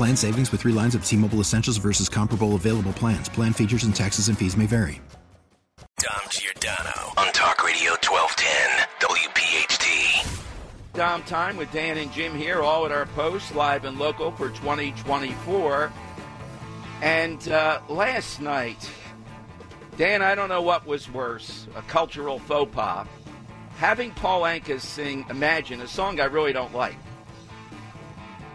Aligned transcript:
Plan 0.00 0.16
savings 0.16 0.50
with 0.50 0.62
three 0.62 0.72
lines 0.72 0.94
of 0.94 1.04
T 1.04 1.14
Mobile 1.14 1.40
Essentials 1.40 1.76
versus 1.76 2.08
comparable 2.08 2.54
available 2.54 2.94
plans. 2.94 3.28
Plan 3.28 3.52
features 3.52 3.84
and 3.84 3.94
taxes 3.94 4.28
and 4.28 4.38
fees 4.38 4.56
may 4.56 4.64
vary. 4.64 4.98
Dom 5.98 6.22
Giordano 6.30 7.12
on 7.18 7.30
Talk 7.34 7.62
Radio 7.62 7.90
1210, 8.02 8.86
WPHT. 8.98 10.42
Dom 10.94 11.22
time 11.24 11.58
with 11.58 11.70
Dan 11.70 11.98
and 11.98 12.10
Jim 12.12 12.34
here, 12.34 12.62
all 12.62 12.86
at 12.86 12.92
our 12.92 13.04
post, 13.04 13.54
live 13.54 13.84
and 13.84 13.98
local 13.98 14.30
for 14.30 14.48
2024. 14.48 15.92
And 17.02 17.46
uh, 17.50 17.82
last 17.90 18.40
night, 18.40 18.90
Dan, 19.98 20.22
I 20.22 20.34
don't 20.34 20.48
know 20.48 20.62
what 20.62 20.86
was 20.86 21.12
worse 21.12 21.66
a 21.76 21.82
cultural 21.82 22.38
faux 22.38 22.74
pas. 22.74 23.06
Having 23.76 24.12
Paul 24.12 24.40
Anka 24.44 24.80
sing 24.80 25.26
Imagine, 25.28 25.82
a 25.82 25.86
song 25.86 26.20
I 26.20 26.24
really 26.24 26.54
don't 26.54 26.74
like 26.74 26.96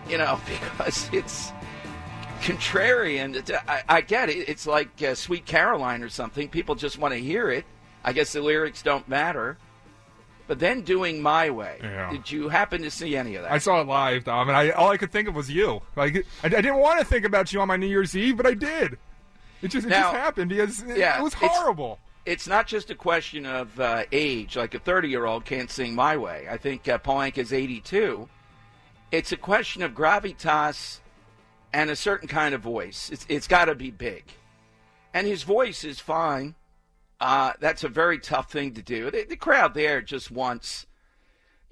you 0.09 0.17
know, 0.17 0.39
because 0.47 1.09
it's 1.11 1.51
contrarian. 2.41 3.49
I, 3.67 3.83
I 3.87 4.01
get 4.01 4.29
it. 4.29 4.47
It's 4.49 4.67
like 4.67 5.01
uh, 5.01 5.15
Sweet 5.15 5.45
Caroline 5.45 6.03
or 6.03 6.09
something. 6.09 6.49
People 6.49 6.75
just 6.75 6.97
want 6.97 7.13
to 7.13 7.19
hear 7.19 7.49
it. 7.49 7.65
I 8.03 8.13
guess 8.13 8.33
the 8.33 8.41
lyrics 8.41 8.81
don't 8.81 9.07
matter. 9.09 9.57
But 10.47 10.59
then 10.59 10.81
doing 10.81 11.23
my 11.23 11.49
way. 11.49 11.79
Yeah. 11.81 12.11
Did 12.11 12.29
you 12.29 12.49
happen 12.49 12.83
to 12.83 12.91
see 12.91 13.17
any 13.17 13.33
of 13.35 13.41
that? 13.43 13.51
I 13.51 13.57
saw 13.57 13.81
it 13.81 13.87
live, 13.87 14.25
Dom, 14.25 14.47
and 14.47 14.55
I 14.55 14.69
all 14.69 14.91
I 14.91 14.97
could 14.97 15.11
think 15.11 15.27
of 15.27 15.33
was 15.33 15.49
you. 15.49 15.81
Like 15.95 16.17
I, 16.43 16.45
I 16.45 16.49
didn't 16.49 16.77
want 16.77 16.99
to 16.99 17.05
think 17.05 17.25
about 17.25 17.51
you 17.51 17.59
on 17.61 17.67
my 17.67 17.77
New 17.77 17.87
Year's 17.87 18.15
Eve, 18.15 18.37
but 18.37 18.45
I 18.45 18.53
did. 18.53 18.99
It 19.63 19.69
just 19.69 19.87
it 19.87 19.89
Now- 19.89 20.11
just 20.11 20.15
happened 20.15 20.49
because 20.49 20.83
it, 20.83 20.97
Yeah, 20.97 21.17
it 21.19 21.23
was 21.23 21.33
horrible. 21.33 21.97
it's 22.27 22.47
not 22.47 22.67
just 22.67 22.91
a 22.91 22.95
question 22.95 23.47
of 23.47 23.79
uh, 23.79 24.03
age. 24.11 24.55
Like 24.55 24.75
a 24.75 24.79
30 24.79 25.09
year 25.09 25.25
old 25.25 25.45
can't 25.45 25.71
sing 25.71 25.95
my 25.95 26.15
way. 26.15 26.45
I 26.47 26.57
think 26.57 26.87
uh, 26.87 26.99
Paul 26.99 27.17
Anka's 27.21 27.51
82. 27.51 28.29
It's 29.11 29.31
a 29.31 29.37
question 29.37 29.81
of 29.83 29.93
gravitas 29.93 30.99
and 31.73 31.89
a 31.89 31.95
certain 31.95 32.27
kind 32.27 32.53
of 32.55 32.61
voice. 32.61 33.09
It's, 33.11 33.25
it's 33.29 33.47
got 33.47 33.65
to 33.65 33.75
be 33.75 33.91
big. 33.91 34.23
And 35.13 35.25
his 35.27 35.43
voice 35.43 35.83
is 35.83 35.99
fine. 35.99 36.55
Uh, 37.21 37.53
that's 37.59 37.83
a 37.83 37.89
very 37.89 38.19
tough 38.19 38.51
thing 38.51 38.73
to 38.73 38.81
do. 38.81 39.09
The, 39.09 39.25
the 39.29 39.37
crowd 39.37 39.73
there 39.73 40.01
just 40.01 40.31
wants, 40.31 40.85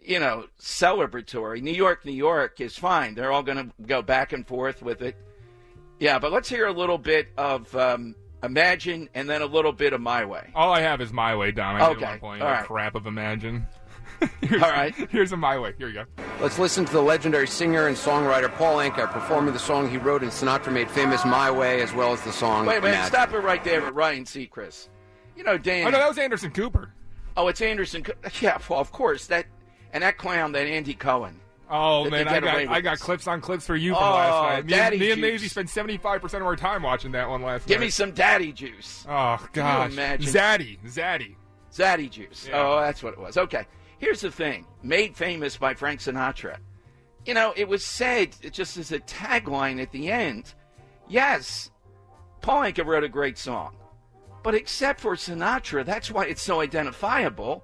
you 0.02 0.20
know, 0.20 0.46
celebratory. 0.60 1.62
New 1.62 1.74
York, 1.74 2.06
New 2.06 2.14
York 2.14 2.62
is 2.62 2.78
fine. 2.78 3.16
They're 3.16 3.32
all 3.32 3.44
going 3.44 3.58
to 3.58 3.72
go 3.86 4.02
back 4.02 4.32
and 4.32 4.48
forth 4.48 4.82
with 4.82 5.02
it. 5.02 5.16
Yeah, 6.00 6.20
but 6.20 6.32
let's 6.32 6.50
hear 6.50 6.68
a 6.68 6.72
little 6.74 6.98
bit 6.98 7.28
of 7.38 7.74
um, 7.76 8.16
Imagine 8.42 9.10
and 9.14 9.30
then 9.30 9.42
a 9.42 9.46
little 9.46 9.72
bit 9.72 9.94
of 9.94 10.02
My 10.02 10.26
Way. 10.26 10.50
All 10.56 10.74
I 10.74 10.82
have 10.82 11.00
is 11.02 11.14
my 11.14 11.36
way, 11.36 11.52
Dom. 11.52 11.76
I 11.76 11.80
didn't 11.80 11.98
Okay, 11.98 12.06
want 12.06 12.16
to 12.16 12.20
play 12.20 12.30
all 12.42 12.48
any 12.48 12.58
right. 12.58 12.66
crap 12.66 12.96
of 12.96 13.06
Imagine. 13.06 13.66
here's, 14.42 14.62
All 14.64 14.70
right. 14.70 14.94
Here's 15.10 15.32
a 15.32 15.38
my 15.38 15.58
way. 15.60 15.74
Here 15.78 15.88
you 15.88 15.94
go. 15.94 16.06
Let's 16.42 16.60
listen 16.60 16.86
to 16.86 16.92
the 16.94 17.02
legendary 17.02 17.48
singer 17.48 17.88
and 17.88 17.96
songwriter 17.96 18.54
Paul 18.56 18.78
Anka 18.78 19.12
performing 19.12 19.54
the 19.54 19.60
song 19.60 19.90
he 19.90 19.98
wrote 19.98 20.24
and 20.24 20.32
Sinatra 20.32 20.72
made 20.74 20.90
famous 20.92 21.24
My 21.26 21.50
Way, 21.52 21.82
as 21.82 21.94
well 21.94 22.14
as 22.14 22.22
the 22.22 22.32
song 22.34 22.66
Wait 22.66 22.78
a 22.78 22.82
minute, 22.82 22.96
Imagine. 22.96 23.08
stop 23.12 23.34
it 23.34 23.40
right 23.40 23.64
there 23.64 23.82
with 23.82 23.94
Ryan 23.94 24.26
Seacrest. 24.26 24.90
You 25.38 25.44
know, 25.44 25.58
Dan. 25.58 25.88
Oh 25.88 25.90
no, 25.90 25.98
that 25.98 26.08
was 26.08 26.18
Anderson 26.18 26.52
Cooper. 26.52 26.94
oh, 27.38 27.48
it's 27.48 27.62
Anderson. 27.62 28.04
Co- 28.04 28.14
Yeah, 28.42 28.58
well, 28.70 28.80
of 28.80 28.92
course 28.92 29.28
that, 29.28 29.46
and 29.94 30.04
that 30.04 30.18
clown, 30.18 30.52
that 30.54 30.68
Andy 30.68 30.94
Cohen. 30.94 31.40
Oh 31.70 32.04
Did 32.04 32.12
man, 32.12 32.28
I 32.28 32.40
got 32.40 32.56
I 32.68 32.82
got 32.82 33.00
clips 33.00 33.26
on 33.26 33.42
clips 33.42 33.66
for 33.66 33.76
you 33.76 33.94
from 33.96 34.04
Oh, 34.04 34.12
last 34.12 34.44
night. 34.44 34.50
Me, 34.54 34.60
and- 34.60 34.70
daddy 34.70 35.00
me 35.00 35.12
and. 35.12 35.22
Maisie 35.22 35.48
spent 35.48 35.70
seventy 35.70 35.98
five 35.98 36.22
percent 36.22 36.42
of 36.42 36.48
our 36.48 36.56
time 36.56 36.84
watching 36.84 37.14
that 37.14 37.28
one 37.30 37.42
last 37.42 37.66
Give 37.66 37.76
night. 37.80 37.80
Give 37.80 37.82
me 37.88 37.90
some 37.90 38.12
daddy 38.12 38.52
juice, 38.52 39.06
Oh 39.10 39.44
gosh, 39.54 39.92
imagine? 39.94 40.32
Zaddy, 40.32 40.78
Zaddy. 40.86 41.36
zaddy 41.74 42.10
juice. 42.12 42.48
Yeah. 42.48 42.62
Oh, 42.62 42.82
that's 42.82 43.02
what 43.02 43.14
it 43.14 43.20
was. 43.20 43.38
Okay, 43.38 43.66
here's 44.04 44.22
the 44.22 44.32
thing: 44.32 44.66
made 44.82 45.16
famous 45.16 45.56
by 45.56 45.74
Frank 45.74 46.02
Sinatra. 46.02 46.58
You 47.26 47.34
know, 47.34 47.54
it 47.56 47.68
was 47.68 47.86
said 47.86 48.36
just 48.52 48.76
as 48.76 48.92
a 48.92 49.00
tagline 49.00 49.82
at 49.82 49.92
the 49.94 50.12
end. 50.12 50.54
Yes, 51.08 51.72
Paul 52.42 52.64
Anka 52.64 52.86
wrote 52.86 53.06
a 53.06 53.10
great 53.10 53.38
song, 53.38 53.78
but 54.44 54.56
except 54.56 55.00
for 55.00 55.16
Sinatra, 55.16 55.86
that's 55.86 56.12
why 56.12 56.26
it's 56.26 56.42
so 56.42 56.60
identifiable. 56.60 57.64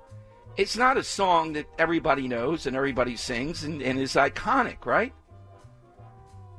It's 0.55 0.77
not 0.77 0.97
a 0.97 1.03
song 1.03 1.53
that 1.53 1.67
everybody 1.77 2.27
knows 2.27 2.65
and 2.65 2.75
everybody 2.75 3.15
sings 3.17 3.63
and, 3.63 3.81
and 3.81 3.99
is 3.99 4.13
iconic, 4.13 4.85
right? 4.85 5.13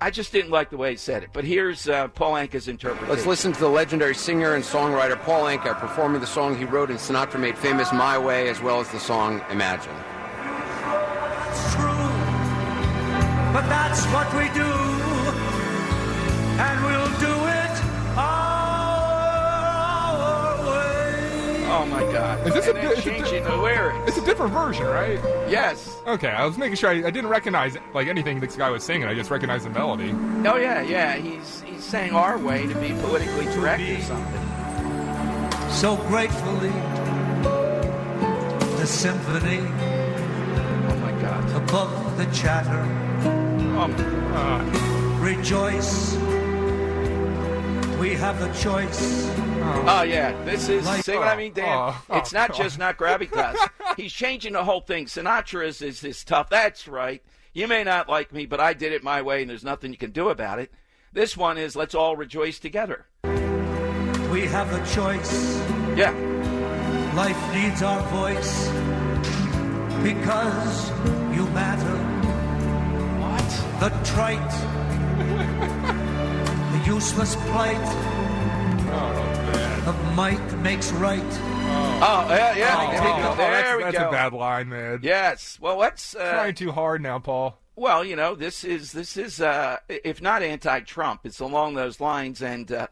I 0.03 0.11
just 0.11 0.33
didn't 0.33 0.50
like 0.50 0.71
the 0.71 0.78
way 0.78 0.93
he 0.93 0.97
said 0.97 1.22
it. 1.22 1.31
But 1.33 1.44
here's 1.44 1.87
uh, 1.87 2.09
Paul 2.09 2.33
Anka's 2.33 2.69
interpretation. 2.69 3.15
Let's 3.15 3.27
listen 3.27 3.53
to 3.53 3.61
the 3.61 3.69
legendary 3.69 4.15
singer 4.15 4.55
and 4.55 4.65
songwriter 4.65 5.21
Paul 5.21 5.44
Anka 5.44 5.78
performing 5.78 6.22
the 6.22 6.27
song 6.27 6.56
he 6.56 6.65
wrote 6.65 6.88
and 6.88 6.99
Sinatra 6.99 7.38
made 7.38 7.59
famous 7.59 7.93
My 7.93 8.16
Way, 8.16 8.49
as 8.49 8.62
well 8.62 8.81
as 8.81 8.88
the 8.88 8.99
song 9.00 9.43
Imagine. 9.50 9.94
It's 11.50 11.75
true, 11.75 12.09
but 13.53 13.66
that's 13.69 14.06
what 14.06 14.33
we 14.34 14.49
do, 14.55 14.89
Oh 21.80 21.86
my 21.86 22.00
God! 22.12 22.46
Is 22.46 22.52
this 22.52 22.66
and 22.68 22.76
a 22.76 22.80
then 22.82 22.91
di- 22.91 22.96
it's 22.98 23.06
a 23.06 23.10
di- 23.10 23.16
changing 23.20 23.44
the 23.44 23.56
lyrics? 23.56 24.08
It's 24.08 24.18
a 24.18 24.24
different 24.26 24.52
version, 24.52 24.84
right? 24.86 25.18
Yes. 25.48 25.96
Okay, 26.06 26.28
I 26.28 26.44
was 26.44 26.58
making 26.58 26.76
sure 26.76 26.91
I, 26.91 26.96
I 27.06 27.10
didn't 27.10 27.28
recognize 27.30 27.74
like 27.94 28.06
anything 28.06 28.38
this 28.38 28.54
guy 28.54 28.68
was 28.68 28.84
singing. 28.84 29.08
I 29.08 29.14
just 29.14 29.30
recognized 29.30 29.64
the 29.64 29.70
melody. 29.70 30.10
Oh 30.46 30.56
yeah, 30.56 30.82
yeah. 30.82 31.14
He's 31.16 31.62
he's 31.62 31.82
saying 31.82 32.12
our 32.14 32.36
way 32.38 32.66
to 32.66 32.74
be 32.74 32.88
politically 33.00 33.46
correct 33.54 33.82
or 33.82 34.00
something. 34.02 35.70
So 35.70 35.96
gratefully, 36.08 36.69
the 38.76 38.86
symphony 38.86 39.60
Oh 39.60 40.96
my 41.00 41.12
God. 41.22 41.62
above 41.62 42.16
the 42.19 42.26
chatter. 42.26 42.84
Oh, 43.76 43.90
uh, 44.34 45.16
Rejoice, 45.20 46.14
we 47.98 48.14
have 48.14 48.38
the 48.40 48.52
choice. 48.52 49.26
Oh 49.88 50.03
yeah. 50.03 50.32
This 50.44 50.69
is 50.69 50.86
Like- 50.86 51.04
see 51.04 51.16
what 51.16 51.28
I 51.28 51.34
oh. 51.34 51.36
mean, 51.36 51.53
Dan? 51.53 51.69
Oh, 51.69 52.04
oh, 52.10 52.19
it's 52.19 52.32
not 52.32 52.50
God. 52.50 52.58
just 52.58 52.78
not 52.78 52.97
gravitas. 52.97 53.56
He's 53.97 54.12
changing 54.12 54.53
the 54.54 54.64
whole 54.64 54.81
thing. 54.81 55.06
Sinatra's 55.06 55.82
is 55.82 56.00
this 56.00 56.25
tough. 56.25 56.48
That's 56.50 56.86
right. 56.88 57.22
You 57.53 57.66
may 57.66 57.82
not 57.84 58.08
like 58.08 58.32
me, 58.32 58.47
but 58.47 58.60
I 58.60 58.75
did 58.75 58.92
it 58.92 59.03
my 59.03 59.22
way, 59.22 59.41
and 59.42 59.50
there's 59.50 59.64
nothing 59.64 59.91
you 59.91 59.98
can 59.98 60.12
do 60.12 60.28
about 60.28 60.58
it. 60.60 60.70
This 61.12 61.36
one 61.36 61.58
is 61.58 61.75
let's 61.75 61.94
all 61.94 62.14
rejoice 62.16 62.58
together. 62.60 63.06
We 63.25 64.42
have 64.47 64.72
a 64.72 64.94
choice. 64.94 65.58
Yeah. 65.97 66.12
Life 67.16 67.55
needs 67.55 67.82
our 67.82 68.00
voice 68.08 68.69
because 70.05 70.90
you 71.34 71.44
matter. 71.49 71.96
What? 73.20 73.81
The 73.81 73.90
trite, 74.05 74.50
the 76.72 76.82
useless 76.87 77.34
plight 77.37 77.76
oh. 78.93 79.39
Of 79.87 80.15
might 80.15 80.53
makes 80.59 80.93
right. 80.93 81.21
Oh 81.23 82.27
yeah, 82.29 82.56
yeah. 82.56 82.77
Oh, 82.77 82.91
there 82.91 83.03
we 83.03 83.23
go. 83.23 83.29
oh, 83.31 83.37
There 83.37 83.50
that's, 83.50 83.77
we 83.77 83.82
that's 83.85 83.99
go. 83.99 84.09
a 84.09 84.12
bad 84.12 84.32
line, 84.32 84.69
man. 84.69 85.00
Yes. 85.03 85.59
Well, 85.61 85.77
let's. 85.77 86.15
Uh, 86.15 86.32
Trying 86.32 86.55
too 86.55 86.73
hard 86.73 87.03
now, 87.03 87.19
Paul. 87.19 87.59
Well, 87.77 88.05
you 88.05 88.17
know, 88.17 88.35
this 88.35 88.65
is 88.65 88.93
this 88.93 89.17
is 89.17 89.41
uh, 89.41 89.79
if 89.88 90.21
not 90.21 90.43
anti-Trump, 90.43 91.21
it's 91.25 91.41
along 91.41 91.75
those 91.75 92.00
lines. 92.00 92.43
And 92.43 92.71
uh, 92.71 92.88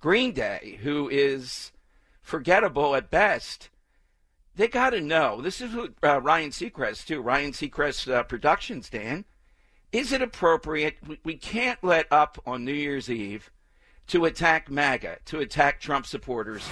Green 0.00 0.32
Day, 0.32 0.78
who 0.82 1.08
is 1.08 1.72
forgettable 2.20 2.94
at 2.96 3.10
best, 3.10 3.70
they 4.54 4.68
got 4.68 4.90
to 4.90 5.00
know. 5.00 5.40
This 5.40 5.60
is 5.60 5.74
what, 5.74 5.92
uh, 6.02 6.20
Ryan 6.20 6.50
Seacrest 6.50 7.06
too. 7.06 7.20
Ryan 7.20 7.52
Seacrest 7.52 8.12
uh, 8.12 8.22
Productions, 8.24 8.90
Dan. 8.90 9.24
Is 9.92 10.12
it 10.12 10.20
appropriate? 10.20 10.96
We, 11.06 11.18
we 11.24 11.34
can't 11.36 11.82
let 11.82 12.06
up 12.10 12.38
on 12.44 12.64
New 12.64 12.72
Year's 12.74 13.08
Eve 13.10 13.50
to 14.08 14.24
attack 14.26 14.70
MAGA, 14.70 15.18
to 15.26 15.40
attack 15.40 15.80
Trump 15.80 16.06
supporters. 16.06 16.66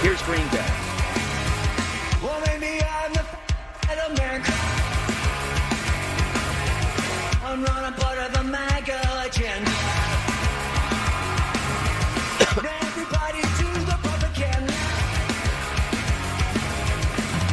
Here's 0.00 0.20
Green 0.22 0.46
Day. 0.48 0.66
Well, 2.22 2.40
maybe 2.46 2.82
I'm 2.82 3.12
the 3.12 3.20
f- 3.20 4.10
America. 4.10 4.52
I'm 7.44 7.62
running 7.64 7.98
part 7.98 8.18
of 8.18 8.32
the 8.32 8.42
MAGA 8.42 9.22
agenda. 9.26 9.70
Everybody 12.50 13.40
to 13.40 13.66
the 13.86 13.96
propaganda. 14.02 14.74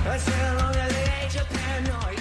I 0.10 0.18
say 0.18 0.50
along 0.50 0.74
the 0.74 1.24
age 1.24 1.36
of 1.36 1.48
paranoia. 1.50 2.18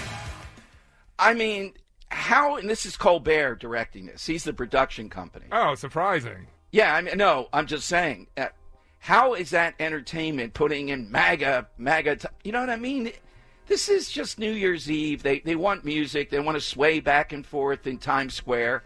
I 1.19 1.33
mean, 1.35 1.73
how, 2.11 2.57
and 2.57 2.69
this 2.69 2.85
is 2.87 2.97
Colbert 2.97 3.57
directing 3.57 4.07
this, 4.07 4.27
he's 4.27 4.45
the 4.45 4.53
production 4.53 5.09
company. 5.09 5.47
Oh, 5.51 5.75
surprising. 5.75 6.47
Yeah, 6.77 6.95
I 6.95 7.01
mean, 7.01 7.17
no, 7.17 7.49
I'm 7.55 7.67
just 7.67 7.89
saying. 7.89 8.27
Uh, 8.37 8.49
how 8.99 9.33
is 9.33 9.49
that 9.49 9.77
entertainment 9.81 10.53
putting 10.53 10.91
in 10.91 11.11
MAGA, 11.11 11.69
MAGA? 11.79 12.17
T- 12.17 12.29
you 12.45 12.53
know 12.53 12.61
what 12.61 12.69
I 12.69 12.77
mean? 12.77 13.13
This 13.67 13.89
is 13.89 14.11
just 14.11 14.39
New 14.39 14.53
Year's 14.53 14.91
Eve. 14.91 15.23
They 15.23 15.39
they 15.39 15.57
want 15.57 15.87
music. 15.87 16.29
They 16.29 16.39
want 16.39 16.57
to 16.57 16.61
sway 16.61 17.01
back 17.01 17.33
and 17.33 17.47
forth 17.47 17.87
in 17.87 17.97
Times 17.97 18.35
Square. 18.35 18.85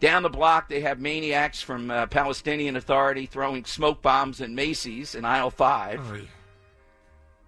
Down 0.00 0.24
the 0.24 0.28
block, 0.28 0.68
they 0.68 0.80
have 0.80 0.98
maniacs 0.98 1.60
from 1.60 1.88
uh, 1.88 2.06
Palestinian 2.06 2.74
Authority 2.74 3.26
throwing 3.26 3.64
smoke 3.64 4.02
bombs 4.02 4.40
in 4.40 4.56
Macy's 4.56 5.14
in 5.14 5.24
aisle 5.24 5.50
five. 5.50 6.00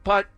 But 0.05 0.29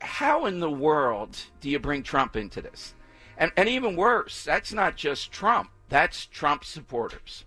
how 0.00 0.46
in 0.46 0.58
the 0.58 0.70
world 0.70 1.36
do 1.60 1.68
you 1.68 1.78
bring 1.78 2.02
Trump 2.02 2.34
into 2.34 2.62
this? 2.62 2.94
And, 3.36 3.52
and 3.58 3.68
even 3.68 3.94
worse, 3.94 4.42
that's 4.42 4.72
not 4.72 4.96
just 4.96 5.30
Trump, 5.30 5.68
that's 5.90 6.24
Trump 6.24 6.64
supporters. 6.64 7.44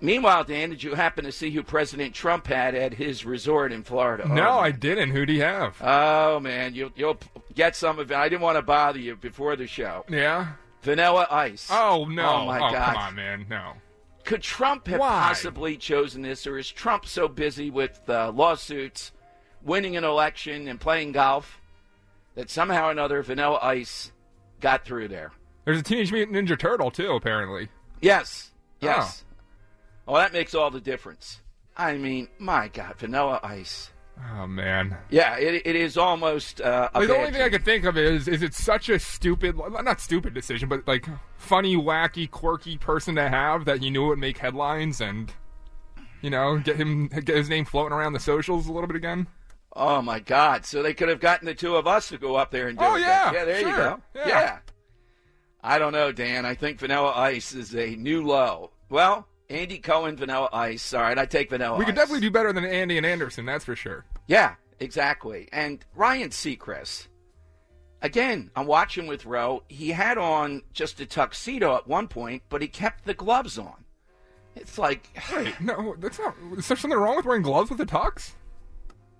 Meanwhile, 0.00 0.44
Dan, 0.44 0.70
did 0.70 0.82
you 0.82 0.94
happen 0.94 1.24
to 1.24 1.32
see 1.32 1.50
who 1.50 1.62
President 1.64 2.14
Trump 2.14 2.46
had 2.46 2.74
at 2.76 2.94
his 2.94 3.24
resort 3.24 3.72
in 3.72 3.82
Florida? 3.82 4.28
No, 4.28 4.48
Oh, 4.50 4.58
I 4.58 4.70
didn't. 4.70 5.10
Who 5.10 5.26
do 5.26 5.32
you 5.32 5.42
have? 5.42 5.76
Oh 5.82 6.38
man, 6.40 6.74
you'll 6.74 6.92
you'll 6.94 7.18
get 7.54 7.74
some 7.74 7.98
of 7.98 8.10
it. 8.12 8.14
I 8.16 8.28
didn't 8.28 8.42
want 8.42 8.56
to 8.56 8.62
bother 8.62 8.98
you 9.00 9.16
before 9.16 9.56
the 9.56 9.66
show. 9.66 10.04
yeah. 10.08 10.52
Vanilla 10.82 11.26
Ice. 11.30 11.68
Oh 11.72 12.04
no! 12.08 12.28
Oh 12.28 12.46
my 12.46 12.58
God. 12.60 12.72
Come 12.94 12.96
on, 12.96 13.14
man. 13.16 13.46
No. 13.50 13.72
Could 14.24 14.42
Trump 14.42 14.86
have 14.86 15.00
Why? 15.00 15.08
possibly 15.08 15.76
chosen 15.76 16.22
this, 16.22 16.46
or 16.46 16.56
is 16.58 16.70
Trump 16.70 17.04
so 17.06 17.26
busy 17.26 17.68
with 17.70 18.00
uh, 18.08 18.30
lawsuits, 18.30 19.10
winning 19.64 19.96
an 19.96 20.04
election, 20.04 20.68
and 20.68 20.78
playing 20.78 21.12
golf 21.12 21.60
that 22.36 22.48
somehow 22.50 22.86
or 22.88 22.90
another 22.92 23.22
Vanilla 23.22 23.58
Ice 23.60 24.12
got 24.60 24.84
through 24.84 25.08
there? 25.08 25.32
There's 25.64 25.80
a 25.80 25.82
Teenage 25.82 26.12
Mutant 26.12 26.36
Ninja 26.36 26.56
Turtle 26.56 26.92
too, 26.92 27.10
apparently. 27.12 27.68
Yes. 28.00 28.52
Yes. 28.80 29.24
Oh, 29.24 29.27
that 30.16 30.32
makes 30.32 30.54
all 30.54 30.70
the 30.70 30.80
difference. 30.80 31.40
I 31.76 31.96
mean, 31.96 32.28
my 32.38 32.68
God, 32.68 32.96
Vanilla 32.98 33.40
Ice. 33.42 33.90
Oh 34.34 34.48
man. 34.48 34.96
Yeah, 35.10 35.36
it, 35.36 35.62
it 35.64 35.76
is 35.76 35.96
almost 35.96 36.60
uh, 36.60 36.88
Like, 36.92 37.06
the 37.06 37.16
only 37.16 37.30
thing 37.30 37.42
I 37.42 37.48
could 37.50 37.64
think 37.64 37.84
of 37.84 37.96
is 37.96 38.26
is 38.26 38.42
it 38.42 38.52
such 38.52 38.88
a 38.88 38.98
stupid, 38.98 39.56
not 39.56 40.00
stupid 40.00 40.34
decision, 40.34 40.68
but 40.68 40.86
like 40.88 41.06
funny, 41.36 41.76
wacky, 41.76 42.28
quirky 42.28 42.78
person 42.78 43.14
to 43.14 43.28
have 43.28 43.64
that 43.66 43.80
you 43.82 43.92
knew 43.92 44.06
would 44.08 44.18
make 44.18 44.38
headlines 44.38 45.00
and 45.00 45.32
you 46.20 46.30
know 46.30 46.58
get 46.58 46.74
him 46.76 47.06
get 47.06 47.36
his 47.36 47.48
name 47.48 47.64
floating 47.64 47.92
around 47.92 48.12
the 48.12 48.18
socials 48.18 48.66
a 48.66 48.72
little 48.72 48.88
bit 48.88 48.96
again. 48.96 49.28
Oh 49.76 50.02
my 50.02 50.18
God! 50.18 50.66
So 50.66 50.82
they 50.82 50.94
could 50.94 51.08
have 51.10 51.20
gotten 51.20 51.46
the 51.46 51.54
two 51.54 51.76
of 51.76 51.86
us 51.86 52.08
to 52.08 52.18
go 52.18 52.34
up 52.34 52.50
there 52.50 52.66
and 52.66 52.76
do 52.76 52.84
Oh, 52.84 52.96
it. 52.96 53.02
yeah, 53.02 53.32
yeah. 53.32 53.44
There 53.44 53.60
you 53.60 53.66
sure, 53.68 53.76
go. 53.76 54.00
yeah. 54.26 54.58
I 55.62 55.78
don't 55.78 55.92
know, 55.92 56.10
Dan. 56.10 56.44
I 56.44 56.54
think 56.56 56.80
Vanilla 56.80 57.12
Ice 57.14 57.54
is 57.54 57.74
a 57.76 57.94
new 57.94 58.24
low. 58.26 58.70
Well, 58.88 59.28
Andy 59.50 59.78
Cohen, 59.78 60.16
Vanilla 60.16 60.48
Ice. 60.52 60.92
All 60.92 61.02
right, 61.02 61.18
I 61.18 61.24
take 61.26 61.50
Vanilla. 61.50 61.74
Ice. 61.74 61.78
We 61.78 61.84
could 61.84 61.94
Ice. 61.94 62.00
definitely 62.02 62.20
do 62.20 62.30
better 62.30 62.52
than 62.52 62.64
Andy 62.64 62.96
and 62.96 63.06
Anderson, 63.06 63.46
that's 63.46 63.64
for 63.64 63.74
sure. 63.76 64.04
Yeah, 64.26 64.54
exactly. 64.78 65.48
And 65.52 65.84
Ryan 65.94 66.30
Seacrest. 66.30 67.08
Again, 68.00 68.50
I'm 68.54 68.66
watching 68.66 69.06
with 69.06 69.26
Roe. 69.26 69.64
He 69.68 69.90
had 69.90 70.18
on 70.18 70.62
just 70.72 71.00
a 71.00 71.06
tuxedo 71.06 71.74
at 71.76 71.88
one 71.88 72.06
point, 72.08 72.42
but 72.48 72.62
he 72.62 72.68
kept 72.68 73.04
the 73.04 73.14
gloves 73.14 73.58
on. 73.58 73.84
It's 74.54 74.78
like, 74.78 75.08
Wait, 75.34 75.60
no, 75.60 75.96
that's 75.98 76.18
not. 76.18 76.34
Is 76.56 76.68
there 76.68 76.76
something 76.76 76.98
wrong 76.98 77.16
with 77.16 77.24
wearing 77.24 77.42
gloves 77.42 77.70
with 77.70 77.80
a 77.80 77.86
tux? 77.86 78.32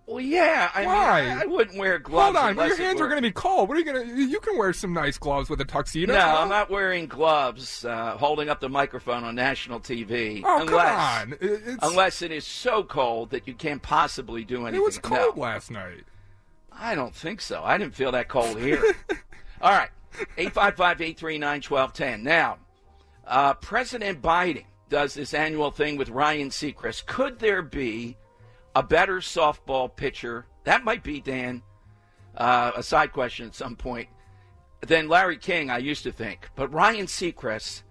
Well, 0.09 0.21
yeah. 0.21 0.71
I 0.75 0.87
Why? 0.87 1.23
mean, 1.23 1.31
I, 1.39 1.43
I 1.43 1.47
wouldn't 1.47 1.77
wear 1.79 1.99
gloves. 1.99 2.37
Hold 2.39 2.59
on, 2.59 2.67
your 2.67 2.77
hands 2.77 2.99
were- 2.99 3.07
are 3.07 3.09
going 3.09 3.23
to 3.23 3.29
be 3.29 3.33
cold. 3.33 3.69
What 3.69 3.77
are 3.77 3.81
you 3.81 3.85
going 3.93 4.09
to? 4.09 4.15
You 4.17 4.41
can 4.41 4.57
wear 4.59 4.73
some 4.73 4.93
nice 4.93 5.19
gloves 5.19 5.51
with 5.51 5.61
a 5.61 5.65
tuxedo. 5.65 6.13
No? 6.15 6.19
I'm 6.21 6.49
not 6.49 6.71
wearing 6.71 7.07
gloves, 7.07 7.85
uh, 7.85 8.17
holding 8.17 8.49
up 8.49 8.61
the 8.61 8.69
microphone 8.69 9.25
on 9.25 9.35
national 9.35 9.81
TV. 9.81 10.43
Oh 10.45 10.63
unless, 10.63 10.89
come 10.89 11.33
on! 11.33 11.33
It's- 11.41 11.79
Unless 11.83 12.23
it 12.23 12.33
is 12.33 12.47
so 12.47 12.83
cold 12.83 13.31
that 13.31 13.47
you 13.47 13.55
can't 13.55 13.83
possibly 13.83 14.45
do 14.45 14.63
anything. 14.63 14.81
it 14.81 14.85
was 14.85 14.99
cold 14.99 15.37
No, 15.37 15.43
last 15.43 15.71
night. 15.71 16.05
I 16.73 16.95
don't 16.95 17.15
think 17.15 17.41
so. 17.41 17.63
I 17.65 17.77
didn't 17.77 17.95
feel 17.95 18.13
that 18.13 18.29
cold 18.29 18.59
here. 18.61 18.83
All 19.61 19.73
right, 19.73 19.91
855-839-1210. 20.37 22.23
Now, 22.23 22.59
uh, 23.27 23.55
President 23.55 24.23
Biden 24.23 24.65
does 24.89 25.15
this 25.15 25.35
annual 25.35 25.71
thing 25.71 25.97
with 25.97 26.09
Ryan 26.09 26.49
Seacrest. 26.51 27.07
Could 27.07 27.39
there 27.41 27.63
be 27.63 28.17
a 28.75 28.83
better 28.83 29.19
softball 29.19 29.95
pitcher? 29.95 30.47
That 30.65 30.85
might 30.85 31.03
be, 31.03 31.21
Dan, 31.21 31.63
uh, 32.37 32.73
a 32.77 32.83
side 32.83 33.13
question 33.13 33.47
at 33.47 33.55
some 33.55 33.77
point, 33.77 34.09
than 34.87 35.09
Larry 35.09 35.37
King, 35.37 35.71
I 35.71 35.79
used 35.79 36.03
to 36.05 36.13
think. 36.13 36.51
But 36.55 36.73
Ryan 36.73 37.07
Seacrest 37.07 37.83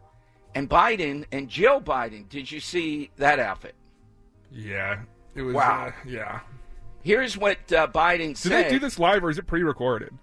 and 0.55 0.69
Biden 0.69 1.25
and 1.31 1.49
Jill 1.49 1.81
Biden, 1.81 2.29
did 2.29 2.51
you 2.51 2.59
see 2.59 3.11
that 3.17 3.39
outfit? 3.39 3.75
Yeah, 4.51 5.01
it 5.35 5.41
was. 5.41 5.55
Wow. 5.55 5.87
Uh, 5.87 5.91
yeah. 6.05 6.39
Here's 7.01 7.37
what 7.37 7.71
uh, 7.71 7.87
Biden 7.87 8.29
Did 8.29 8.37
said. 8.37 8.65
they 8.65 8.69
do 8.69 8.79
this 8.79 8.99
live 8.99 9.23
or 9.23 9.29
is 9.29 9.37
it 9.37 9.47
pre-recorded? 9.47 10.13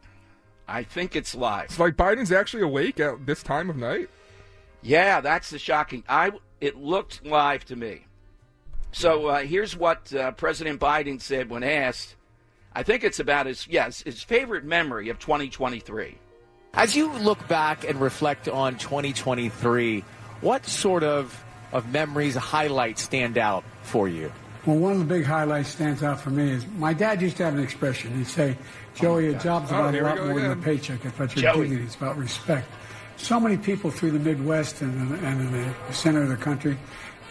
I 0.67 0.83
think 0.83 1.15
it's 1.15 1.35
live. 1.35 1.67
It's 1.67 1.79
like 1.79 1.97
Biden's 1.97 2.33
actually 2.33 2.62
awake 2.62 3.00
at 3.00 3.27
this 3.27 3.43
time 3.43 3.69
of 3.69 3.77
night. 3.77 4.09
Yeah, 4.83 5.21
that's 5.21 5.50
the 5.50 5.59
shocking. 5.59 6.05
I 6.09 6.33
it 6.61 6.77
looked 6.77 7.25
live 7.25 7.65
to 7.67 7.77
me. 7.77 8.07
So 8.94 9.26
uh, 9.26 9.38
here's 9.41 9.76
what 9.76 10.14
uh, 10.14 10.31
President 10.32 10.81
Biden 10.81 11.20
said 11.20 11.50
when 11.50 11.64
asked. 11.64 12.14
I 12.75 12.82
think 12.85 13.05
it's 13.05 13.20
about 13.20 13.46
his 13.46 13.67
yes 13.69 14.02
his 14.02 14.23
favorite 14.23 14.64
memory 14.64 15.08
of 15.08 15.19
2023. 15.19 16.17
As 16.75 16.96
you 16.96 17.12
look 17.12 17.46
back 17.46 17.88
and 17.88 18.00
reflect 18.00 18.49
on 18.49 18.79
2023, 18.79 20.05
what 20.41 20.64
sort 20.67 21.02
of 21.02 21.44
of 21.73 21.93
memories, 21.93 22.37
highlights 22.37 23.02
stand 23.02 23.37
out 23.37 23.64
for 23.82 24.08
you? 24.08 24.32
Well, 24.64 24.76
one 24.76 24.93
of 24.93 24.99
the 24.99 25.05
big 25.05 25.25
highlights 25.25 25.70
stands 25.70 26.02
out 26.02 26.20
for 26.20 26.31
me 26.31 26.50
is 26.52 26.67
my 26.79 26.94
dad 26.94 27.20
used 27.20 27.37
to 27.38 27.44
have 27.44 27.55
an 27.55 27.61
expression. 27.62 28.17
He'd 28.17 28.26
say, 28.29 28.56
Joey, 28.95 29.35
a 29.35 29.38
job's 29.38 29.71
Oh, 29.71 29.75
about 29.75 29.95
a 29.95 30.00
lot 30.02 30.16
go 30.16 30.28
more 30.28 30.40
than 30.40 30.52
a 30.52 30.57
paycheck. 30.57 31.04
It's 31.04 31.14
about 31.16 31.35
your 31.37 31.52
Joey. 31.52 31.64
dignity. 31.64 31.85
It's 31.85 31.97
about 31.97 32.16
respect. 32.16 32.69
So 33.16 33.38
many 33.38 33.57
people 33.57 33.90
through 33.90 34.12
the 34.12 34.19
Midwest 34.19 34.80
and, 34.80 35.12
and 35.25 35.40
in 35.40 35.52
the 35.52 35.92
center 35.92 36.23
of 36.23 36.28
the 36.28 36.37
country, 36.37 36.78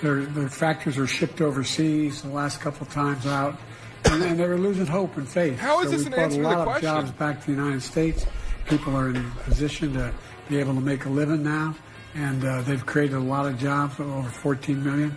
their, 0.01 0.25
their 0.25 0.49
factories 0.49 0.97
are 0.97 1.07
shipped 1.07 1.41
overseas 1.41 2.21
the 2.21 2.29
last 2.29 2.59
couple 2.61 2.85
times 2.87 3.25
out, 3.25 3.57
and, 4.05 4.21
and 4.23 4.39
they 4.39 4.47
were 4.47 4.57
losing 4.57 4.85
hope 4.85 5.15
and 5.17 5.27
faith. 5.27 5.57
How 5.59 5.81
is 5.81 5.85
so 5.89 5.91
this 5.97 5.99
we 6.01 6.05
an 6.07 6.11
brought 6.13 6.23
answer 6.25 6.39
a 6.39 6.43
to 6.43 6.49
lot 6.49 6.65
the 6.65 6.71
of 6.75 6.81
jobs 6.81 7.11
back 7.11 7.39
to 7.41 7.45
the 7.47 7.51
United 7.53 7.81
States. 7.81 8.25
People 8.67 8.95
are 8.95 9.09
in 9.09 9.17
a 9.17 9.29
position 9.43 9.93
to 9.93 10.13
be 10.49 10.57
able 10.57 10.73
to 10.73 10.81
make 10.81 11.05
a 11.05 11.09
living 11.09 11.43
now, 11.43 11.75
and 12.15 12.43
uh, 12.43 12.61
they've 12.61 12.85
created 12.85 13.15
a 13.15 13.19
lot 13.19 13.45
of 13.45 13.57
jobs, 13.59 13.99
over 13.99 14.29
14 14.29 14.83
million. 14.83 15.15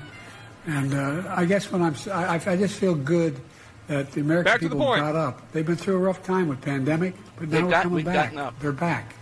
And 0.67 0.95
uh, 0.95 1.23
I 1.35 1.45
guess 1.45 1.71
when 1.71 1.83
I'm, 1.83 1.95
I, 2.13 2.35
I 2.45 2.57
just 2.57 2.77
feel 2.79 2.95
good 2.95 3.41
that 3.87 4.11
the 4.13 4.21
American 4.21 4.53
Back 4.53 4.61
to 4.61 4.69
the 4.69 4.75
people 4.75 4.87
point. 4.87 5.01
got 5.01 5.15
up. 5.15 5.53
They've 5.53 5.65
been 5.65 5.77
through 5.77 5.95
a 5.95 5.99
rough 5.99 6.23
time 6.25 6.49
with 6.49 6.61
pandemic, 6.61 7.15
but 7.39 7.51
They've 7.51 7.61
now 7.61 7.67
we're 7.67 7.71
got- 7.71 7.83
coming 7.85 8.05
back. 8.05 8.35
up. 8.37 8.59
They're 8.61 8.73
back. 8.73 9.15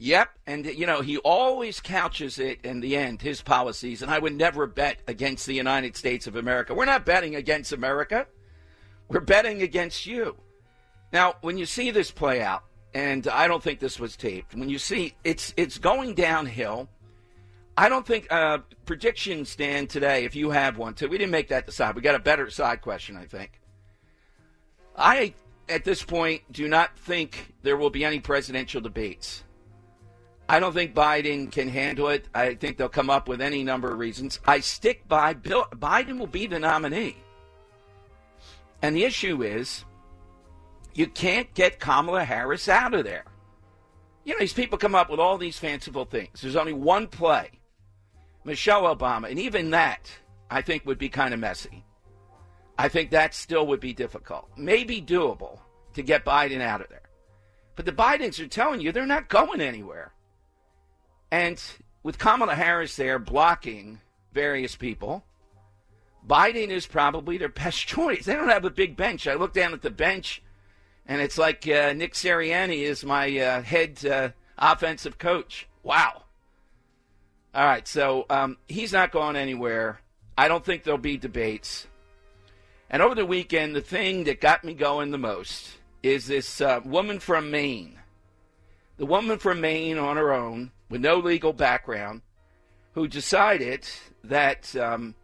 Yep, 0.00 0.38
and 0.46 0.64
you 0.64 0.86
know 0.86 1.00
he 1.00 1.18
always 1.18 1.80
couches 1.80 2.38
it 2.38 2.60
in 2.62 2.78
the 2.78 2.96
end 2.96 3.20
his 3.20 3.42
policies, 3.42 4.00
and 4.00 4.10
I 4.12 4.20
would 4.20 4.34
never 4.34 4.68
bet 4.68 5.02
against 5.08 5.44
the 5.44 5.54
United 5.54 5.96
States 5.96 6.28
of 6.28 6.36
America. 6.36 6.72
We're 6.72 6.84
not 6.84 7.04
betting 7.04 7.34
against 7.34 7.72
America. 7.72 8.28
We're 9.08 9.20
betting 9.20 9.60
against 9.60 10.06
you. 10.06 10.36
Now, 11.12 11.34
when 11.40 11.58
you 11.58 11.66
see 11.66 11.90
this 11.90 12.12
play 12.12 12.40
out, 12.40 12.62
and 12.94 13.26
I 13.26 13.48
don't 13.48 13.62
think 13.62 13.80
this 13.80 13.98
was 13.98 14.16
taped, 14.16 14.54
when 14.54 14.68
you 14.68 14.78
see 14.78 15.14
it's 15.24 15.52
it's 15.56 15.78
going 15.78 16.14
downhill. 16.14 16.88
I 17.76 17.88
don't 17.88 18.06
think 18.06 18.26
uh, 18.30 18.58
predictions 18.86 19.50
stand 19.50 19.88
today. 19.88 20.24
If 20.24 20.34
you 20.34 20.50
have 20.50 20.78
one, 20.78 20.94
too, 20.94 21.08
we 21.08 21.16
didn't 21.16 21.30
make 21.30 21.48
that 21.48 21.64
decide. 21.64 21.94
We 21.94 22.02
got 22.02 22.16
a 22.16 22.20
better 22.20 22.50
side 22.50 22.82
question, 22.82 23.16
I 23.16 23.24
think. 23.24 23.60
I, 24.96 25.34
at 25.68 25.84
this 25.84 26.02
point, 26.02 26.42
do 26.50 26.66
not 26.66 26.98
think 26.98 27.54
there 27.62 27.76
will 27.76 27.90
be 27.90 28.04
any 28.04 28.18
presidential 28.18 28.80
debates. 28.80 29.44
I 30.48 30.60
don't 30.60 30.72
think 30.72 30.94
Biden 30.94 31.52
can 31.52 31.68
handle 31.68 32.08
it. 32.08 32.26
I 32.34 32.54
think 32.54 32.78
they'll 32.78 32.88
come 32.88 33.10
up 33.10 33.28
with 33.28 33.40
any 33.42 33.62
number 33.62 33.92
of 33.92 33.98
reasons. 33.98 34.40
I 34.46 34.60
stick 34.60 35.06
by 35.06 35.34
Bill. 35.34 35.66
Biden 35.72 36.18
will 36.18 36.26
be 36.26 36.46
the 36.46 36.58
nominee. 36.58 37.16
And 38.80 38.96
the 38.96 39.04
issue 39.04 39.42
is, 39.42 39.84
you 40.94 41.06
can't 41.06 41.52
get 41.54 41.80
Kamala 41.80 42.24
Harris 42.24 42.68
out 42.68 42.94
of 42.94 43.04
there. 43.04 43.24
You 44.24 44.34
know, 44.34 44.40
these 44.40 44.52
people 44.52 44.78
come 44.78 44.94
up 44.94 45.10
with 45.10 45.20
all 45.20 45.36
these 45.36 45.58
fanciful 45.58 46.04
things. 46.04 46.40
There's 46.40 46.56
only 46.56 46.72
one 46.72 47.08
play. 47.08 47.50
Michelle 48.44 48.94
Obama, 48.94 49.28
and 49.30 49.38
even 49.38 49.70
that, 49.70 50.10
I 50.50 50.62
think, 50.62 50.86
would 50.86 50.98
be 50.98 51.08
kind 51.10 51.34
of 51.34 51.40
messy. 51.40 51.84
I 52.78 52.88
think 52.88 53.10
that 53.10 53.34
still 53.34 53.66
would 53.66 53.80
be 53.80 53.92
difficult. 53.92 54.48
Maybe 54.56 55.02
doable 55.02 55.58
to 55.94 56.02
get 56.02 56.24
Biden 56.24 56.60
out 56.60 56.80
of 56.80 56.88
there. 56.88 57.02
But 57.76 57.84
the 57.84 57.92
Bidens 57.92 58.40
are 58.40 58.48
telling 58.48 58.80
you 58.80 58.92
they're 58.92 59.04
not 59.04 59.28
going 59.28 59.60
anywhere. 59.60 60.12
And 61.30 61.62
with 62.02 62.18
Kamala 62.18 62.54
Harris 62.54 62.96
there 62.96 63.18
blocking 63.18 64.00
various 64.32 64.76
people, 64.76 65.24
Biden 66.26 66.68
is 66.68 66.86
probably 66.86 67.38
their 67.38 67.48
best 67.48 67.86
choice. 67.86 68.24
They 68.24 68.34
don't 68.34 68.48
have 68.48 68.64
a 68.64 68.70
big 68.70 68.96
bench. 68.96 69.26
I 69.26 69.34
look 69.34 69.52
down 69.52 69.72
at 69.72 69.82
the 69.82 69.90
bench, 69.90 70.42
and 71.06 71.20
it's 71.20 71.38
like 71.38 71.66
uh, 71.68 71.92
Nick 71.92 72.14
Sirianni 72.14 72.82
is 72.82 73.04
my 73.04 73.36
uh, 73.38 73.62
head 73.62 74.04
uh, 74.04 74.30
offensive 74.58 75.18
coach. 75.18 75.68
Wow. 75.82 76.24
All 77.54 77.64
right, 77.64 77.88
so 77.88 78.26
um, 78.28 78.58
he's 78.68 78.92
not 78.92 79.10
going 79.10 79.34
anywhere. 79.34 80.00
I 80.36 80.48
don't 80.48 80.64
think 80.64 80.84
there'll 80.84 80.98
be 80.98 81.16
debates. 81.16 81.86
And 82.90 83.02
over 83.02 83.14
the 83.14 83.26
weekend, 83.26 83.74
the 83.74 83.80
thing 83.80 84.24
that 84.24 84.40
got 84.40 84.64
me 84.64 84.74
going 84.74 85.10
the 85.10 85.18
most 85.18 85.78
is 86.02 86.26
this 86.26 86.60
uh, 86.60 86.80
woman 86.84 87.18
from 87.18 87.50
Maine. 87.50 87.98
The 88.98 89.06
woman 89.06 89.38
from 89.38 89.60
Maine 89.60 89.98
on 89.98 90.16
her 90.16 90.32
own, 90.32 90.72
with 90.88 91.00
no 91.00 91.18
legal 91.18 91.52
background, 91.52 92.22
who 92.92 93.08
decided 93.08 93.86
that 94.24 94.74
um, 94.76 95.14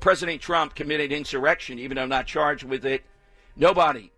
President 0.00 0.40
Trump 0.40 0.74
committed 0.74 1.12
insurrection, 1.12 1.78
even 1.78 1.96
though 1.96 2.06
not 2.06 2.26
charged 2.26 2.64
with 2.64 2.84
it. 2.84 3.02
Nobody 3.56 4.10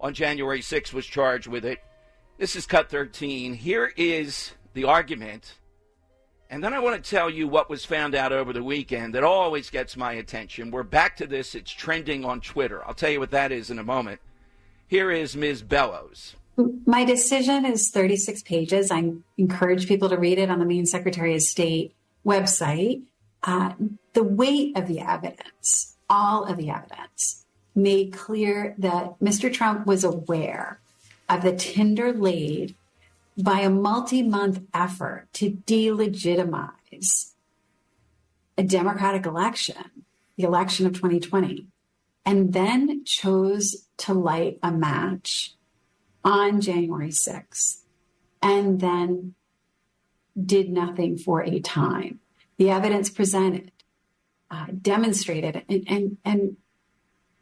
on 0.00 0.14
January 0.14 0.60
6th 0.60 0.92
was 0.92 1.06
charged 1.06 1.46
with 1.46 1.64
it. 1.64 1.78
This 2.38 2.56
is 2.56 2.66
Cut 2.66 2.90
13. 2.90 3.54
Here 3.54 3.92
is 3.96 4.52
the 4.74 4.84
argument 4.84 5.54
and 6.48 6.62
then 6.62 6.72
I 6.72 6.78
want 6.78 7.02
to 7.02 7.10
tell 7.10 7.28
you 7.28 7.48
what 7.48 7.68
was 7.68 7.84
found 7.84 8.14
out 8.14 8.32
over 8.32 8.52
the 8.52 8.62
weekend 8.62 9.14
that 9.14 9.24
always 9.24 9.68
gets 9.68 9.96
my 9.96 10.12
attention. 10.12 10.70
We're 10.70 10.84
back 10.84 11.16
to 11.16 11.26
this. 11.26 11.54
It's 11.54 11.72
trending 11.72 12.24
on 12.24 12.40
Twitter. 12.40 12.84
I'll 12.86 12.94
tell 12.94 13.10
you 13.10 13.18
what 13.18 13.32
that 13.32 13.50
is 13.50 13.70
in 13.70 13.78
a 13.78 13.84
moment. 13.84 14.20
Here 14.86 15.10
is 15.10 15.34
Ms. 15.34 15.62
Bellows. 15.62 16.36
My 16.56 17.04
decision 17.04 17.66
is 17.66 17.90
36 17.90 18.42
pages. 18.42 18.90
I 18.90 19.12
encourage 19.36 19.88
people 19.88 20.08
to 20.08 20.16
read 20.16 20.38
it 20.38 20.50
on 20.50 20.58
the 20.58 20.64
Maine 20.64 20.86
Secretary 20.86 21.34
of 21.34 21.42
State 21.42 21.94
website. 22.24 23.02
Uh, 23.42 23.72
the 24.14 24.24
weight 24.24 24.76
of 24.76 24.88
the 24.88 25.00
evidence, 25.00 25.96
all 26.08 26.44
of 26.44 26.56
the 26.56 26.70
evidence, 26.70 27.44
made 27.74 28.12
clear 28.12 28.74
that 28.78 29.18
Mr. 29.20 29.52
Trump 29.52 29.86
was 29.86 30.02
aware 30.02 30.80
of 31.28 31.42
the 31.42 31.54
tinder 31.54 32.12
laid 32.12 32.74
by 33.36 33.60
a 33.60 33.70
multi 33.70 34.22
month 34.22 34.60
effort 34.72 35.28
to 35.34 35.50
delegitimize 35.50 37.32
a 38.56 38.62
democratic 38.62 39.26
election, 39.26 40.04
the 40.36 40.44
election 40.44 40.86
of 40.86 40.94
2020, 40.94 41.66
and 42.24 42.54
then 42.54 43.04
chose 43.04 43.86
to 43.98 44.14
light 44.14 44.58
a 44.62 44.72
match 44.72 45.54
on 46.26 46.60
January 46.60 47.10
6th 47.10 47.78
and 48.42 48.80
then 48.80 49.34
did 50.44 50.68
nothing 50.68 51.16
for 51.16 51.42
a 51.42 51.60
time. 51.60 52.18
The 52.58 52.68
evidence 52.70 53.08
presented 53.08 53.70
uh, 54.50 54.66
demonstrated 54.82 55.62
and, 55.68 55.84
and, 55.88 56.16
and 56.24 56.56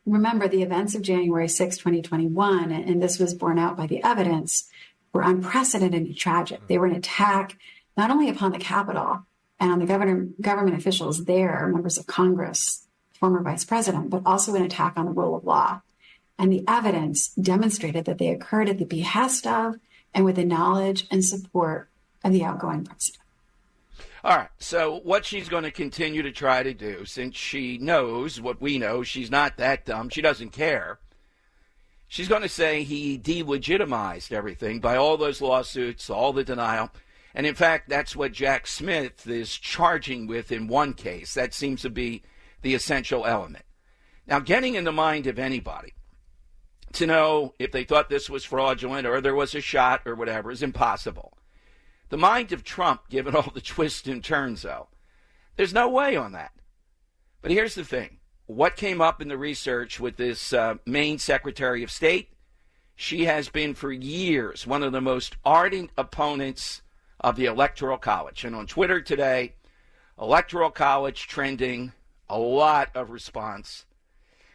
remember 0.06 0.46
the 0.46 0.62
events 0.62 0.94
of 0.94 1.02
January 1.02 1.48
6, 1.48 1.78
2021, 1.78 2.70
and 2.70 3.02
this 3.02 3.18
was 3.18 3.34
borne 3.34 3.58
out 3.58 3.76
by 3.76 3.86
the 3.86 4.04
evidence, 4.04 4.70
were 5.12 5.22
unprecedented 5.22 6.02
and 6.02 6.16
tragic. 6.16 6.66
They 6.66 6.78
were 6.78 6.86
an 6.86 6.94
attack 6.94 7.56
not 7.96 8.10
only 8.10 8.28
upon 8.28 8.52
the 8.52 8.58
Capitol 8.58 9.24
and 9.58 9.72
on 9.72 9.78
the 9.78 9.86
governor, 9.86 10.28
government 10.40 10.76
officials 10.76 11.24
there, 11.24 11.68
members 11.68 11.96
of 11.96 12.06
Congress, 12.06 12.86
former 13.18 13.42
vice 13.42 13.64
president, 13.64 14.10
but 14.10 14.22
also 14.26 14.54
an 14.54 14.62
attack 14.62 14.94
on 14.96 15.06
the 15.06 15.12
rule 15.12 15.36
of 15.36 15.44
law. 15.44 15.80
And 16.38 16.52
the 16.52 16.64
evidence 16.66 17.28
demonstrated 17.28 18.04
that 18.06 18.18
they 18.18 18.28
occurred 18.28 18.68
at 18.68 18.78
the 18.78 18.84
behest 18.84 19.46
of 19.46 19.76
and 20.12 20.24
with 20.24 20.36
the 20.36 20.44
knowledge 20.44 21.06
and 21.10 21.24
support 21.24 21.88
of 22.24 22.32
the 22.32 22.44
outgoing 22.44 22.84
president. 22.84 23.20
All 24.24 24.36
right. 24.36 24.48
So, 24.58 25.00
what 25.04 25.24
she's 25.24 25.48
going 25.48 25.64
to 25.64 25.70
continue 25.70 26.22
to 26.22 26.32
try 26.32 26.62
to 26.62 26.72
do, 26.72 27.04
since 27.04 27.36
she 27.36 27.78
knows 27.78 28.40
what 28.40 28.60
we 28.60 28.78
know, 28.78 29.02
she's 29.02 29.30
not 29.30 29.58
that 29.58 29.84
dumb, 29.84 30.08
she 30.08 30.22
doesn't 30.22 30.50
care, 30.50 30.98
She's 32.14 32.28
going 32.28 32.42
to 32.42 32.48
say 32.48 32.84
he 32.84 33.18
delegitimized 33.18 34.30
everything 34.30 34.78
by 34.78 34.96
all 34.96 35.16
those 35.16 35.40
lawsuits, 35.40 36.08
all 36.08 36.32
the 36.32 36.44
denial. 36.44 36.90
And 37.34 37.44
in 37.44 37.56
fact, 37.56 37.88
that's 37.88 38.14
what 38.14 38.30
Jack 38.30 38.68
Smith 38.68 39.26
is 39.26 39.58
charging 39.58 40.28
with 40.28 40.52
in 40.52 40.68
one 40.68 40.92
case. 40.92 41.34
That 41.34 41.52
seems 41.52 41.82
to 41.82 41.90
be 41.90 42.22
the 42.62 42.74
essential 42.74 43.26
element. 43.26 43.64
Now, 44.28 44.38
getting 44.38 44.76
in 44.76 44.84
the 44.84 44.92
mind 44.92 45.26
of 45.26 45.40
anybody 45.40 45.92
to 46.94 47.06
know 47.06 47.54
if 47.58 47.72
they 47.72 47.84
thought 47.84 48.08
this 48.08 48.30
was 48.30 48.44
fraudulent 48.44 49.06
or 49.06 49.20
there 49.20 49.34
was 49.34 49.54
a 49.54 49.60
shot 49.60 50.02
or 50.06 50.14
whatever 50.14 50.50
is 50.50 50.62
impossible. 50.62 51.36
The 52.08 52.16
mind 52.16 52.52
of 52.52 52.64
Trump, 52.64 53.08
given 53.08 53.34
all 53.34 53.50
the 53.54 53.60
twists 53.62 54.06
and 54.06 54.22
turns, 54.22 54.62
though, 54.62 54.88
there's 55.56 55.74
no 55.74 55.88
way 55.88 56.16
on 56.16 56.32
that. 56.32 56.52
But 57.42 57.50
here's 57.50 57.74
the 57.74 57.84
thing 57.84 58.18
what 58.46 58.76
came 58.76 59.00
up 59.00 59.22
in 59.22 59.28
the 59.28 59.38
research 59.38 59.98
with 59.98 60.16
this 60.16 60.52
uh, 60.52 60.76
Secretary 61.18 61.82
of 61.82 61.90
State. 61.90 62.28
She 62.96 63.24
has 63.24 63.48
been 63.48 63.74
for 63.74 63.90
years 63.90 64.66
one 64.66 64.82
of 64.82 64.92
the 64.92 65.00
most 65.00 65.36
ardent 65.44 65.90
opponents 65.96 66.82
of 67.20 67.36
the 67.36 67.46
Electoral 67.46 67.98
College. 67.98 68.44
And 68.44 68.54
on 68.54 68.66
Twitter 68.66 69.00
today, 69.00 69.54
Electoral 70.20 70.70
College 70.70 71.26
trending, 71.26 71.92
a 72.28 72.38
lot 72.38 72.90
of 72.94 73.10
response. 73.10 73.84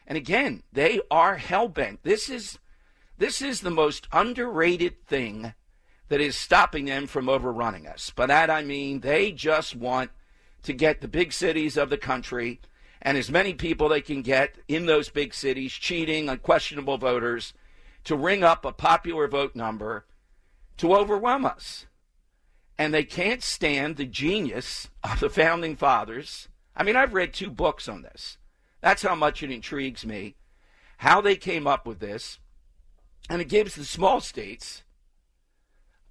And 0.10 0.18
again, 0.18 0.64
they 0.74 1.00
are 1.12 1.36
hell 1.38 1.68
bent. 1.68 2.02
This 2.02 2.30
is 2.30 2.58
this 3.20 3.42
is 3.42 3.62
the 3.62 3.70
most 3.70 4.08
underrated 4.12 5.06
thing 5.06 5.54
that 6.08 6.20
is 6.20 6.36
stopping 6.36 6.86
them 6.86 7.06
from 7.06 7.30
overrunning 7.30 7.86
us. 7.86 8.10
By 8.10 8.26
that 8.26 8.50
I 8.50 8.64
mean 8.64 9.02
they 9.02 9.32
just 9.32 9.76
want 9.76 10.10
to 10.64 10.74
get 10.74 11.02
the 11.02 11.08
big 11.08 11.32
cities 11.32 11.78
of 11.78 11.92
the 11.92 11.98
country 11.98 12.60
and 13.02 13.18
as 13.18 13.30
many 13.30 13.54
people 13.54 13.88
they 13.88 14.02
can 14.02 14.24
get 14.24 14.58
in 14.68 14.88
those 14.88 15.10
big 15.10 15.34
cities 15.34 15.74
cheating 15.74 16.28
on 16.28 16.40
questionable 16.40 16.98
voters 16.98 17.54
to 18.06 18.16
ring 18.16 18.44
up 18.44 18.66
a 18.66 18.74
popular 18.74 19.28
vote 19.28 19.56
number 19.56 20.06
to 20.78 20.96
overwhelm 20.96 21.46
us. 21.46 21.86
And 22.80 22.94
they 22.94 23.04
can't 23.04 23.44
stand 23.44 23.98
the 23.98 24.06
genius 24.06 24.90
of 25.04 25.20
the 25.20 25.30
founding 25.30 25.76
fathers. 25.76 26.48
I 26.76 26.84
mean, 26.84 26.96
I've 26.96 27.14
read 27.14 27.34
two 27.34 27.52
books 27.52 27.88
on 27.88 28.02
this. 28.02 28.39
That's 28.82 29.04
how 29.04 29.16
much 29.16 29.44
it 29.44 29.52
intrigues 29.52 30.06
me, 30.06 30.36
how 30.98 31.22
they 31.22 31.36
came 31.36 31.68
up 31.68 31.86
with 31.86 32.00
this. 32.00 32.40
And 33.30 33.42
it 33.42 33.50
gives 33.50 33.76
the 33.76 33.86
small 33.86 34.22
states 34.22 34.84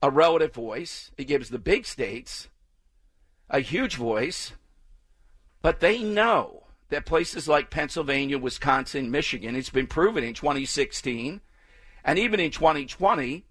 a 0.01 0.11
relative 0.11 0.55
voice, 0.55 1.11
it 1.17 1.25
gives 1.25 1.49
the 1.49 1.59
big 1.59 1.85
states 1.85 2.49
a 3.51 3.61
huge 3.61 3.97
voice, 3.97 4.53
but 5.63 5.81
they 5.81 6.03
know 6.03 6.65
that 6.91 7.07
places 7.07 7.49
like 7.49 7.71
Pennsylvania, 7.71 8.39
Wisconsin, 8.39 9.11
Michigan, 9.11 9.57
it's 9.57 9.71
been 9.71 9.87
proven 9.87 10.23
in 10.23 10.35
2016 10.35 11.41
and 12.05 12.19
even 12.19 12.41
in 12.41 12.51
2020 12.51 13.45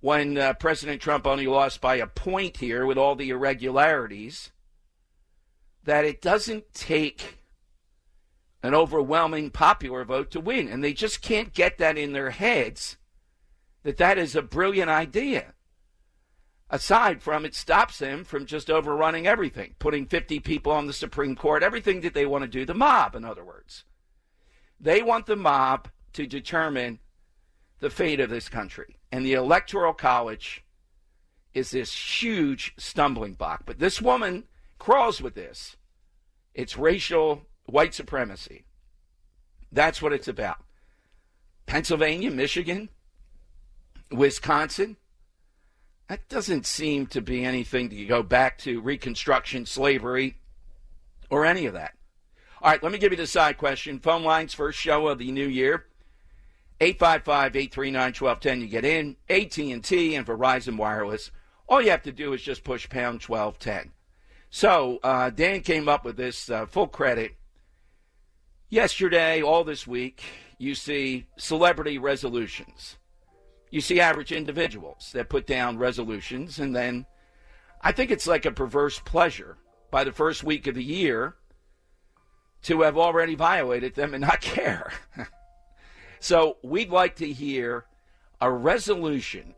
when 0.00 0.38
uh, 0.38 0.52
President 0.54 1.02
Trump 1.02 1.26
only 1.26 1.46
lost 1.46 1.80
by 1.80 1.96
a 1.96 2.06
point 2.06 2.58
here 2.58 2.86
with 2.86 2.96
all 2.96 3.16
the 3.16 3.30
irregularities, 3.30 4.52
that 5.84 6.04
it 6.04 6.22
doesn't 6.22 6.72
take 6.72 7.37
an 8.62 8.74
overwhelming 8.74 9.50
popular 9.50 10.04
vote 10.04 10.30
to 10.32 10.40
win. 10.40 10.68
And 10.68 10.82
they 10.82 10.92
just 10.92 11.22
can't 11.22 11.54
get 11.54 11.78
that 11.78 11.96
in 11.96 12.12
their 12.12 12.30
heads 12.30 12.96
that 13.82 13.98
that 13.98 14.18
is 14.18 14.34
a 14.34 14.42
brilliant 14.42 14.90
idea 14.90 15.54
aside 16.70 17.22
from 17.22 17.44
it 17.44 17.54
stops 17.54 17.98
them 17.98 18.24
from 18.24 18.46
just 18.46 18.70
overrunning 18.70 19.26
everything, 19.26 19.74
putting 19.78 20.06
50 20.06 20.40
people 20.40 20.72
on 20.72 20.86
the 20.86 20.92
Supreme 20.92 21.34
Court, 21.34 21.62
everything 21.62 22.00
that 22.02 22.14
they 22.14 22.26
want 22.26 22.42
to 22.42 22.48
do, 22.48 22.64
the 22.64 22.74
mob, 22.74 23.14
in 23.14 23.24
other 23.24 23.44
words. 23.44 23.84
They 24.80 25.02
want 25.02 25.26
the 25.26 25.36
mob 25.36 25.88
to 26.12 26.26
determine 26.26 27.00
the 27.80 27.90
fate 27.90 28.20
of 28.20 28.30
this 28.30 28.48
country. 28.48 28.96
And 29.10 29.24
the 29.24 29.34
Electoral 29.34 29.94
College 29.94 30.64
is 31.54 31.70
this 31.70 32.22
huge 32.22 32.74
stumbling 32.76 33.34
block. 33.34 33.62
But 33.64 33.78
this 33.78 34.02
woman 34.02 34.44
crawls 34.78 35.22
with 35.22 35.34
this. 35.34 35.76
It's 36.54 36.76
racial 36.76 37.46
white 37.68 37.94
supremacy. 37.94 38.64
That's 39.70 40.00
what 40.00 40.12
it's 40.12 40.28
about. 40.28 40.58
Pennsylvania, 41.66 42.30
Michigan, 42.30 42.88
Wisconsin, 44.10 44.96
that 46.08 46.26
doesn't 46.28 46.66
seem 46.66 47.06
to 47.08 47.20
be 47.20 47.44
anything 47.44 47.90
to 47.90 48.04
go 48.06 48.22
back 48.22 48.56
to 48.58 48.80
Reconstruction, 48.80 49.66
slavery, 49.66 50.38
or 51.28 51.44
any 51.44 51.66
of 51.66 51.74
that. 51.74 51.94
All 52.62 52.70
right, 52.70 52.82
let 52.82 52.90
me 52.90 52.98
give 52.98 53.12
you 53.12 53.18
the 53.18 53.26
side 53.26 53.58
question. 53.58 54.00
Phone 54.00 54.24
lines, 54.24 54.54
first 54.54 54.78
show 54.78 55.06
of 55.08 55.18
the 55.18 55.30
new 55.30 55.46
year. 55.46 55.84
855-839-1210. 56.80 58.60
You 58.60 58.66
get 58.66 58.84
in. 58.84 59.16
AT&T 59.28 60.14
and 60.14 60.26
Verizon 60.26 60.76
Wireless. 60.76 61.30
All 61.68 61.82
you 61.82 61.90
have 61.90 62.02
to 62.02 62.12
do 62.12 62.32
is 62.32 62.40
just 62.40 62.64
push 62.64 62.88
pound 62.88 63.22
1210. 63.22 63.92
So 64.50 64.98
uh, 65.02 65.28
Dan 65.30 65.60
came 65.60 65.88
up 65.88 66.04
with 66.04 66.16
this 66.16 66.48
uh, 66.48 66.64
full 66.66 66.88
credit. 66.88 67.37
Yesterday, 68.70 69.40
all 69.40 69.64
this 69.64 69.86
week, 69.86 70.22
you 70.58 70.74
see 70.74 71.26
celebrity 71.38 71.96
resolutions. 71.96 72.98
You 73.70 73.80
see 73.80 73.98
average 73.98 74.30
individuals 74.30 75.10
that 75.14 75.30
put 75.30 75.46
down 75.46 75.78
resolutions, 75.78 76.58
and 76.58 76.76
then 76.76 77.06
I 77.80 77.92
think 77.92 78.10
it's 78.10 78.26
like 78.26 78.44
a 78.44 78.50
perverse 78.50 78.98
pleasure 78.98 79.56
by 79.90 80.04
the 80.04 80.12
first 80.12 80.44
week 80.44 80.66
of 80.66 80.74
the 80.74 80.84
year 80.84 81.36
to 82.64 82.82
have 82.82 82.98
already 82.98 83.34
violated 83.34 83.94
them 83.94 84.12
and 84.12 84.20
not 84.20 84.40
care. 84.42 84.92
so 86.20 86.58
we'd 86.62 86.90
like 86.90 87.16
to 87.16 87.32
hear 87.32 87.86
a 88.38 88.52
resolution 88.52 89.54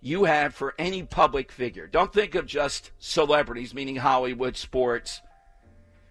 you 0.00 0.24
have 0.24 0.52
for 0.52 0.74
any 0.78 1.04
public 1.04 1.52
figure. 1.52 1.86
Don't 1.86 2.12
think 2.12 2.34
of 2.34 2.46
just 2.46 2.90
celebrities, 2.98 3.72
meaning 3.72 3.96
Hollywood, 3.96 4.56
sports. 4.56 5.20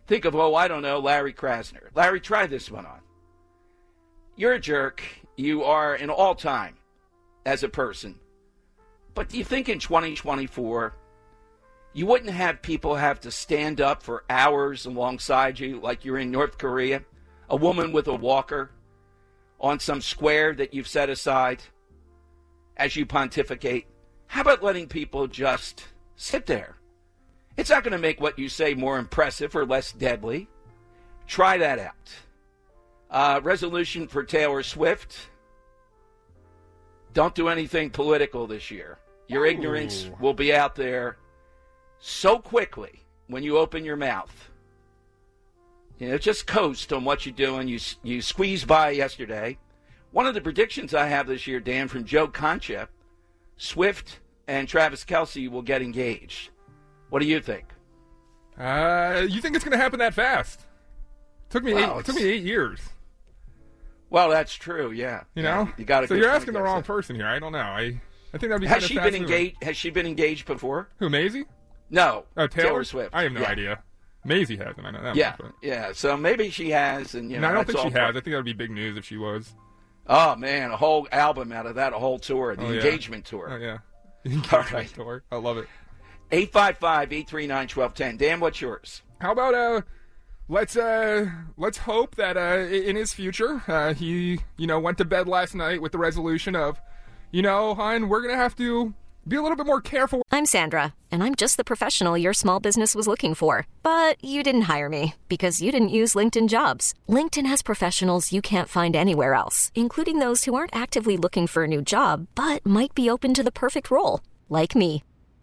Think 0.07 0.23
of, 0.23 0.35
oh, 0.35 0.55
I 0.55 0.67
don't 0.67 0.81
know, 0.81 0.99
Larry 0.99 1.33
Krasner. 1.33 1.89
Larry, 1.93 2.21
try 2.21 2.47
this 2.47 2.71
one 2.71 2.85
on. 2.85 3.01
You're 4.37 4.53
a 4.53 4.59
jerk. 4.59 5.03
You 5.35 5.63
are 5.63 5.95
an 5.95 6.09
all 6.09 6.33
time 6.33 6.75
as 7.45 7.63
a 7.63 7.69
person. 7.69 8.19
But 9.13 9.29
do 9.29 9.37
you 9.37 9.43
think 9.43 9.67
in 9.67 9.79
2024 9.79 10.95
you 11.93 12.05
wouldn't 12.05 12.31
have 12.31 12.61
people 12.61 12.95
have 12.95 13.19
to 13.21 13.31
stand 13.31 13.81
up 13.81 14.01
for 14.01 14.23
hours 14.29 14.85
alongside 14.85 15.59
you 15.59 15.79
like 15.79 16.05
you're 16.05 16.19
in 16.19 16.31
North 16.31 16.57
Korea? 16.57 17.03
A 17.49 17.55
woman 17.55 17.91
with 17.91 18.07
a 18.07 18.15
walker 18.15 18.71
on 19.59 19.79
some 19.79 20.01
square 20.01 20.53
that 20.53 20.73
you've 20.73 20.87
set 20.87 21.09
aside 21.09 21.63
as 22.77 22.95
you 22.95 23.05
pontificate? 23.05 23.87
How 24.27 24.41
about 24.41 24.63
letting 24.63 24.87
people 24.87 25.27
just 25.27 25.85
sit 26.15 26.45
there? 26.45 26.76
It's 27.57 27.69
not 27.69 27.83
going 27.83 27.91
to 27.91 27.97
make 27.97 28.21
what 28.21 28.37
you 28.37 28.49
say 28.49 28.75
more 28.75 28.99
impressive 28.99 29.55
or 29.55 29.65
less 29.65 29.91
deadly. 29.91 30.47
Try 31.25 31.57
that 31.57 31.79
out. 31.79 31.93
Uh, 33.09 33.41
resolution 33.43 34.07
for 34.07 34.23
Taylor 34.23 34.63
Swift 34.63 35.29
don't 37.17 37.33
do 37.33 37.47
anything 37.47 37.89
political 37.89 38.45
this 38.45 38.69
year. 38.69 38.99
Your 39.27 39.45
Ooh. 39.45 39.49
ignorance 39.49 40.07
will 40.19 40.35
be 40.35 40.53
out 40.53 40.75
there 40.75 41.17
so 41.97 42.37
quickly 42.37 43.01
when 43.25 43.41
you 43.41 43.57
open 43.57 43.83
your 43.83 43.95
mouth. 43.95 44.51
You 45.97 46.09
know, 46.09 46.19
just 46.19 46.45
coast 46.45 46.93
on 46.93 47.05
what 47.05 47.25
you're 47.25 47.33
doing. 47.33 47.67
You 47.67 47.79
you 48.03 48.21
squeezed 48.21 48.67
by 48.67 48.91
yesterday. 48.91 49.57
One 50.11 50.27
of 50.27 50.35
the 50.35 50.41
predictions 50.41 50.93
I 50.93 51.07
have 51.07 51.25
this 51.25 51.47
year, 51.47 51.59
Dan, 51.59 51.87
from 51.87 52.05
Joe 52.05 52.27
Concha, 52.27 52.87
Swift 53.57 54.19
and 54.47 54.67
Travis 54.67 55.03
Kelce 55.03 55.49
will 55.49 55.63
get 55.63 55.81
engaged. 55.81 56.51
What 57.09 57.19
do 57.19 57.25
you 57.25 57.39
think? 57.39 57.65
Uh, 58.57 59.25
you 59.29 59.41
think 59.41 59.55
it's 59.55 59.63
going 59.63 59.77
to 59.77 59.81
happen 59.81 59.99
that 59.99 60.13
fast? 60.13 60.61
Took 61.49 61.63
me 61.63 61.73
eight, 61.73 62.05
took 62.05 62.15
me 62.15 62.23
eight 62.23 62.43
years. 62.43 62.79
Well, 64.09 64.29
that's 64.29 64.53
true. 64.53 64.91
Yeah, 64.91 65.23
you 65.35 65.43
know, 65.43 65.63
yeah, 65.63 65.71
you 65.77 65.85
got 65.85 66.07
So 66.07 66.15
you're 66.15 66.29
asking 66.29 66.53
the 66.53 66.61
wrong 66.61 66.83
person 66.83 67.15
here. 67.15 67.27
I 67.27 67.39
don't 67.39 67.51
know. 67.51 67.59
I 67.59 67.99
I 68.33 68.37
think 68.37 68.51
that'd 68.51 68.61
be 68.61 68.67
has 68.67 68.83
she 68.83 68.99
been 68.99 69.15
engaged? 69.15 69.63
Has 69.63 69.77
she 69.77 69.89
been 69.89 70.05
engaged 70.05 70.45
before? 70.45 70.89
Who, 70.99 71.09
Maisie? 71.09 71.45
No. 71.89 72.25
Oh, 72.35 72.47
Taylor, 72.47 72.69
Taylor 72.69 72.83
Swift. 72.83 73.15
I 73.15 73.23
have 73.23 73.31
no 73.31 73.41
yeah. 73.41 73.49
idea. 73.49 73.83
Maisie 74.25 74.57
hasn't. 74.57 74.85
I 74.85 74.91
know 74.91 75.01
that. 75.01 75.15
Yeah, 75.15 75.35
much, 75.41 75.53
yeah. 75.61 75.91
So 75.93 76.17
maybe 76.17 76.49
she 76.49 76.69
has, 76.71 77.15
and 77.15 77.31
you 77.31 77.37
know, 77.37 77.47
no, 77.47 77.49
I 77.49 77.53
don't 77.53 77.65
think 77.65 77.79
she 77.79 77.89
part. 77.89 77.93
has. 77.93 78.09
I 78.09 78.19
think 78.19 78.25
that 78.25 78.35
would 78.35 78.45
be 78.45 78.53
big 78.53 78.71
news 78.71 78.97
if 78.97 79.05
she 79.05 79.17
was. 79.17 79.53
Oh 80.07 80.35
man, 80.35 80.71
a 80.71 80.77
whole 80.77 81.07
album 81.11 81.51
out 81.51 81.65
of 81.65 81.75
that, 81.75 81.93
a 81.93 81.99
whole 81.99 82.19
tour, 82.19 82.55
the 82.55 82.65
oh, 82.65 82.71
yeah. 82.71 82.81
engagement 82.81 83.25
tour. 83.25 83.49
Oh 83.49 83.57
yeah, 83.57 83.77
engagement 84.25 84.71
right. 84.73 84.93
tour. 84.93 85.23
I 85.31 85.37
love 85.37 85.57
it. 85.57 85.67
855-839-1210. 86.31 88.17
Dan, 88.17 88.39
what's 88.39 88.61
yours? 88.61 89.01
How 89.19 89.31
about 89.31 89.53
uh 89.55 89.81
let's 90.47 90.77
uh 90.77 91.27
let's 91.57 91.79
hope 91.79 92.15
that 92.15 92.37
uh 92.37 92.67
in 92.69 92.95
his 92.95 93.13
future 93.13 93.63
uh 93.67 93.93
he 93.93 94.39
you 94.57 94.67
know 94.67 94.79
went 94.79 94.97
to 94.99 95.05
bed 95.05 95.27
last 95.27 95.55
night 95.55 95.81
with 95.81 95.91
the 95.91 95.97
resolution 95.97 96.55
of 96.55 96.79
you 97.31 97.41
know, 97.41 97.75
hon, 97.75 98.07
we're 98.09 98.21
going 98.21 98.33
to 98.33 98.41
have 98.41 98.55
to 98.55 98.93
be 99.27 99.35
a 99.35 99.41
little 99.41 99.57
bit 99.57 99.65
more 99.65 99.81
careful. 99.81 100.23
I'm 100.31 100.45
Sandra, 100.45 100.93
and 101.11 101.21
I'm 101.21 101.35
just 101.35 101.57
the 101.57 101.63
professional 101.63 102.17
your 102.17 102.33
small 102.33 102.61
business 102.61 102.95
was 102.95 103.07
looking 103.07 103.33
for. 103.33 103.67
But 103.83 104.23
you 104.23 104.43
didn't 104.43 104.69
hire 104.73 104.87
me 104.89 105.15
because 105.27 105.61
you 105.61 105.71
didn't 105.71 105.89
use 105.89 106.15
LinkedIn 106.15 106.47
jobs. 106.47 106.93
LinkedIn 107.09 107.45
has 107.45 107.61
professionals 107.61 108.31
you 108.31 108.41
can't 108.41 108.69
find 108.69 108.95
anywhere 108.95 109.33
else, 109.33 109.71
including 109.75 110.19
those 110.19 110.45
who 110.45 110.55
aren't 110.55 110.75
actively 110.75 111.17
looking 111.17 111.47
for 111.47 111.63
a 111.65 111.67
new 111.67 111.81
job 111.81 112.27
but 112.35 112.65
might 112.65 112.95
be 112.95 113.09
open 113.09 113.33
to 113.33 113.43
the 113.43 113.51
perfect 113.51 113.91
role, 113.91 114.21
like 114.49 114.75
me. 114.75 115.03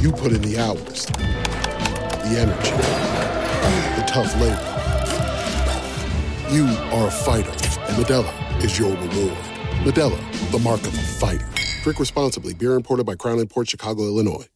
You 0.00 0.12
put 0.12 0.32
in 0.32 0.40
the 0.40 0.58
hours, 0.58 1.06
the 1.06 2.38
energy, 2.38 2.70
the 4.00 4.04
tough 4.06 4.34
labor. 4.40 4.70
You 6.50 6.64
are 6.96 7.08
a 7.08 7.10
fighter, 7.10 7.50
and 7.50 7.96
Modelo 8.02 8.64
is 8.64 8.78
your 8.78 8.90
reward. 8.90 9.36
Modelo, 9.84 10.50
the 10.50 10.58
mark 10.58 10.80
of 10.80 10.94
a 10.94 11.02
fighter. 11.02 11.46
Drink 11.82 11.98
responsibly. 11.98 12.54
Beer 12.54 12.74
imported 12.74 13.04
by 13.04 13.14
Crown 13.14 13.46
Port 13.46 13.68
Chicago, 13.68 14.04
Illinois. 14.04 14.46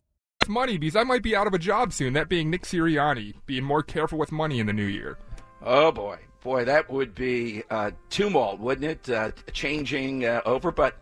Money, 0.49 0.79
because 0.79 0.97
I 0.97 1.03
might 1.05 1.23
be 1.23 1.37
out 1.37 1.47
of 1.47 1.53
a 1.53 1.59
job 1.59 1.93
soon. 1.93 2.15
That 2.15 2.31
being 2.31 2.49
Nick 2.49 2.63
Sirianni, 2.63 3.35
being 3.45 3.65
more 3.65 3.83
careful 3.83 4.19
with 4.19 4.33
money 4.33 4.61
in 4.61 4.67
the 4.67 4.73
new 4.73 4.87
year. 4.87 5.19
Oh 5.63 5.93
boy, 5.93 6.19
boy, 6.43 6.65
that 6.65 6.91
would 6.91 7.15
be 7.15 7.65
uh, 7.69 7.91
tumult, 8.09 8.61
wouldn't 8.61 8.87
it? 8.87 9.11
Uh, 9.15 9.33
changing 9.53 10.25
uh, 10.25 10.41
over, 10.47 10.73
but 10.73 10.97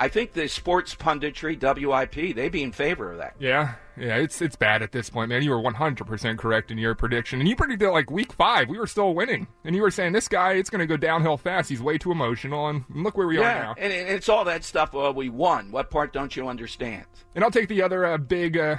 I 0.00 0.08
think 0.08 0.32
the 0.32 0.48
sports 0.48 0.94
punditry, 0.94 1.58
WIP, 1.60 2.36
they'd 2.36 2.52
be 2.52 2.62
in 2.62 2.70
favor 2.70 3.10
of 3.10 3.18
that. 3.18 3.34
Yeah, 3.40 3.74
yeah, 3.96 4.16
it's 4.16 4.40
it's 4.40 4.54
bad 4.54 4.80
at 4.82 4.92
this 4.92 5.10
point, 5.10 5.28
man. 5.28 5.42
You 5.42 5.50
were 5.50 5.60
100% 5.60 6.38
correct 6.38 6.70
in 6.70 6.78
your 6.78 6.94
prediction, 6.94 7.40
and 7.40 7.48
you 7.48 7.56
predicted 7.56 7.90
like 7.90 8.10
week 8.10 8.32
five, 8.32 8.68
we 8.68 8.78
were 8.78 8.86
still 8.86 9.12
winning, 9.14 9.48
and 9.64 9.74
you 9.74 9.82
were 9.82 9.90
saying 9.90 10.12
this 10.12 10.28
guy, 10.28 10.52
it's 10.52 10.70
going 10.70 10.80
to 10.80 10.86
go 10.86 10.96
downhill 10.96 11.36
fast. 11.36 11.68
He's 11.68 11.82
way 11.82 11.98
too 11.98 12.12
emotional, 12.12 12.68
and 12.68 12.84
look 12.94 13.16
where 13.16 13.26
we 13.26 13.38
yeah, 13.38 13.48
are 13.48 13.62
now. 13.62 13.74
and 13.76 13.92
it's 13.92 14.28
all 14.28 14.44
that 14.44 14.62
stuff. 14.62 14.92
Well, 14.92 15.12
we 15.12 15.28
won. 15.28 15.72
What 15.72 15.90
part 15.90 16.12
don't 16.12 16.34
you 16.36 16.48
understand? 16.48 17.06
And 17.34 17.42
I'll 17.42 17.50
take 17.50 17.68
the 17.68 17.82
other 17.82 18.06
uh, 18.06 18.18
big. 18.18 18.56
Uh, 18.56 18.76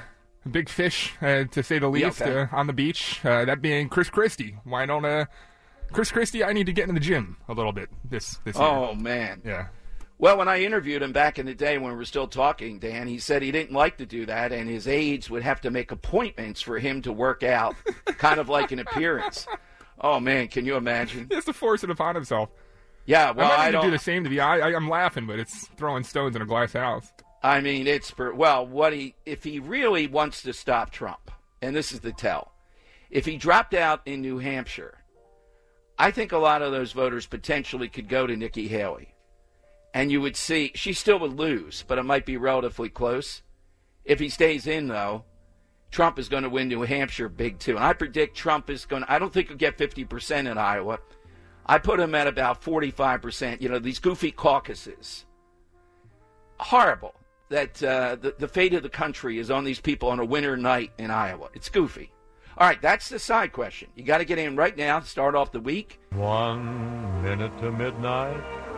big 0.50 0.70
fish, 0.70 1.14
uh, 1.22 1.44
to 1.44 1.62
say 1.62 1.80
the 1.80 1.88
least, 1.88 2.22
yeah, 2.22 2.28
okay. 2.28 2.42
uh, 2.42 2.58
on 2.58 2.68
the 2.68 2.74
beach. 2.74 3.20
Uh, 3.26 3.46
that 3.46 3.62
being 3.62 3.90
Chris 3.90 4.10
Christie. 4.10 4.56
Why 4.64 4.86
don't 4.86 5.06
uh, 5.06 5.26
Chris 5.92 6.12
Christie? 6.12 6.44
I 6.44 6.54
need 6.54 6.66
to 6.68 6.74
get 6.74 6.88
in 6.88 6.96
the 6.96 7.02
gym 7.02 7.38
a 7.48 7.54
little 7.54 7.74
bit 7.74 7.90
this 8.10 8.40
this 8.46 8.56
year. 8.56 8.66
Oh 8.66 8.96
man, 8.96 9.42
yeah. 9.46 9.68
Well, 10.22 10.38
when 10.38 10.50
I 10.50 10.64
interviewed 10.64 11.02
him 11.02 11.14
back 11.14 11.40
in 11.40 11.46
the 11.46 11.56
day 11.56 11.78
when 11.78 11.92
we 11.92 11.98
were 11.98 12.04
still 12.04 12.28
talking, 12.28 12.78
Dan, 12.78 13.08
he 13.08 13.20
said 13.20 13.42
he 13.42 13.54
didn't 13.54 13.74
like 13.74 13.98
to 13.98 14.06
do 14.06 14.26
that, 14.26 14.52
and 14.52 14.70
his 14.70 14.86
aides 14.86 15.30
would 15.30 15.44
have 15.44 15.62
to 15.62 15.72
make 15.72 15.92
appointments 15.92 16.62
for 16.62 16.78
him 16.78 17.02
to 17.04 17.14
work 17.14 17.42
out, 17.42 17.74
kind 18.06 18.38
of 18.38 18.50
like 18.50 18.74
an 18.74 18.80
appearance. 18.80 19.48
Oh 20.02 20.20
man, 20.20 20.50
can 20.50 20.66
you 20.66 20.76
imagine? 20.76 21.28
He 21.30 21.36
has 21.36 21.46
to 21.46 21.54
force 21.54 21.86
it 21.86 21.90
upon 21.90 22.16
himself. 22.16 22.50
Yeah, 23.06 23.32
well, 23.32 23.50
I 23.50 23.56
might 23.56 23.64
I 23.64 23.66
to 23.68 23.72
don't. 23.72 23.86
do 23.86 23.92
the 23.92 23.98
same 24.00 24.24
to 24.26 24.30
the. 24.30 24.42
I, 24.42 24.60
I, 24.60 24.76
I'm 24.76 24.90
laughing, 24.90 25.26
but 25.26 25.40
it's 25.40 25.68
throwing 25.78 26.04
stones 26.04 26.36
in 26.36 26.42
a 26.42 26.46
glass 26.46 26.74
house. 26.74 27.12
I 27.42 27.62
mean, 27.62 27.88
it's 27.88 28.12
for 28.12 28.34
well, 28.34 28.68
what 28.68 28.92
he 28.92 29.16
if 29.26 29.46
he 29.46 29.60
really 29.60 30.08
wants 30.08 30.42
to 30.44 30.52
stop 30.52 30.92
Trump, 30.92 31.32
and 31.62 31.74
this 31.74 31.94
is 31.94 32.02
the 32.02 32.12
tell, 32.12 32.52
if 33.10 33.26
he 33.26 33.38
dropped 33.38 33.74
out 33.74 34.02
in 34.06 34.22
New 34.22 34.40
Hampshire, 34.40 34.98
I 35.98 36.12
think 36.12 36.34
a 36.34 36.38
lot 36.38 36.62
of 36.62 36.74
those 36.74 36.92
voters 36.92 37.26
potentially 37.26 37.88
could 37.88 38.10
go 38.10 38.28
to 38.28 38.36
Nikki 38.36 38.68
Haley, 38.68 39.14
and 39.94 40.12
you 40.12 40.22
would 40.22 40.36
see 40.36 40.72
she 40.76 40.94
still 40.94 41.20
would 41.20 41.34
lose, 41.34 41.84
but 41.88 41.98
it 41.98 42.04
might 42.04 42.26
be 42.26 42.38
relatively 42.38 42.90
close. 42.90 43.42
If 44.06 44.20
he 44.20 44.30
stays 44.30 44.68
in, 44.68 44.88
though, 44.88 45.26
Trump 45.92 46.20
is 46.20 46.30
going 46.30 46.44
to 46.44 46.50
win 46.50 46.68
New 46.68 46.82
Hampshire 46.82 47.30
big 47.30 47.60
too. 47.60 47.76
And 47.76 47.84
I 47.84 47.94
predict 47.94 48.38
Trump 48.38 48.70
is 48.70 48.86
going 48.86 49.04
to, 49.04 49.12
I 49.12 49.20
don't 49.20 49.34
think 49.34 49.48
he'll 49.48 49.58
get 49.58 49.78
50% 49.78 50.52
in 50.52 50.58
Iowa. 50.58 51.00
I 51.66 51.78
put 51.78 52.00
him 52.00 52.16
at 52.16 52.28
about 52.28 52.62
45%. 52.62 53.62
You 53.62 53.70
know, 53.70 53.80
these 53.80 54.00
goofy 54.00 54.32
caucuses. 54.32 55.26
Horrible 56.60 57.16
that 57.50 57.82
uh, 57.82 58.16
the, 58.16 58.36
the 58.38 58.48
fate 58.48 58.74
of 58.74 58.84
the 58.84 58.90
country 58.90 59.40
is 59.40 59.50
on 59.50 59.64
these 59.64 59.80
people 59.80 60.10
on 60.10 60.20
a 60.20 60.26
winter 60.26 60.56
night 60.56 60.92
in 60.98 61.12
Iowa. 61.12 61.50
It's 61.54 61.70
goofy. 61.70 62.12
All 62.58 62.68
right, 62.68 62.82
that's 62.82 63.10
the 63.10 63.20
side 63.20 63.54
question. 63.54 63.90
You 63.96 64.04
got 64.04 64.18
to 64.18 64.26
get 64.26 64.38
in 64.38 64.56
right 64.56 64.76
now 64.76 65.00
start 65.00 65.34
off 65.36 65.52
the 65.52 65.62
week. 65.62 66.00
One 66.12 67.24
minute 67.24 67.58
to 67.60 67.72
midnight. 67.72 68.69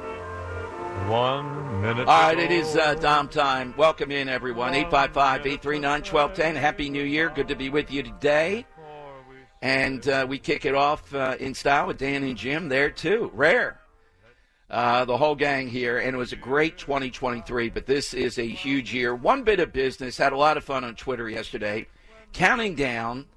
One 1.07 1.81
minute. 1.81 2.07
All 2.07 2.21
right, 2.21 2.37
it 2.37 2.51
is 2.51 2.75
uh, 2.75 2.95
Dom 2.95 3.29
time. 3.29 3.73
Welcome 3.77 4.11
in, 4.11 4.27
everyone. 4.27 4.73
855 4.73 5.39
839 5.47 5.91
1210. 6.01 6.55
Happy 6.55 6.89
New 6.89 7.03
Year. 7.03 7.29
Good 7.29 7.47
to 7.47 7.55
be 7.55 7.69
with 7.69 7.89
you 7.89 8.03
today. 8.03 8.65
And 9.61 10.05
uh, 10.07 10.25
we 10.27 10.37
kick 10.37 10.65
it 10.65 10.75
off 10.75 11.15
uh, 11.15 11.37
in 11.39 11.53
style 11.53 11.87
with 11.87 11.97
Dan 11.97 12.23
and 12.23 12.35
Jim 12.35 12.67
there, 12.67 12.89
too. 12.89 13.31
Rare. 13.33 13.79
Uh, 14.69 15.05
the 15.05 15.15
whole 15.15 15.35
gang 15.35 15.69
here, 15.69 15.97
and 15.97 16.13
it 16.13 16.17
was 16.17 16.33
a 16.33 16.37
great 16.37 16.77
2023, 16.77 17.69
but 17.69 17.85
this 17.85 18.13
is 18.13 18.37
a 18.37 18.47
huge 18.47 18.93
year. 18.93 19.15
One 19.15 19.43
bit 19.43 19.61
of 19.61 19.71
business. 19.71 20.17
Had 20.17 20.33
a 20.33 20.37
lot 20.37 20.57
of 20.57 20.63
fun 20.65 20.83
on 20.83 20.95
Twitter 20.95 21.29
yesterday, 21.29 21.87
counting 22.33 22.75
down. 22.75 23.27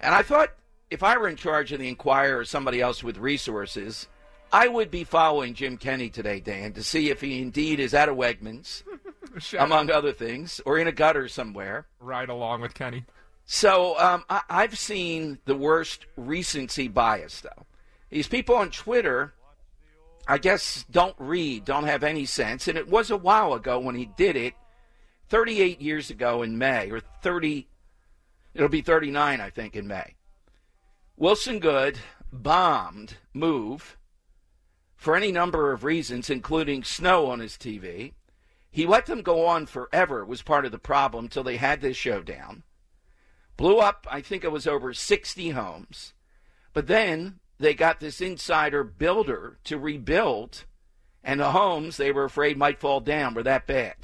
And 0.00 0.12
I 0.12 0.22
thought 0.22 0.50
if 0.90 1.04
I 1.04 1.16
were 1.18 1.28
in 1.28 1.36
charge 1.36 1.70
of 1.70 1.78
the 1.78 1.88
Inquirer 1.88 2.38
or 2.38 2.44
somebody 2.44 2.80
else 2.80 3.02
with 3.04 3.16
resources, 3.16 4.08
I 4.54 4.68
would 4.68 4.88
be 4.88 5.02
following 5.02 5.54
Jim 5.54 5.76
Kenney 5.76 6.10
today, 6.10 6.38
Dan, 6.38 6.74
to 6.74 6.84
see 6.84 7.10
if 7.10 7.20
he 7.20 7.42
indeed 7.42 7.80
is 7.80 7.92
at 7.92 8.08
a 8.08 8.14
Wegmans, 8.14 8.84
among 9.58 9.90
other 9.90 10.12
things, 10.12 10.60
or 10.64 10.78
in 10.78 10.86
a 10.86 10.92
gutter 10.92 11.26
somewhere. 11.26 11.88
Right 11.98 12.28
along 12.28 12.60
with 12.60 12.72
Kenney. 12.72 13.04
So 13.46 13.98
um, 13.98 14.22
I- 14.30 14.42
I've 14.48 14.78
seen 14.78 15.40
the 15.44 15.56
worst 15.56 16.06
recency 16.16 16.86
bias, 16.86 17.40
though. 17.40 17.66
These 18.10 18.28
people 18.28 18.54
on 18.54 18.70
Twitter, 18.70 19.34
I 20.28 20.38
guess, 20.38 20.84
don't 20.88 21.16
read, 21.18 21.64
don't 21.64 21.82
have 21.82 22.04
any 22.04 22.24
sense. 22.24 22.68
And 22.68 22.78
it 22.78 22.86
was 22.86 23.10
a 23.10 23.16
while 23.16 23.54
ago 23.54 23.80
when 23.80 23.96
he 23.96 24.06
did 24.16 24.36
it, 24.36 24.54
38 25.30 25.80
years 25.80 26.10
ago 26.10 26.44
in 26.44 26.58
May, 26.58 26.92
or 26.92 27.00
30, 27.00 27.66
it'll 28.54 28.68
be 28.68 28.82
39, 28.82 29.40
I 29.40 29.50
think, 29.50 29.74
in 29.74 29.88
May. 29.88 30.14
Wilson 31.16 31.58
Goode 31.58 31.98
bombed 32.32 33.16
move 33.32 33.96
for 35.04 35.14
any 35.14 35.30
number 35.30 35.70
of 35.70 35.84
reasons, 35.84 36.30
including 36.30 36.82
snow 36.82 37.26
on 37.26 37.38
his 37.38 37.58
TV. 37.58 38.14
He 38.70 38.86
let 38.86 39.04
them 39.04 39.20
go 39.20 39.44
on 39.44 39.66
forever, 39.66 40.24
was 40.24 40.40
part 40.40 40.64
of 40.64 40.72
the 40.72 40.78
problem, 40.78 41.28
till 41.28 41.44
they 41.44 41.58
had 41.58 41.82
this 41.82 41.94
showdown. 41.94 42.62
Blew 43.58 43.80
up, 43.80 44.06
I 44.10 44.22
think 44.22 44.44
it 44.44 44.50
was 44.50 44.66
over 44.66 44.94
60 44.94 45.50
homes. 45.50 46.14
But 46.72 46.86
then 46.86 47.40
they 47.58 47.74
got 47.74 48.00
this 48.00 48.22
insider 48.22 48.82
builder 48.82 49.58
to 49.64 49.76
rebuild, 49.76 50.64
and 51.22 51.38
the 51.38 51.50
homes 51.50 51.98
they 51.98 52.10
were 52.10 52.24
afraid 52.24 52.56
might 52.56 52.80
fall 52.80 53.00
down 53.00 53.34
were 53.34 53.42
that 53.42 53.66
bad. 53.66 53.96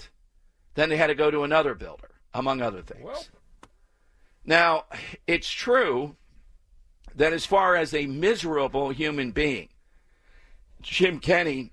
Then 0.74 0.90
they 0.90 0.98
had 0.98 1.06
to 1.06 1.14
go 1.14 1.30
to 1.30 1.44
another 1.44 1.74
builder, 1.74 2.10
among 2.34 2.60
other 2.60 2.82
things. 2.82 3.30
Now, 4.44 4.84
it's 5.26 5.50
true 5.50 6.16
that 7.14 7.32
as 7.32 7.46
far 7.46 7.74
as 7.74 7.94
a 7.94 8.04
miserable 8.04 8.90
human 8.90 9.30
being, 9.30 9.70
Jim 10.80 11.18
Kenney 11.18 11.72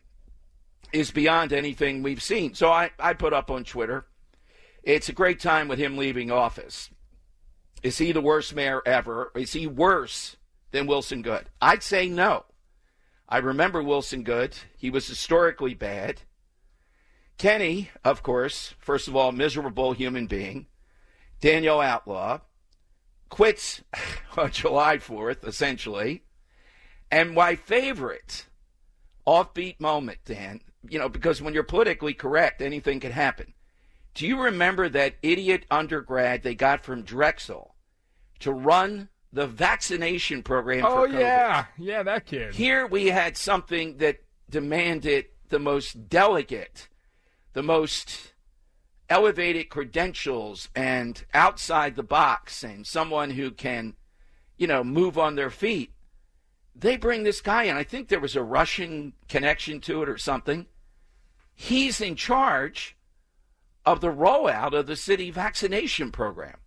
is 0.92 1.12
beyond 1.12 1.54
anything 1.54 2.04
we've 2.04 2.22
seen. 2.22 2.54
So 2.54 2.72
I, 2.72 2.92
I 3.00 3.14
put 3.14 3.34
up 3.34 3.52
on 3.52 3.64
Twitter, 3.64 4.06
it's 4.84 5.10
a 5.10 5.14
great 5.14 5.40
time 5.40 5.68
with 5.68 5.80
him 5.80 5.98
leaving 5.98 6.32
office. 6.32 6.90
Is 7.84 7.98
he 7.98 8.12
the 8.12 8.22
worst 8.22 8.56
mayor 8.56 8.82
ever? 8.86 9.32
Is 9.36 9.54
he 9.54 9.68
worse 9.68 10.38
than 10.72 10.88
Wilson 10.88 11.22
Goode? 11.22 11.50
I'd 11.62 11.84
say 11.84 12.08
no. 12.08 12.46
I 13.30 13.38
remember 13.40 13.84
Wilson 13.84 14.24
Goode. 14.24 14.56
He 14.78 14.90
was 14.90 15.08
historically 15.08 15.74
bad. 15.74 16.22
Kenney, 17.38 17.92
of 18.04 18.24
course, 18.24 18.74
first 18.80 19.08
of 19.08 19.16
all, 19.16 19.32
miserable 19.32 19.94
human 19.94 20.26
being. 20.26 20.68
Danielle 21.40 21.82
Outlaw 21.82 22.40
quits 23.30 23.84
on 24.38 24.52
July 24.52 24.98
4th, 24.98 25.46
essentially. 25.46 26.24
And 27.12 27.36
my 27.36 27.56
favorite 27.56 28.48
offbeat 29.28 29.80
moment, 29.80 30.20
Dan, 30.26 30.62
you 30.88 30.98
know, 30.98 31.10
because 31.10 31.42
when 31.42 31.54
you're 31.54 31.64
politically 31.64 32.14
correct, 32.14 32.62
anything 32.62 33.00
can 33.00 33.12
happen. 33.12 33.54
Do 34.14 34.26
you 34.26 34.42
remember 34.42 34.90
that 34.90 35.16
idiot 35.22 35.66
undergrad 35.70 36.42
they 36.42 36.56
got 36.56 36.84
from 36.84 37.04
Drexel 37.04 37.76
to 38.40 38.52
run 38.52 39.10
the 39.34 39.46
vaccination 39.46 40.42
program 40.42 40.86
Oh 40.86 41.04
for 41.04 41.08
COVID? 41.10 41.20
yeah, 41.20 41.66
yeah, 41.78 42.04
that 42.04 42.26
kid. 42.26 42.56
Here 42.56 42.88
we 42.88 43.08
had 43.08 43.38
something 43.38 43.98
that 43.98 44.24
demanded 44.50 45.26
the 45.50 45.60
most 45.60 46.10
delicate, 46.10 46.88
the 47.54 47.64
most 47.64 48.34
elevated 49.10 49.70
credentials 49.70 50.70
and 50.76 51.26
outside 51.34 51.96
the 51.96 52.04
box 52.04 52.64
and 52.64 52.88
someone 52.88 53.32
who 53.32 53.52
can, 53.52 53.96
you 54.58 54.68
know, 54.68 54.84
move 54.84 55.18
on 55.18 55.36
their 55.36 55.50
feet. 55.50 55.92
They 56.80 56.96
bring 56.96 57.24
this 57.24 57.42
guy 57.42 57.64
in. 57.64 57.76
I 57.76 57.84
think 57.84 58.08
there 58.08 58.20
was 58.20 58.36
a 58.36 58.44
Russian 58.44 59.14
connection 59.28 59.82
to 59.82 60.04
it 60.04 60.10
or 60.10 60.18
something. 60.18 60.68
He's 61.56 62.00
in 62.00 62.16
charge 62.16 62.96
of 63.84 64.00
the 64.00 64.12
rollout 64.12 64.74
of 64.74 64.86
the 64.86 64.96
city 64.96 65.32
vaccination 65.32 66.12
program. 66.12 66.58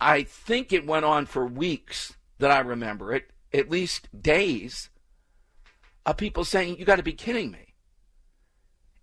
I 0.00 0.22
think 0.22 0.72
it 0.72 0.86
went 0.86 1.04
on 1.04 1.26
for 1.26 1.46
weeks 1.46 2.14
that 2.38 2.50
I 2.50 2.60
remember 2.60 3.12
it, 3.12 3.30
at 3.52 3.70
least 3.70 4.08
days, 4.18 4.88
of 6.06 6.16
people 6.16 6.44
saying, 6.44 6.78
You 6.78 6.84
got 6.84 6.96
to 6.96 7.02
be 7.02 7.12
kidding 7.12 7.50
me. 7.50 7.74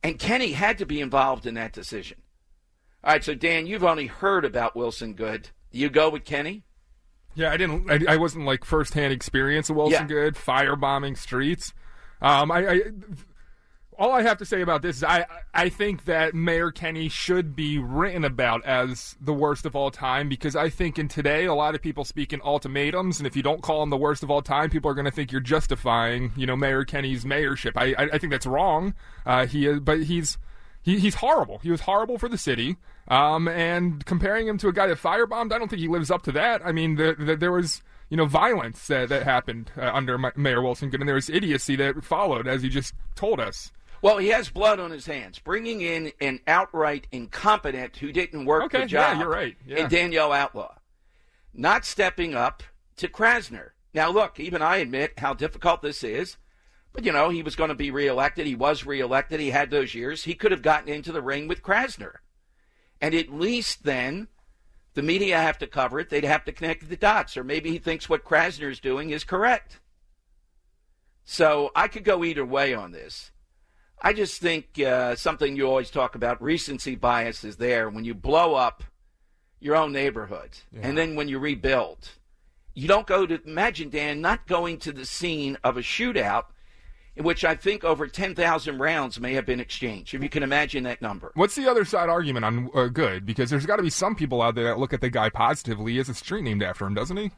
And 0.04 0.18
Kenney 0.18 0.54
had 0.54 0.80
to 0.80 0.86
be 0.86 1.02
involved 1.02 1.46
in 1.46 1.54
that 1.54 1.74
decision. 1.74 2.18
All 3.04 3.14
right, 3.14 3.24
so 3.24 3.36
Dan, 3.36 3.68
you've 3.68 3.84
only 3.84 4.08
heard 4.08 4.44
about 4.44 4.76
Wilson 4.76 5.14
Goode. 5.14 5.50
You 5.72 5.90
go 5.90 6.10
with 6.10 6.26
Kenney? 6.26 6.64
Yeah, 7.36 7.52
I 7.52 7.58
didn't. 7.58 7.90
I, 7.90 8.14
I 8.14 8.18
wasn't 8.18 8.46
like 8.46 8.66
firsthand 8.66 9.14
experience 9.14 9.70
of 9.70 9.78
Wilson 9.78 10.02
Yeah. 10.02 10.08
Goode 10.08 10.36
firebombing 10.36 11.18
streets. 11.18 11.74
Um, 12.22 12.52
I, 12.52 12.68
I 12.68 12.82
all 13.98 14.12
I 14.12 14.24
have 14.24 14.38
to 14.40 14.46
say 14.46 14.62
about 14.62 14.82
this 14.82 14.98
is 14.98 15.04
I 15.04 15.26
I 15.54 15.70
think 15.70 16.06
that 16.06 16.34
Mayor 16.34 16.72
Kenney 16.72 17.08
should 17.10 17.56
be 17.56 17.78
written 17.78 18.26
about 18.26 18.66
as 18.66 19.16
the 19.22 19.34
worst 19.34 19.66
of 19.66 19.76
all 19.76 19.92
time 19.92 20.28
because 20.28 20.56
I 20.56 20.70
think 20.70 20.98
in 20.98 21.08
today 21.08 21.46
a 21.46 21.54
lot 21.54 21.76
of 21.76 21.82
people 21.82 22.04
speak 22.04 22.34
in 22.34 22.42
ultimatums 22.44 23.20
and 23.20 23.28
if 23.28 23.36
you 23.36 23.44
don't 23.44 23.62
call 23.62 23.84
him 23.84 23.90
the 23.92 23.98
worst 23.98 24.24
of 24.24 24.32
all 24.32 24.42
time, 24.42 24.70
people 24.70 24.90
are 24.90 24.96
going 24.96 25.06
to 25.06 25.12
think 25.12 25.32
you're 25.32 25.42
justifying 25.42 26.32
you 26.36 26.46
know 26.46 26.56
Mayor 26.56 26.84
Kenney's 26.84 27.26
mayorship. 27.26 27.74
I 27.76 27.94
I, 27.98 28.10
I 28.14 28.18
think 28.18 28.32
that's 28.32 28.48
wrong. 28.48 28.94
Uh, 29.26 29.46
he 29.46 29.68
is, 29.68 29.80
but 29.80 30.04
he's. 30.04 30.38
He, 30.84 30.98
he's 30.98 31.14
horrible. 31.14 31.60
He 31.60 31.70
was 31.70 31.82
horrible 31.82 32.18
for 32.18 32.28
the 32.28 32.40
city. 32.40 32.76
Um, 33.12 33.48
and 33.50 34.06
comparing 34.06 34.48
him 34.48 34.58
to 34.60 34.70
a 34.70 34.74
guy 34.74 34.88
that 34.88 34.98
firebombed, 34.98 35.52
I 35.52 35.58
don't 35.60 35.68
think 35.68 35.82
he 35.82 35.88
lives 35.90 36.10
up 36.10 36.22
to 36.24 36.32
that. 36.32 36.66
I 36.66 36.72
mean, 36.72 36.96
the, 36.96 37.14
the, 37.20 37.36
there 37.36 37.52
was 37.52 37.84
you 38.10 38.16
know 38.16 38.26
violence 38.26 38.88
that, 38.88 39.10
that 39.10 39.24
happened 39.24 39.70
uh, 39.78 39.92
under 39.94 40.18
Ma- 40.18 40.32
Mayor 40.38 40.62
Wilson 40.62 40.90
Goode, 40.90 41.02
and 41.02 41.08
there 41.10 41.16
was 41.16 41.30
idiocy 41.30 41.76
that 41.76 42.04
followed, 42.06 42.48
as 42.48 42.62
he 42.62 42.70
just 42.70 42.94
told 43.16 43.40
us. 43.40 43.72
Well, 44.02 44.18
he 44.18 44.30
has 44.30 44.50
blood 44.50 44.80
on 44.80 44.92
his 44.92 45.06
hands. 45.06 45.40
Bringing 45.40 45.82
in 45.82 46.12
an 46.22 46.40
outright 46.48 47.06
incompetent 47.12 47.98
who 47.98 48.12
didn't 48.12 48.46
work 48.46 48.64
Okay, 48.64 48.82
the 48.82 48.86
job. 48.88 49.14
yeah, 49.14 49.20
you're 49.20 49.30
right, 49.30 49.56
yeah. 49.68 49.80
And 49.82 49.90
Danielle 49.90 50.32
Outlaw. 50.32 50.74
Not 51.54 51.86
stepping 51.86 52.34
up 52.34 52.64
to 52.96 53.08
Krasner. 53.08 53.72
Now, 53.94 54.10
look, 54.10 54.40
even 54.40 54.62
I 54.62 54.78
admit 54.78 55.20
how 55.20 55.34
difficult 55.34 55.82
this 55.82 56.04
is. 56.04 56.38
But, 56.94 57.06
you 57.06 57.12
know, 57.12 57.30
he 57.30 57.44
was 57.44 57.56
going 57.56 57.70
to 57.70 57.76
be 57.76 57.92
reelected. 57.92 58.48
He 58.48 58.56
was 58.56 58.86
reelected. 58.86 59.40
He 59.40 59.52
had 59.52 59.70
those 59.70 59.94
years. 59.94 60.24
He 60.24 60.34
could 60.34 60.52
have 60.52 60.62
gotten 60.62 60.90
into 60.90 61.12
the 61.12 61.22
ring 61.22 61.48
with 61.48 61.62
Krasner. 61.62 62.16
And 63.02 63.16
at 63.16 63.34
least 63.34 63.84
then, 63.84 64.28
the 64.94 65.02
media 65.02 65.38
have 65.40 65.58
to 65.60 65.68
cover 65.68 66.00
it. 66.00 66.10
They'd 66.10 66.24
have 66.24 66.46
to 66.46 66.52
connect 66.52 66.88
the 66.88 66.96
dots. 66.96 67.36
Or 67.36 67.44
maybe 67.44 67.72
he 67.72 67.80
thinks 67.80 68.08
what 68.08 68.24
Krasner's 68.24 68.80
doing 68.80 69.10
is 69.10 69.24
correct. 69.24 69.80
So 71.24 71.72
I 71.76 71.88
could 71.88 72.04
go 72.04 72.24
either 72.24 72.46
way 72.46 72.74
on 72.74 72.92
this. 72.92 73.32
I 74.02 74.14
just 74.14 74.42
think 74.42 74.80
uh, 74.80 75.16
something 75.16 75.56
you 75.56 75.68
always 75.68 75.92
talk 75.92 76.16
about 76.16 76.42
recency 76.42 76.96
bias 76.96 77.44
is 77.44 77.58
there 77.58 77.90
when 77.90 78.04
you 78.04 78.14
blow 78.14 78.56
up 78.56 78.84
your 79.60 79.76
own 79.76 79.92
neighborhood 79.92 80.50
and 80.82 80.98
then 80.98 81.16
when 81.16 81.28
you 81.28 81.38
rebuild. 81.38 82.10
You 82.74 82.88
don't 82.88 83.06
go 83.06 83.28
to, 83.28 83.40
imagine, 83.46 83.90
Dan, 83.90 84.22
not 84.22 84.48
going 84.48 84.80
to 84.80 84.92
the 84.92 85.06
scene 85.06 85.58
of 85.64 85.78
a 85.78 85.82
shootout 85.82 86.46
in 87.16 87.24
which 87.24 87.44
I 87.44 87.56
think 87.56 87.84
over 87.84 88.08
10,000 88.08 88.78
rounds 88.80 89.20
may 89.20 89.34
have 89.34 89.46
been 89.46 89.60
exchanged, 89.60 90.14
if 90.14 90.24
you 90.24 90.30
can 90.30 90.44
imagine 90.44 90.84
that 90.86 91.02
number. 91.02 91.32
What's 91.36 91.56
the 91.56 91.70
other 91.70 91.84
side 91.86 92.10
argument 92.10 92.46
on 92.46 92.70
uh, 92.74 92.88
Goode? 92.88 93.26
Because 93.26 93.50
there's 93.50 93.66
got 93.66 93.78
to 93.78 93.84
be 93.84 93.90
some 93.90 94.16
people 94.16 94.42
out 94.42 94.56
there 94.56 94.66
that 94.66 94.80
look 94.80 94.94
at 94.94 95.02
the 95.02 95.10
guy 95.10 95.30
positively. 95.30 95.92
He 95.94 95.98
has 95.98 96.10
a 96.10 96.14
street 96.14 96.44
named 96.44 96.64
after 96.64 96.86
him, 96.86 96.94
doesn't 96.94 97.18
he? 97.18 97.32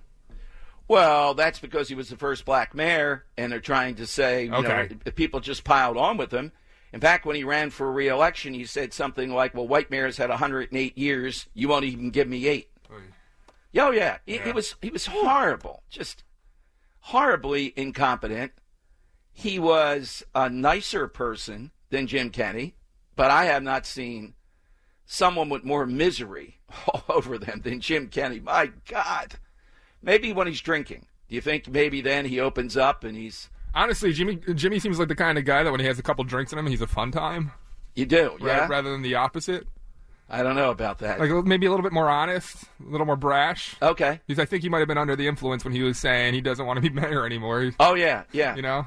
Well, 0.87 1.33
that's 1.33 1.59
because 1.59 1.87
he 1.89 1.95
was 1.95 2.09
the 2.09 2.17
first 2.17 2.45
black 2.45 2.75
mayor, 2.75 3.25
and 3.37 3.51
they're 3.51 3.59
trying 3.61 3.95
to 3.95 4.05
say, 4.05 4.43
you 4.45 4.49
know, 4.51 4.57
Okay. 4.57 4.95
if 5.05 5.15
people 5.15 5.39
just 5.39 5.63
piled 5.63 5.97
on 5.97 6.17
with 6.17 6.31
him. 6.31 6.51
In 6.91 6.99
fact, 6.99 7.25
when 7.25 7.35
he 7.35 7.43
ran 7.43 7.71
for 7.71 7.91
re-election, 7.91 8.53
he 8.53 8.65
said 8.65 8.93
something 8.93 9.31
like, 9.33 9.55
"Well, 9.55 9.67
white 9.67 9.89
mayors 9.89 10.17
had 10.17 10.29
108 10.29 10.95
years. 10.95 11.47
You 11.55 11.67
won't 11.67 11.85
even 11.85 12.11
give 12.11 12.27
me 12.27 12.47
eight. 12.47 12.69
Oh 13.75 13.89
yeah, 13.89 14.17
He, 14.27 14.37
he 14.37 14.51
was 14.51 14.75
he 14.83 14.91
was 14.91 15.07
horrible, 15.07 15.81
just 15.89 16.23
horribly 16.99 17.73
incompetent. 17.75 18.51
He 19.33 19.59
was 19.59 20.23
a 20.35 20.49
nicer 20.49 21.07
person 21.07 21.71
than 21.89 22.07
Jim 22.07 22.29
Kenney, 22.29 22.75
but 23.15 23.31
I 23.31 23.45
have 23.45 23.63
not 23.63 23.85
seen 23.85 24.35
someone 25.05 25.49
with 25.49 25.63
more 25.63 25.85
misery 25.85 26.59
all 26.87 27.03
over 27.09 27.37
them 27.37 27.61
than 27.63 27.81
Jim 27.81 28.07
Kenney. 28.07 28.39
My 28.39 28.71
God, 28.87 29.35
maybe 30.01 30.31
when 30.31 30.47
he's 30.47 30.61
drinking. 30.61 31.07
Do 31.27 31.35
you 31.35 31.41
think 31.41 31.67
maybe 31.67 32.01
then 32.01 32.25
he 32.25 32.39
opens 32.39 32.77
up 32.77 33.03
and 33.03 33.17
he's 33.17 33.49
Honestly, 33.75 34.13
Jimmy 34.13 34.35
Jimmy 34.53 34.79
seems 34.79 34.99
like 34.99 35.07
the 35.07 35.15
kind 35.15 35.37
of 35.37 35.45
guy 35.45 35.63
that 35.63 35.71
when 35.71 35.79
he 35.79 35.87
has 35.87 35.97
a 35.97 36.03
couple 36.03 36.23
drinks 36.23 36.53
in 36.53 36.59
him, 36.59 36.67
he's 36.67 36.81
a 36.81 36.87
fun 36.87 37.11
time. 37.11 37.51
You 37.95 38.05
do, 38.05 38.37
yeah? 38.39 38.67
Rather 38.67 38.91
than 38.91 39.01
the 39.01 39.15
opposite. 39.15 39.67
I 40.29 40.41
don't 40.41 40.55
know 40.55 40.71
about 40.71 40.99
that. 40.99 41.19
Like 41.19 41.45
maybe 41.45 41.65
a 41.65 41.69
little 41.69 41.83
bit 41.83 41.91
more 41.91 42.09
honest, 42.09 42.63
a 42.85 42.89
little 42.89 43.05
more 43.05 43.15
brash. 43.15 43.75
Okay. 43.81 44.19
Because 44.25 44.41
I 44.41 44.45
think 44.45 44.63
he 44.63 44.69
might 44.69 44.79
have 44.79 44.87
been 44.87 44.97
under 44.97 45.15
the 45.15 45.27
influence 45.27 45.63
when 45.63 45.73
he 45.73 45.81
was 45.81 45.97
saying 45.97 46.33
he 46.33 46.41
doesn't 46.41 46.65
want 46.65 46.77
to 46.77 46.81
be 46.81 46.89
mayor 47.01 47.25
anymore. 47.25 47.71
Oh 47.79 47.93
yeah, 47.95 48.23
yeah. 48.31 48.55
You 48.55 48.61
know, 48.61 48.85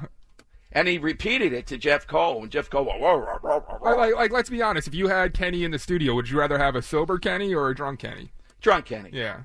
And 0.71 0.87
he 0.87 0.97
repeated 0.97 1.53
it 1.53 1.65
to 1.67 1.77
Jeff 1.77 2.05
Cole, 2.07 2.41
and 2.43 2.51
Jeff 2.51 2.69
Cole 2.69 2.85
went, 2.85 2.99
whoa, 2.99 3.17
whoa, 3.19 3.59
whoa, 3.59 3.95
like, 3.95 4.15
like, 4.15 4.31
let's 4.31 4.49
be 4.49 4.61
honest. 4.61 4.87
If 4.87 4.93
you 4.93 5.07
had 5.07 5.33
Kenney 5.33 5.63
in 5.63 5.71
the 5.71 5.79
studio, 5.79 6.13
would 6.13 6.29
you 6.29 6.37
rather 6.37 6.57
have 6.57 6.75
a 6.75 6.81
sober 6.81 7.17
Kenney 7.17 7.53
or 7.53 7.69
a 7.69 7.75
drunk 7.75 7.99
Kenney? 8.01 8.31
drunk 8.59 8.85
Kenney, 8.85 9.11
Yeah. 9.13 9.41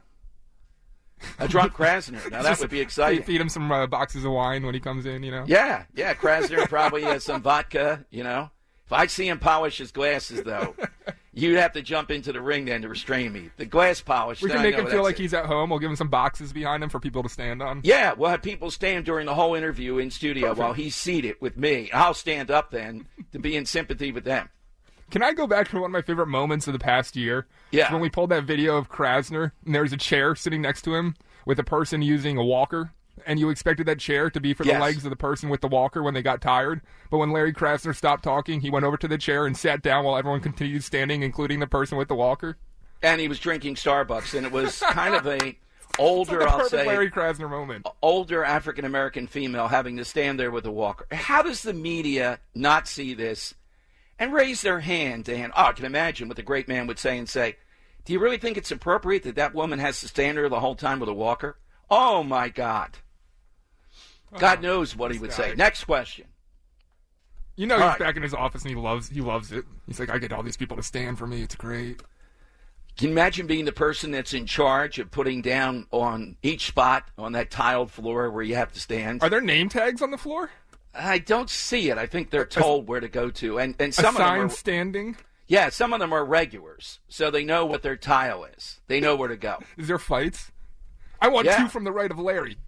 a 1.39 1.47
drunk 1.47 1.75
Krasner. 1.75 2.29
Now 2.31 2.43
that 2.43 2.59
would 2.59 2.71
be 2.71 2.81
exciting. 2.81 3.23
Feed 3.23 3.41
him 3.41 3.49
some 3.49 3.71
uh, 3.71 3.87
boxes 3.87 4.25
of 4.25 4.33
wine 4.33 4.65
when 4.67 4.75
he 4.75 4.81
comes 4.81 5.07
in. 5.07 5.23
You 5.23 5.31
know. 5.31 5.45
Yeah, 5.47 5.85
yeah. 5.95 6.15
Krasner 6.15 6.69
probably 6.69 7.03
has 7.03 7.23
some 7.23 7.41
vodka. 7.43 8.05
You 8.11 8.25
know, 8.25 8.51
if 8.87 8.93
I 8.93 9.07
see 9.07 9.29
him 9.29 9.39
polish 9.39 9.79
his 9.79 9.93
glasses, 9.93 10.43
though, 10.43 10.75
you'd 11.33 11.59
have 11.59 11.73
to 11.73 11.83
jump 11.83 12.11
into 12.11 12.33
the 12.33 12.41
ring 12.41 12.67
then 12.67 12.83
to 12.83 12.89
restrain 12.89 13.33
me. 13.33 13.51
The 13.57 13.65
glass 13.65 14.01
polish. 14.01 14.43
We 14.43 14.51
can 14.51 14.63
make 14.63 14.75
him 14.75 14.87
feel 14.87 15.03
like 15.03 15.19
it. 15.19 15.23
he's 15.23 15.35
at 15.35 15.47
home. 15.47 15.71
We'll 15.71 15.79
give 15.79 15.91
him 15.91 15.97
some 15.97 16.09
boxes 16.09 16.53
behind 16.53 16.83
him 16.83 16.91
for 16.91 17.01
people 17.01 17.23
to 17.23 17.29
stand 17.29 17.63
on. 17.63 17.81
Yeah, 17.85 18.15
we'll 18.15 18.31
have 18.31 18.43
people 18.43 18.71
stand 18.71 19.05
during 19.05 19.27
the 19.27 19.35
whole 19.35 19.55
interview 19.55 19.99
in 19.99 20.11
studio 20.11 20.49
Perfect. 20.49 20.59
while 20.59 20.73
he's 20.73 20.95
seated 20.95 21.37
with 21.41 21.57
me. 21.57 21.91
I'll 21.93 22.15
stand 22.15 22.51
up 22.51 22.71
then 22.71 23.07
to 23.33 23.39
be 23.39 23.57
in 23.57 23.67
sympathy 23.67 24.13
with 24.13 24.25
them. 24.25 24.51
Can 25.11 25.23
I 25.23 25.35
go 25.35 25.47
back 25.47 25.69
to 25.69 25.77
one 25.77 25.85
of 25.85 25.91
my 25.91 26.01
favorite 26.01 26.29
moments 26.29 26.67
of 26.67 26.73
the 26.73 26.79
past 26.79 27.17
year? 27.17 27.47
Yeah. 27.71 27.93
When 27.93 28.01
we 28.01 28.09
pulled 28.09 28.31
that 28.31 28.45
video 28.45 28.79
of 28.79 28.89
Krasner, 28.89 29.53
and 29.67 29.75
there's 29.75 29.93
a 29.93 29.99
chair 29.99 30.35
sitting 30.35 30.63
next 30.63 30.83
to 30.83 30.95
him 30.95 31.17
with 31.45 31.59
a 31.59 31.65
person 31.65 32.01
using 32.01 32.39
a 32.39 32.45
walker, 32.45 32.93
and 33.27 33.39
you 33.39 33.51
expected 33.51 33.87
that 33.87 33.99
chair 33.99 34.31
to 34.31 34.41
be 34.41 34.55
for 34.55 34.65
Yes. 34.65 34.77
the 34.77 34.81
legs 34.81 35.05
of 35.05 35.11
the 35.11 35.17
person 35.17 35.49
with 35.49 35.61
the 35.61 35.69
walker 35.69 36.03
when 36.03 36.15
they 36.15 36.23
got 36.23 36.41
tired. 36.41 36.81
But 37.11 37.19
when 37.19 37.31
Larry 37.31 37.53
Krasner 37.53 37.95
stopped 37.95 38.25
talking, 38.25 38.61
he 38.61 38.71
went 38.71 38.85
over 38.85 38.97
to 38.97 39.09
the 39.09 39.19
chair 39.19 39.47
and 39.47 39.57
sat 39.57 39.83
down 39.83 40.05
while 40.05 40.17
everyone 40.17 40.41
continued 40.41 40.85
standing, 40.85 41.23
including 41.23 41.61
the 41.61 41.67
person 41.67 41.99
with 41.99 42.09
the 42.09 42.15
walker. 42.15 42.57
And 43.03 43.21
he 43.21 43.29
was 43.29 43.39
drinking 43.39 43.75
Starbucks, 43.77 44.35
and 44.35 44.47
it 44.47 44.53
was 44.53 44.79
kind 44.91 45.15
of 45.15 45.27
a 45.27 45.59
older, 45.99 46.41
like 46.41 46.49
I'll 46.49 46.69
say, 46.69 46.87
Larry 46.87 47.11
Krasner 47.11 47.51
moment. 47.51 47.87
older 48.01 48.45
African 48.45 48.85
American 48.85 49.27
female 49.27 49.69
having 49.69 49.97
to 49.99 50.05
stand 50.05 50.41
there 50.41 50.51
with 50.51 50.65
a 50.67 50.71
walker. 50.71 51.07
How 51.13 51.43
does 51.43 51.63
the 51.63 51.75
media 51.75 52.39
not 52.55 52.89
see 52.89 53.13
this 53.15 53.55
and 54.19 54.33
raise 54.33 54.63
their 54.63 54.81
hand? 54.81 55.29
And 55.29 55.53
oh, 55.57 55.65
I 55.67 55.73
can 55.73 55.85
imagine 55.85 56.29
what 56.29 56.37
the 56.37 56.43
great 56.43 56.67
man 56.69 56.87
would 56.87 56.99
say 56.99 57.19
and 57.19 57.29
say, 57.29 57.57
"Do 58.07 58.13
you 58.15 58.21
really 58.21 58.39
think 58.39 58.57
it's 58.57 58.71
appropriate 58.71 59.25
that 59.25 59.35
that 59.35 59.55
woman 59.55 59.81
has 59.81 60.01
to 60.01 60.09
stand 60.09 60.39
there 60.39 60.49
the 60.49 60.61
whole 60.61 60.77
time 60.77 60.99
with 60.99 61.09
a 61.11 61.15
walker?" 61.15 61.59
Oh 61.95 62.23
my 62.23 62.49
God! 62.49 62.97
God 64.39 64.43
uh-huh. 64.43 64.63
knows 64.63 64.97
what 64.97 65.13
he 65.13 65.19
would 65.19 65.33
say. 65.33 65.55
Next 65.55 65.85
question. 65.85 66.25
You 67.55 67.67
know 67.67 67.75
All 67.75 67.83
he's 67.83 67.89
right. 67.91 67.99
back 67.99 68.17
in 68.17 68.23
his 68.23 68.33
office 68.33 68.63
and 68.63 68.71
he 68.71 68.77
loves 68.77 69.11
he 69.11 69.21
loves 69.21 69.53
it. 69.53 69.67
He's 69.87 70.01
like, 70.01 70.09
I 70.09 70.17
get 70.17 70.33
all 70.33 70.43
these 70.43 70.57
people 70.57 70.79
to 70.79 70.83
stand 70.83 71.19
for 71.19 71.27
me. 71.27 71.43
It's 71.43 71.55
great. 71.55 72.01
Can 72.97 73.09
you 73.09 73.13
imagine 73.13 73.47
being 73.47 73.67
the 73.67 73.73
person 73.73 74.11
that's 74.11 74.33
in 74.33 74.47
charge 74.47 74.99
of 74.99 75.11
putting 75.11 75.43
down 75.43 75.87
on 75.91 76.37
each 76.43 76.67
spot 76.67 77.05
on 77.19 77.33
that 77.33 77.51
tiled 77.51 77.91
floor 77.91 78.31
where 78.31 78.43
you 78.43 78.55
have 78.55 78.73
to 78.73 78.81
stand? 78.81 79.23
Are 79.23 79.31
there 79.31 79.41
name 79.41 79.69
tags 79.69 80.01
on 80.01 80.11
the 80.11 80.19
floor? 80.19 80.51
I 80.95 81.19
don't 81.19 81.49
see 81.49 81.91
it. 81.91 81.99
I 81.99 82.07
think 82.07 82.31
they're 82.31 82.45
told 82.45 82.89
where 82.89 83.01
to 83.01 83.09
go 83.09 83.31
to, 83.31 83.59
and 83.59 83.75
and 83.79 83.95
some 83.95 84.17
of 84.17 84.19
them 84.19 84.41
are 84.41 84.49
standing? 84.49 85.17
yeah, 85.47 85.69
some 85.69 85.93
of 85.93 86.01
them 86.01 86.13
are 86.13 86.25
regulars, 86.25 87.01
so 87.09 87.31
they 87.31 87.45
know 87.45 87.67
what 87.67 87.83
their 87.83 87.97
tile 87.97 88.45
is. 88.45 88.81
They 88.89 89.01
know 89.01 89.17
where 89.17 89.29
to 89.29 89.37
go. 89.37 89.59
Is 89.77 89.89
there 89.89 89.99
fights? 89.99 90.52
I 91.23 91.29
want 91.29 91.47
Yeah. 91.47 91.57
two 91.63 91.69
from 91.69 91.85
the 91.85 91.93
right 91.93 92.11
of 92.11 92.19
Larry. 92.19 92.59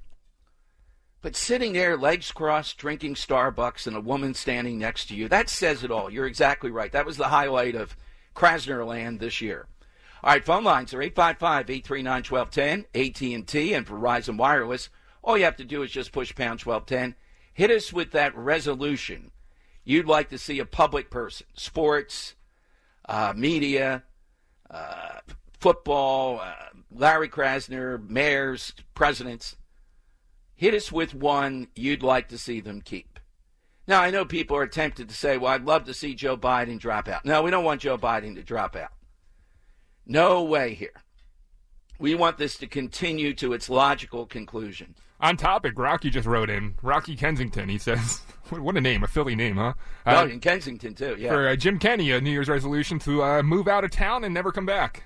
But 1.20 1.34
sitting 1.36 1.72
there, 1.72 1.96
legs 1.96 2.30
crossed, 2.32 2.78
drinking 2.78 3.14
Starbucks, 3.16 3.86
and 3.86 3.96
a 3.96 4.00
woman 4.00 4.32
standing 4.34 4.78
next 4.78 5.06
to 5.06 5.14
you—that 5.16 5.48
says 5.48 5.82
it 5.82 5.90
all. 5.90 6.08
You're 6.10 6.26
exactly 6.26 6.70
right. 6.70 6.92
That 6.92 7.06
was 7.06 7.16
the 7.16 7.28
highlight 7.28 7.74
of 7.74 7.96
Krasner 8.34 8.86
Land 8.86 9.20
this 9.20 9.40
year. 9.40 9.66
All 10.22 10.30
right, 10.30 10.44
phone 10.44 10.64
lines 10.64 10.94
are 10.94 11.02
855-839-1210, 11.02 12.86
AT&T, 12.94 13.74
and 13.74 13.86
Verizon 13.86 14.36
Wireless. 14.38 14.88
All 15.22 15.36
you 15.36 15.44
have 15.44 15.56
to 15.56 15.64
do 15.64 15.82
is 15.82 15.90
just 15.90 16.12
push 16.12 16.34
pound 16.34 16.60
1210. 16.60 17.14
Hit 17.52 17.70
us 17.70 17.92
with 17.92 18.12
that 18.12 18.36
resolution 18.36 19.32
you'd 19.84 20.06
like 20.06 20.30
to 20.30 20.38
see 20.38 20.58
a 20.58 20.64
public 20.64 21.10
person, 21.10 21.46
sports, 21.54 22.34
uh, 23.06 23.32
media, 23.36 24.02
uh, 24.70 25.18
football, 25.64 26.40
uh, 26.40 26.52
Larry 26.94 27.26
Krasner, 27.30 27.98
mayors, 28.06 28.74
presidents. 28.94 29.56
Hit 30.54 30.74
us 30.74 30.92
with 30.92 31.14
one 31.14 31.68
you'd 31.74 32.02
like 32.02 32.28
to 32.28 32.36
see 32.36 32.60
them 32.60 32.82
keep. 32.82 33.18
Now, 33.86 34.02
I 34.02 34.10
know 34.10 34.26
people 34.26 34.58
are 34.58 34.66
tempted 34.66 35.08
to 35.08 35.14
say, 35.14 35.38
well, 35.38 35.54
I'd 35.54 35.64
love 35.64 35.84
to 35.86 35.94
see 35.94 36.14
Joe 36.14 36.36
Biden 36.36 36.78
drop 36.78 37.08
out. 37.08 37.24
No, 37.24 37.40
we 37.40 37.50
don't 37.50 37.64
want 37.64 37.80
Joe 37.80 37.96
Biden 37.96 38.34
to 38.34 38.42
drop 38.42 38.76
out. 38.76 38.90
No 40.04 40.42
way 40.42 40.74
here. 40.74 41.02
We 41.98 42.14
want 42.14 42.36
this 42.36 42.58
to 42.58 42.66
continue 42.66 43.32
to 43.32 43.54
its 43.54 43.70
logical 43.70 44.26
conclusion. 44.26 44.94
On 45.18 45.34
topic, 45.38 45.78
Rocky 45.78 46.10
just 46.10 46.28
wrote 46.28 46.50
in. 46.50 46.74
Rocky 46.82 47.16
Kensington, 47.16 47.70
he 47.70 47.78
says. 47.78 48.20
What 48.50 48.76
a 48.76 48.80
name, 48.82 49.02
a 49.02 49.06
Philly 49.06 49.34
name, 49.34 49.56
huh? 49.56 49.72
Oh, 50.04 50.16
Uh, 50.18 50.26
in 50.26 50.38
Kensington, 50.38 50.94
too, 50.94 51.16
yeah. 51.18 51.30
For 51.30 51.48
uh, 51.48 51.56
Jim 51.56 51.78
Kenney, 51.78 52.10
a 52.10 52.20
New 52.20 52.30
Year's 52.30 52.50
resolution 52.50 52.98
to 52.98 53.22
uh, 53.22 53.42
move 53.42 53.68
out 53.68 53.84
of 53.84 53.90
town 53.90 54.22
and 54.22 54.34
never 54.34 54.52
come 54.52 54.66
back. 54.66 55.04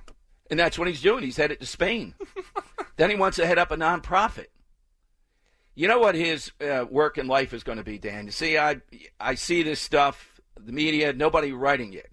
And 0.50 0.58
that's 0.58 0.78
what 0.78 0.88
he's 0.88 1.02
doing. 1.02 1.22
He's 1.22 1.36
headed 1.36 1.60
to 1.60 1.66
Spain. 1.66 2.14
then 2.96 3.10
he 3.10 3.16
wants 3.16 3.36
to 3.36 3.46
head 3.46 3.58
up 3.58 3.70
a 3.70 3.76
nonprofit. 3.76 4.46
You 5.74 5.86
know 5.86 6.00
what 6.00 6.16
his 6.16 6.50
uh, 6.60 6.86
work 6.90 7.18
in 7.18 7.28
life 7.28 7.54
is 7.54 7.62
going 7.62 7.78
to 7.78 7.84
be, 7.84 7.98
Dan? 7.98 8.26
You 8.26 8.32
see, 8.32 8.58
I 8.58 8.80
I 9.20 9.36
see 9.36 9.62
this 9.62 9.80
stuff, 9.80 10.40
the 10.58 10.72
media, 10.72 11.12
nobody 11.12 11.52
writing 11.52 11.92
it. 11.92 12.10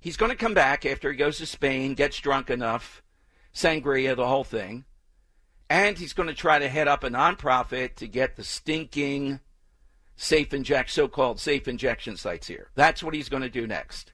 He's 0.00 0.16
going 0.16 0.30
to 0.30 0.36
come 0.36 0.54
back 0.54 0.86
after 0.86 1.10
he 1.10 1.18
goes 1.18 1.36
to 1.38 1.46
Spain, 1.46 1.92
gets 1.92 2.18
drunk 2.18 2.48
enough, 2.48 3.02
sangria, 3.54 4.16
the 4.16 4.26
whole 4.26 4.42
thing, 4.42 4.84
and 5.68 5.98
he's 5.98 6.14
going 6.14 6.28
to 6.28 6.34
try 6.34 6.58
to 6.58 6.68
head 6.68 6.88
up 6.88 7.04
a 7.04 7.10
nonprofit 7.10 7.96
to 7.96 8.08
get 8.08 8.36
the 8.36 8.44
stinking 8.44 9.40
safe 10.16 10.54
inject, 10.54 10.90
so-called 10.90 11.38
safe 11.38 11.68
injection 11.68 12.16
sites 12.16 12.46
here. 12.46 12.70
That's 12.74 13.02
what 13.02 13.12
he's 13.12 13.28
going 13.28 13.42
to 13.42 13.50
do 13.50 13.66
next. 13.66 14.13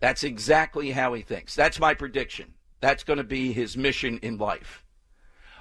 That's 0.00 0.24
exactly 0.24 0.90
how 0.90 1.14
he 1.14 1.22
thinks. 1.22 1.54
That's 1.54 1.80
my 1.80 1.94
prediction. 1.94 2.54
That's 2.80 3.04
going 3.04 3.18
to 3.18 3.24
be 3.24 3.52
his 3.52 3.76
mission 3.76 4.18
in 4.22 4.36
life. 4.36 4.84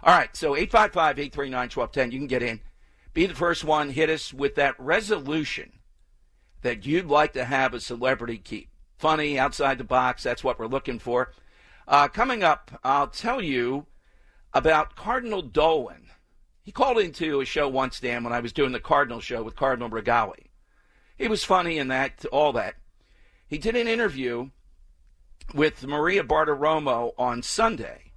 All 0.03 0.15
right, 0.15 0.35
so 0.35 0.55
855 0.55 1.19
839 1.19 1.59
1210, 1.59 2.11
you 2.11 2.19
can 2.19 2.27
get 2.27 2.43
in. 2.43 2.59
Be 3.13 3.25
the 3.25 3.33
first 3.33 3.63
one, 3.63 3.89
hit 3.89 4.09
us 4.09 4.33
with 4.33 4.55
that 4.55 4.79
resolution 4.79 5.71
that 6.61 6.85
you'd 6.85 7.07
like 7.07 7.33
to 7.33 7.45
have 7.45 7.73
a 7.73 7.79
celebrity 7.79 8.37
keep. 8.37 8.69
Funny, 8.97 9.39
outside 9.39 9.77
the 9.77 9.83
box, 9.83 10.23
that's 10.23 10.43
what 10.43 10.59
we're 10.59 10.67
looking 10.67 10.99
for. 10.99 11.31
Uh, 11.87 12.07
coming 12.07 12.43
up, 12.43 12.71
I'll 12.83 13.07
tell 13.07 13.41
you 13.41 13.85
about 14.53 14.95
Cardinal 14.95 15.41
Dolan. 15.41 16.07
He 16.63 16.71
called 16.71 16.97
into 16.97 17.41
a 17.41 17.45
show 17.45 17.67
once, 17.67 17.99
Dan, 17.99 18.23
when 18.23 18.33
I 18.33 18.39
was 18.39 18.53
doing 18.53 18.71
the 18.71 18.79
Cardinal 18.79 19.19
show 19.19 19.43
with 19.43 19.55
Cardinal 19.55 19.89
Rigali. 19.89 20.47
He 21.17 21.27
was 21.27 21.43
funny 21.43 21.77
in 21.77 21.87
that, 21.89 22.25
all 22.31 22.53
that. 22.53 22.75
He 23.47 23.57
did 23.57 23.75
an 23.75 23.87
interview 23.87 24.49
with 25.53 25.85
Maria 25.85 26.23
Bartiromo 26.23 27.13
on 27.17 27.43
Sunday 27.43 28.11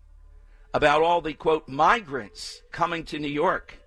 about 0.73 1.03
all 1.03 1.21
the, 1.21 1.35
quote, 1.35 1.69
migrants 1.69 2.63
coming 2.73 3.05
to 3.05 3.19
New 3.19 3.29
York. 3.29 3.79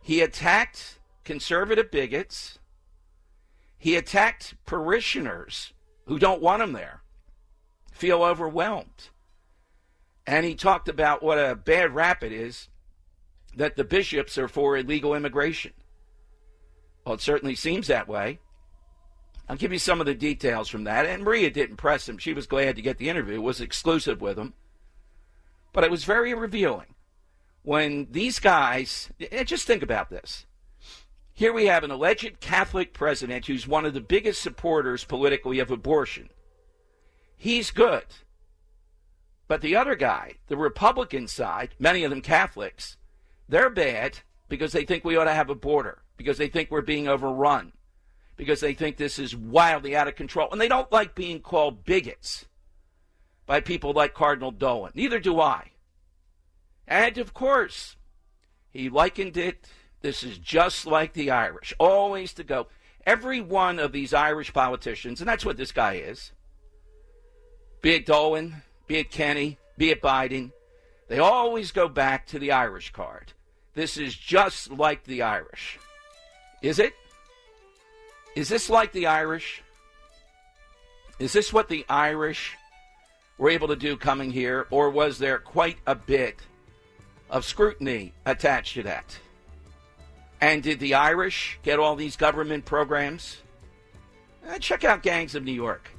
He 0.00 0.20
attacked 0.20 0.98
conservative 1.24 1.90
bigots. 1.90 2.58
He 3.78 3.96
attacked 3.96 4.54
parishioners 4.66 5.72
who 6.06 6.18
don't 6.18 6.42
want 6.42 6.62
him 6.62 6.72
there, 6.72 7.02
feel 7.92 8.22
overwhelmed. 8.22 9.10
And 10.26 10.46
he 10.46 10.54
talked 10.54 10.88
about 10.88 11.22
what 11.22 11.38
a 11.38 11.54
bad 11.54 11.94
rap 11.94 12.22
it 12.22 12.32
is 12.32 12.68
that 13.56 13.76
the 13.76 13.84
bishops 13.84 14.38
are 14.38 14.48
for 14.48 14.76
illegal 14.76 15.14
immigration. 15.14 15.72
Well, 17.04 17.14
it 17.14 17.20
certainly 17.20 17.54
seems 17.54 17.86
that 17.88 18.08
way. 18.08 18.38
I'll 19.50 19.56
give 19.56 19.72
you 19.72 19.80
some 19.80 19.98
of 19.98 20.06
the 20.06 20.14
details 20.14 20.68
from 20.68 20.84
that. 20.84 21.06
And 21.06 21.24
Maria 21.24 21.50
didn't 21.50 21.76
press 21.76 22.08
him. 22.08 22.18
She 22.18 22.32
was 22.32 22.46
glad 22.46 22.76
to 22.76 22.82
get 22.82 22.98
the 22.98 23.08
interview. 23.08 23.34
It 23.34 23.42
was 23.42 23.60
exclusive 23.60 24.20
with 24.20 24.38
him. 24.38 24.54
But 25.72 25.82
it 25.82 25.90
was 25.90 26.04
very 26.04 26.32
revealing. 26.34 26.94
When 27.64 28.06
these 28.12 28.38
guys, 28.38 29.10
eh, 29.20 29.42
just 29.42 29.66
think 29.66 29.82
about 29.82 30.08
this. 30.08 30.46
Here 31.32 31.52
we 31.52 31.66
have 31.66 31.82
an 31.82 31.90
alleged 31.90 32.38
Catholic 32.38 32.94
president 32.94 33.46
who's 33.46 33.66
one 33.66 33.84
of 33.84 33.92
the 33.92 34.00
biggest 34.00 34.40
supporters 34.40 35.02
politically 35.02 35.58
of 35.58 35.72
abortion. 35.72 36.30
He's 37.36 37.72
good. 37.72 38.04
But 39.48 39.62
the 39.62 39.74
other 39.74 39.96
guy, 39.96 40.34
the 40.46 40.56
Republican 40.56 41.26
side, 41.26 41.74
many 41.76 42.04
of 42.04 42.10
them 42.10 42.20
Catholics, 42.20 42.98
they're 43.48 43.68
bad 43.68 44.20
because 44.48 44.70
they 44.70 44.84
think 44.84 45.04
we 45.04 45.16
ought 45.16 45.24
to 45.24 45.34
have 45.34 45.50
a 45.50 45.56
border, 45.56 46.02
because 46.16 46.38
they 46.38 46.48
think 46.48 46.70
we're 46.70 46.82
being 46.82 47.08
overrun, 47.08 47.72
because 48.40 48.60
they 48.60 48.72
think 48.72 48.96
this 48.96 49.18
is 49.18 49.36
wildly 49.36 49.94
out 49.94 50.08
of 50.08 50.16
control. 50.16 50.48
And 50.50 50.58
they 50.58 50.66
don't 50.66 50.90
like 50.90 51.14
being 51.14 51.40
called 51.40 51.84
bigots 51.84 52.46
by 53.44 53.60
people 53.60 53.92
like 53.92 54.14
Cardinal 54.14 54.50
Dolan. 54.50 54.92
Neither 54.94 55.20
do 55.20 55.38
I. 55.38 55.72
And 56.88 57.18
of 57.18 57.34
course, 57.34 57.96
he 58.70 58.88
likened 58.88 59.36
it. 59.36 59.68
This 60.00 60.22
is 60.22 60.38
just 60.38 60.86
like 60.86 61.12
the 61.12 61.30
Irish, 61.30 61.74
always 61.78 62.32
to 62.32 62.42
go. 62.42 62.68
Every 63.04 63.42
one 63.42 63.78
of 63.78 63.92
these 63.92 64.14
Irish 64.14 64.54
politicians, 64.54 65.20
and 65.20 65.28
that's 65.28 65.44
what 65.44 65.58
this 65.58 65.72
guy 65.72 65.96
is, 65.96 66.32
be 67.82 67.90
it 67.90 68.06
Dolan, 68.06 68.62
be 68.86 68.96
it 68.96 69.10
Kenney, 69.10 69.58
be 69.76 69.90
it 69.90 70.00
Biden, 70.00 70.52
they 71.08 71.18
always 71.18 71.72
go 71.72 71.88
back 71.88 72.26
to 72.28 72.38
the 72.38 72.52
Irish 72.52 72.90
card. 72.90 73.34
This 73.74 73.98
is 73.98 74.16
just 74.16 74.70
like 74.70 75.04
the 75.04 75.20
Irish. 75.20 75.78
Is 76.62 76.78
it? 76.78 76.94
Is 78.34 78.48
this 78.48 78.70
like 78.70 78.92
the 78.92 79.06
Irish? 79.06 79.62
Is 81.18 81.32
this 81.32 81.52
what 81.52 81.68
the 81.68 81.84
Irish 81.88 82.56
were 83.38 83.50
able 83.50 83.68
to 83.68 83.76
do 83.76 83.96
coming 83.96 84.30
here, 84.30 84.66
or 84.70 84.90
was 84.90 85.18
there 85.18 85.38
quite 85.38 85.78
a 85.86 85.94
bit 85.94 86.40
of 87.28 87.44
scrutiny 87.44 88.12
attached 88.26 88.74
to 88.74 88.82
that? 88.84 89.18
And 90.40 90.62
did 90.62 90.80
the 90.80 90.94
Irish 90.94 91.58
get 91.62 91.78
all 91.78 91.96
these 91.96 92.16
government 92.16 92.64
programs? 92.64 93.38
Eh, 94.48 94.58
check 94.58 94.84
out 94.84 95.02
Gangs 95.02 95.34
of 95.34 95.44
New 95.44 95.52
York. 95.52 95.90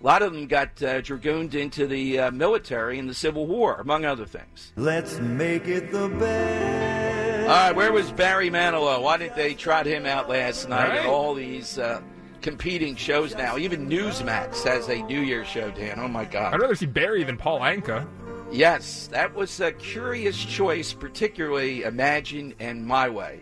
A 0.00 0.06
lot 0.06 0.22
of 0.22 0.32
them 0.32 0.46
got 0.46 0.82
uh, 0.82 1.02
dragooned 1.02 1.54
into 1.54 1.86
the 1.86 2.18
uh, 2.18 2.30
military 2.30 2.98
in 2.98 3.06
the 3.06 3.12
Civil 3.12 3.46
War, 3.46 3.76
among 3.80 4.06
other 4.06 4.24
things. 4.24 4.72
Let's 4.76 5.18
make 5.18 5.68
it 5.68 5.92
the 5.92 6.08
best. 6.08 7.09
All 7.50 7.56
right, 7.56 7.74
where 7.74 7.92
was 7.92 8.12
Barry 8.12 8.48
Manilow? 8.48 9.02
Why 9.02 9.16
didn't 9.16 9.34
they 9.34 9.54
trot 9.54 9.84
him 9.84 10.06
out 10.06 10.28
last 10.28 10.68
night? 10.68 10.88
Right. 10.90 10.98
And 10.98 11.08
all 11.08 11.34
these 11.34 11.80
uh, 11.80 12.00
competing 12.42 12.94
shows 12.94 13.34
now. 13.34 13.58
Even 13.58 13.88
Newsmax 13.88 14.62
has 14.62 14.88
a 14.88 15.02
New 15.02 15.20
Year's 15.20 15.48
show, 15.48 15.68
Dan. 15.72 15.98
Oh, 15.98 16.06
my 16.06 16.24
God. 16.24 16.54
I'd 16.54 16.60
rather 16.60 16.76
see 16.76 16.86
Barry 16.86 17.24
than 17.24 17.36
Paul 17.36 17.58
Anka. 17.58 18.06
Yes, 18.52 19.08
that 19.08 19.34
was 19.34 19.58
a 19.58 19.72
curious 19.72 20.36
choice, 20.38 20.92
particularly 20.92 21.82
Imagine 21.82 22.54
and 22.60 22.86
My 22.86 23.08
Way. 23.08 23.40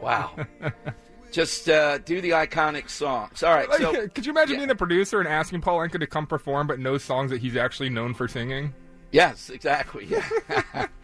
Wow. 0.00 0.34
Just 1.30 1.68
uh, 1.68 1.98
do 1.98 2.20
the 2.20 2.30
iconic 2.30 2.90
songs. 2.90 3.44
All 3.44 3.54
right, 3.54 3.68
Like, 3.68 3.80
so 3.80 4.08
could 4.08 4.26
you 4.26 4.32
imagine 4.32 4.56
being 4.56 4.68
the 4.68 4.74
producer 4.74 5.20
and 5.20 5.28
asking 5.28 5.60
Paul 5.60 5.78
Anka 5.78 6.00
to 6.00 6.08
come 6.08 6.26
perform, 6.26 6.66
but 6.66 6.80
no 6.80 6.98
songs 6.98 7.30
that 7.30 7.40
he's 7.40 7.56
actually 7.56 7.88
known 7.90 8.14
for 8.14 8.26
singing? 8.26 8.74
yes, 9.12 9.48
exactly. 9.48 10.06
Yeah. 10.06 10.24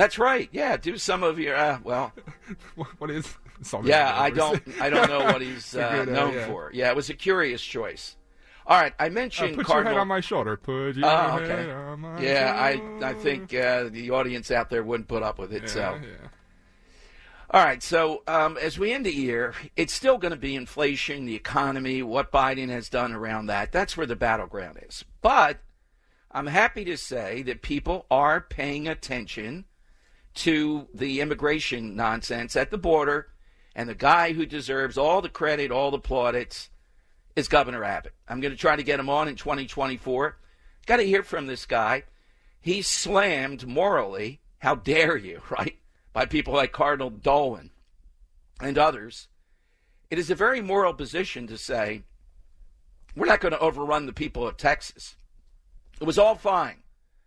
That's 0.00 0.18
right. 0.18 0.48
Yeah, 0.50 0.78
do 0.78 0.96
some 0.96 1.22
of 1.22 1.38
your 1.38 1.54
uh, 1.54 1.78
well. 1.84 2.14
what 2.98 3.10
is? 3.10 3.36
Yeah, 3.84 4.18
I 4.18 4.30
don't. 4.30 4.62
I 4.80 4.88
don't 4.88 5.10
know 5.10 5.24
what 5.26 5.42
he's 5.42 5.76
uh, 5.76 5.80
uh, 6.08 6.10
known 6.10 6.46
for. 6.46 6.70
Yeah, 6.72 6.88
it 6.88 6.96
was 6.96 7.10
a 7.10 7.14
curious 7.14 7.60
choice. 7.60 8.16
All 8.66 8.80
right, 8.80 8.94
I 8.98 9.08
Uh, 9.08 9.10
mentioned 9.10 9.56
put 9.56 9.66
Cardinal. 9.66 9.92
your 9.92 9.98
head 9.98 10.00
on 10.00 10.08
my 10.08 10.20
shoulder. 10.20 10.56
Put 10.56 10.96
your 10.96 11.04
Oh, 11.04 11.38
head 11.44 11.68
on 11.68 12.00
my 12.00 12.18
Yeah, 12.18 12.54
I. 12.56 12.80
I 13.10 13.12
think 13.12 13.52
uh, 13.52 13.90
the 13.90 14.10
audience 14.12 14.50
out 14.50 14.70
there 14.70 14.82
wouldn't 14.82 15.06
put 15.08 15.22
up 15.22 15.38
with 15.38 15.52
it. 15.52 15.64
Yeah, 15.64 15.68
so. 15.68 15.80
yeah. 16.02 16.28
All 17.50 17.62
right, 17.62 17.82
so 17.82 18.22
um, 18.26 18.56
as 18.56 18.78
we 18.78 18.92
end 18.92 19.04
the 19.04 19.12
year, 19.14 19.52
it's 19.76 19.92
still 19.92 20.16
going 20.16 20.30
to 20.32 20.38
be 20.38 20.54
inflation, 20.56 21.26
the 21.26 21.34
economy, 21.34 22.02
what 22.02 22.32
Biden 22.32 22.70
has 22.70 22.88
done 22.88 23.12
around 23.12 23.48
that. 23.48 23.70
That's 23.70 23.98
where 23.98 24.06
the 24.06 24.16
battleground 24.16 24.78
is. 24.88 25.04
But 25.20 25.58
I'm 26.32 26.46
happy 26.46 26.86
to 26.86 26.96
say 26.96 27.42
that 27.42 27.60
people 27.60 28.06
are 28.10 28.40
paying 28.40 28.88
attention 28.88 29.66
to 30.40 30.88
the 30.94 31.20
immigration 31.20 31.94
nonsense 31.94 32.56
at 32.56 32.70
the 32.70 32.78
border, 32.78 33.28
and 33.74 33.88
the 33.88 33.94
guy 33.94 34.32
who 34.32 34.46
deserves 34.46 34.96
all 34.96 35.20
the 35.20 35.28
credit, 35.28 35.70
all 35.70 35.90
the 35.90 35.98
plaudits, 35.98 36.70
is 37.36 37.46
Governor 37.46 37.84
Abbott. 37.84 38.14
I'm 38.26 38.40
going 38.40 38.52
to 38.52 38.58
try 38.58 38.74
to 38.74 38.82
get 38.82 38.98
him 38.98 39.10
on 39.10 39.28
in 39.28 39.36
2024. 39.36 40.38
Got 40.86 40.96
to 40.96 41.02
hear 41.02 41.22
from 41.22 41.46
this 41.46 41.66
guy. 41.66 42.04
He's 42.58 42.86
slammed 42.86 43.66
morally. 43.66 44.40
How 44.60 44.76
dare 44.76 45.16
you, 45.16 45.42
right? 45.50 45.76
By 46.14 46.24
people 46.24 46.54
like 46.54 46.72
Cardinal 46.72 47.10
Dolan 47.10 47.70
and 48.62 48.78
others. 48.78 49.28
It 50.10 50.18
is 50.18 50.30
a 50.30 50.34
very 50.34 50.62
moral 50.62 50.94
position 50.94 51.46
to 51.48 51.58
say, 51.58 52.02
we're 53.14 53.26
not 53.26 53.40
going 53.40 53.52
to 53.52 53.60
overrun 53.60 54.06
the 54.06 54.12
people 54.14 54.48
of 54.48 54.56
Texas. 54.56 55.16
It 56.00 56.06
was 56.06 56.18
all 56.18 56.34
fine. 56.34 56.76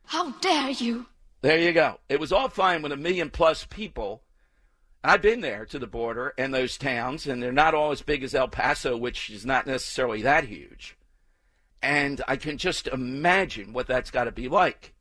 How 0.05 0.31
dare 0.31 0.71
you? 0.71 1.05
There 1.43 1.59
you 1.59 1.73
go. 1.73 1.99
It 2.07 2.21
was 2.21 2.31
all 2.31 2.47
fine 2.47 2.81
when 2.81 2.93
a 2.93 2.97
million 2.97 3.29
plus 3.29 3.65
people. 3.65 4.23
I've 5.03 5.21
been 5.21 5.41
there 5.41 5.65
to 5.65 5.77
the 5.77 5.85
border 5.85 6.33
and 6.37 6.53
those 6.53 6.77
towns, 6.77 7.27
and 7.27 7.43
they're 7.43 7.51
not 7.51 7.75
all 7.75 7.91
as 7.91 8.01
big 8.01 8.23
as 8.23 8.33
El 8.33 8.47
Paso, 8.47 8.95
which 8.95 9.29
is 9.29 9.45
not 9.45 9.67
necessarily 9.67 10.21
that 10.21 10.45
huge. 10.45 10.97
And 11.81 12.21
I 12.29 12.37
can 12.37 12.57
just 12.57 12.87
imagine 12.87 13.73
what 13.73 13.87
that's 13.87 14.09
got 14.09 14.23
to 14.23 14.31
be 14.31 14.47
like. 14.47 14.93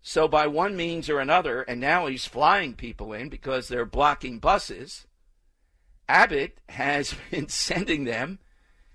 So, 0.00 0.26
by 0.26 0.46
one 0.46 0.78
means 0.78 1.10
or 1.10 1.20
another, 1.20 1.60
and 1.60 1.78
now 1.78 2.06
he's 2.06 2.24
flying 2.24 2.72
people 2.72 3.12
in 3.12 3.28
because 3.28 3.68
they're 3.68 3.84
blocking 3.84 4.38
buses, 4.38 5.06
Abbott 6.08 6.58
has 6.70 7.14
been 7.30 7.50
sending 7.50 8.04
them 8.04 8.38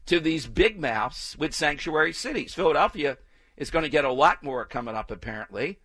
to 0.07 0.19
these 0.19 0.47
big 0.47 0.79
mouths 0.79 1.35
with 1.37 1.53
sanctuary 1.53 2.11
cities. 2.11 2.55
Philadelphia 2.55 3.19
is 3.55 3.69
going 3.69 3.83
to 3.83 3.89
get 3.89 4.03
a 4.03 4.11
lot 4.11 4.41
more 4.41 4.65
coming 4.65 4.95
up, 4.95 5.11
apparently. 5.11 5.77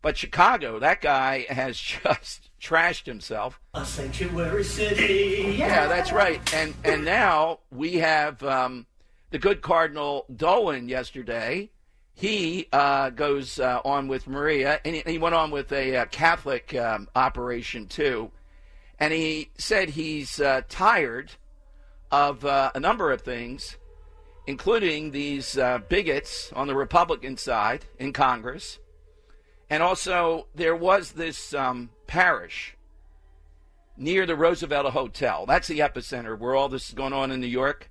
But 0.00 0.16
Chicago, 0.16 0.78
that 0.78 1.00
guy 1.00 1.46
has 1.48 1.78
just 2.04 2.50
trashed 2.60 3.06
himself. 3.06 3.60
A 3.74 3.84
sanctuary 3.84 4.64
city. 4.64 5.54
Yeah, 5.58 5.86
that's 5.86 6.12
right. 6.12 6.40
And 6.54 6.74
and 6.84 7.04
now 7.04 7.60
we 7.70 7.94
have 7.94 8.42
um, 8.42 8.86
the 9.30 9.38
good 9.38 9.62
Cardinal 9.62 10.26
Dolan 10.34 10.88
yesterday. 10.88 11.70
He 12.14 12.66
uh, 12.72 13.10
goes 13.10 13.60
uh, 13.60 13.80
on 13.84 14.08
with 14.08 14.26
Maria, 14.26 14.80
and 14.84 14.96
he, 14.96 15.02
he 15.06 15.18
went 15.18 15.36
on 15.36 15.52
with 15.52 15.70
a 15.72 15.98
uh, 15.98 16.04
Catholic 16.06 16.74
um, 16.74 17.08
operation 17.14 17.86
too. 17.86 18.32
And 18.98 19.12
he 19.12 19.50
said 19.56 19.90
he's 19.90 20.40
uh, 20.40 20.62
tired 20.68 21.32
of 22.10 22.44
uh, 22.44 22.72
a 22.74 22.80
number 22.80 23.12
of 23.12 23.20
things, 23.20 23.76
including 24.48 25.12
these 25.12 25.56
uh, 25.56 25.78
bigots 25.88 26.52
on 26.54 26.66
the 26.66 26.74
Republican 26.74 27.36
side 27.36 27.84
in 27.98 28.12
Congress. 28.12 28.78
And 29.70 29.82
also, 29.82 30.46
there 30.54 30.76
was 30.76 31.12
this 31.12 31.52
um, 31.52 31.90
parish 32.06 32.76
near 33.96 34.24
the 34.24 34.36
Roosevelt 34.36 34.92
Hotel. 34.92 35.44
That's 35.46 35.68
the 35.68 35.80
epicenter 35.80 36.38
where 36.38 36.54
all 36.54 36.68
this 36.68 36.88
is 36.88 36.94
going 36.94 37.12
on 37.12 37.30
in 37.30 37.40
New 37.40 37.46
York. 37.46 37.90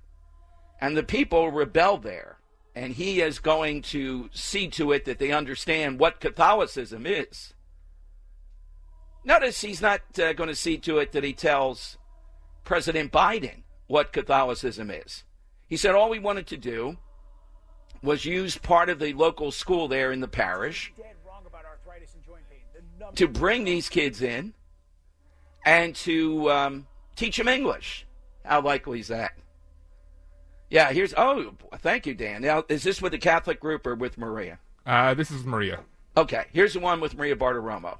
And 0.80 0.96
the 0.96 1.02
people 1.02 1.50
rebel 1.50 1.98
there. 1.98 2.38
And 2.74 2.92
he 2.92 3.20
is 3.20 3.38
going 3.38 3.82
to 3.82 4.30
see 4.32 4.68
to 4.68 4.92
it 4.92 5.04
that 5.04 5.18
they 5.18 5.32
understand 5.32 5.98
what 5.98 6.20
Catholicism 6.20 7.06
is. 7.06 7.54
Notice 9.24 9.60
he's 9.60 9.82
not 9.82 10.00
uh, 10.18 10.32
going 10.32 10.48
to 10.48 10.54
see 10.54 10.78
to 10.78 10.98
it 10.98 11.12
that 11.12 11.24
he 11.24 11.32
tells 11.32 11.98
President 12.64 13.12
Biden 13.12 13.62
what 13.88 14.12
Catholicism 14.12 14.90
is. 14.90 15.24
He 15.66 15.76
said 15.76 15.94
all 15.94 16.08
we 16.08 16.18
wanted 16.18 16.46
to 16.48 16.56
do 16.56 16.98
was 18.02 18.24
use 18.24 18.56
part 18.56 18.88
of 18.88 19.00
the 19.00 19.12
local 19.12 19.50
school 19.50 19.88
there 19.88 20.12
in 20.12 20.20
the 20.20 20.28
parish 20.28 20.92
to 23.16 23.28
bring 23.28 23.64
these 23.64 23.88
kids 23.88 24.22
in 24.22 24.54
and 25.64 25.94
to 25.96 26.50
um, 26.50 26.86
teach 27.16 27.36
them 27.36 27.48
English. 27.48 28.06
How 28.44 28.60
likely 28.60 29.00
is 29.00 29.08
that? 29.08 29.32
Yeah, 30.70 30.92
here's. 30.92 31.14
Oh, 31.16 31.52
thank 31.78 32.06
you, 32.06 32.14
Dan. 32.14 32.42
Now, 32.42 32.64
is 32.68 32.82
this 32.82 33.00
with 33.00 33.12
the 33.12 33.18
Catholic 33.18 33.58
group 33.60 33.86
or 33.86 33.94
with 33.94 34.18
Maria? 34.18 34.58
Uh, 34.86 35.14
this 35.14 35.30
is 35.30 35.44
Maria. 35.44 35.80
Okay, 36.16 36.44
here's 36.52 36.72
the 36.74 36.80
one 36.80 37.00
with 37.00 37.16
Maria 37.16 37.36
Bartiromo. 37.36 37.98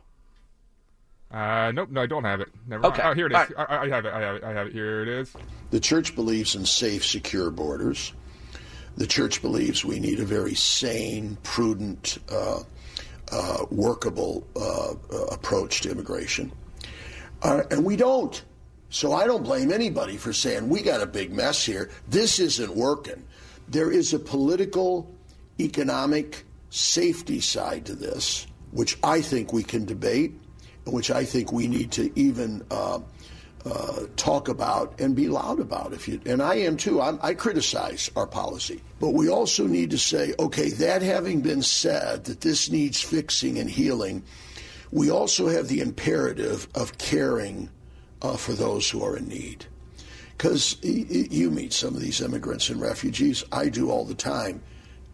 Uh, 1.31 1.71
nope, 1.75 1.91
no, 1.91 2.01
I 2.03 2.07
don't 2.07 2.25
have 2.25 2.41
it. 2.41 2.49
Never 2.67 2.87
Okay. 2.87 3.03
mind. 3.03 3.11
Oh, 3.11 3.15
here 3.15 3.27
it 3.27 3.33
is. 3.33 3.55
All 3.57 3.67
I, 3.69 3.79
I 3.85 3.89
have 3.89 4.07
it. 4.07 4.13
I 4.15 4.21
have 4.21 4.37
it. 4.37 4.45
I 4.45 4.53
have 4.53 4.67
it. 4.69 4.73
Here 4.73 5.03
it 5.03 5.09
is. 5.09 5.33
The 5.71 5.81
church 5.81 6.15
believes 6.15 6.55
in 6.57 6.65
safe, 6.65 7.05
secure 7.05 7.51
borders. 7.51 8.13
The 8.97 9.07
church 9.07 9.43
believes 9.43 9.85
we 9.85 10.01
need 10.01 10.21
a 10.21 10.25
very 10.25 10.55
sane, 10.55 11.37
prudent, 11.43 12.19
uh, 12.33 12.61
uh, 13.33 13.67
workable 13.71 14.47
uh, 14.57 14.93
uh, 14.93 15.25
approach 15.27 15.83
to 15.83 15.91
immigration. 15.91 16.53
Uh, 17.43 17.63
and 17.71 17.85
we 17.85 17.97
don't. 17.97 18.43
So 18.91 19.13
I 19.13 19.27
don't 19.27 19.43
blame 19.43 19.71
anybody 19.71 20.17
for 20.17 20.33
saying 20.33 20.69
we 20.69 20.83
got 20.83 21.03
a 21.03 21.07
big 21.07 21.33
mess 21.33 21.65
here. 21.65 21.91
This 22.09 22.39
isn't 22.39 22.75
working. 22.75 23.25
There 23.69 23.91
is 23.91 24.15
a 24.15 24.19
political, 24.19 25.15
economic, 25.61 26.45
safety 26.71 27.41
side 27.41 27.85
to 27.87 27.95
this, 27.95 28.47
which 28.71 28.99
I 29.03 29.21
think 29.21 29.53
we 29.53 29.63
can 29.63 29.85
debate, 29.85 30.33
and 30.87 30.95
which 30.95 31.11
I 31.11 31.25
think 31.25 31.53
we 31.53 31.69
need 31.69 31.93
to 31.93 32.11
even 32.19 32.65
uh, 33.71 34.07
talk 34.17 34.49
about 34.49 34.99
and 35.01 35.15
be 35.15 35.29
loud 35.29 35.61
about. 35.61 35.93
If 35.93 36.09
you 36.09 36.21
and 36.27 36.43
I 36.43 36.57
am 36.57 36.77
too. 36.77 37.01
I'm, 37.01 37.19
I 37.23 37.35
criticize 37.35 38.11
our 38.17 38.27
policy, 38.27 38.83
but 39.01 39.11
we 39.11 39.29
also 39.29 39.67
need 39.67 39.91
to 39.91 39.99
say, 39.99 40.35
okay, 40.39 40.71
that 40.71 41.03
having 41.03 41.41
been 41.41 41.63
said, 41.63 42.25
that 42.25 42.41
this 42.41 42.71
needs 42.71 43.01
fixing 43.01 43.59
and 43.59 43.69
healing. 43.69 44.23
We 44.91 45.11
also 45.11 45.49
have 45.49 45.69
the 45.69 45.81
imperative 45.81 46.67
of 46.75 46.97
caring 46.97 47.69
uh, 48.23 48.37
for 48.37 48.53
those 48.53 48.89
who 48.89 49.05
are 49.05 49.17
in 49.17 49.29
need. 49.29 49.67
Because 50.37 50.77
you 50.83 51.51
meet 51.51 51.73
some 51.73 51.95
of 51.95 52.01
these 52.01 52.21
immigrants 52.21 52.71
and 52.71 52.81
refugees, 52.81 53.45
I 53.53 53.69
do 53.69 53.91
all 53.91 54.05
the 54.05 54.15
time. 54.15 54.63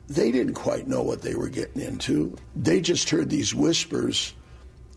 They 0.06 0.30
didn't 0.30 0.54
quite 0.54 0.86
know 0.86 1.02
what 1.02 1.22
they 1.22 1.34
were 1.34 1.48
getting 1.48 1.80
into. 1.80 2.36
They 2.54 2.80
just 2.80 3.08
heard 3.08 3.30
these 3.30 3.54
whispers 3.54 4.34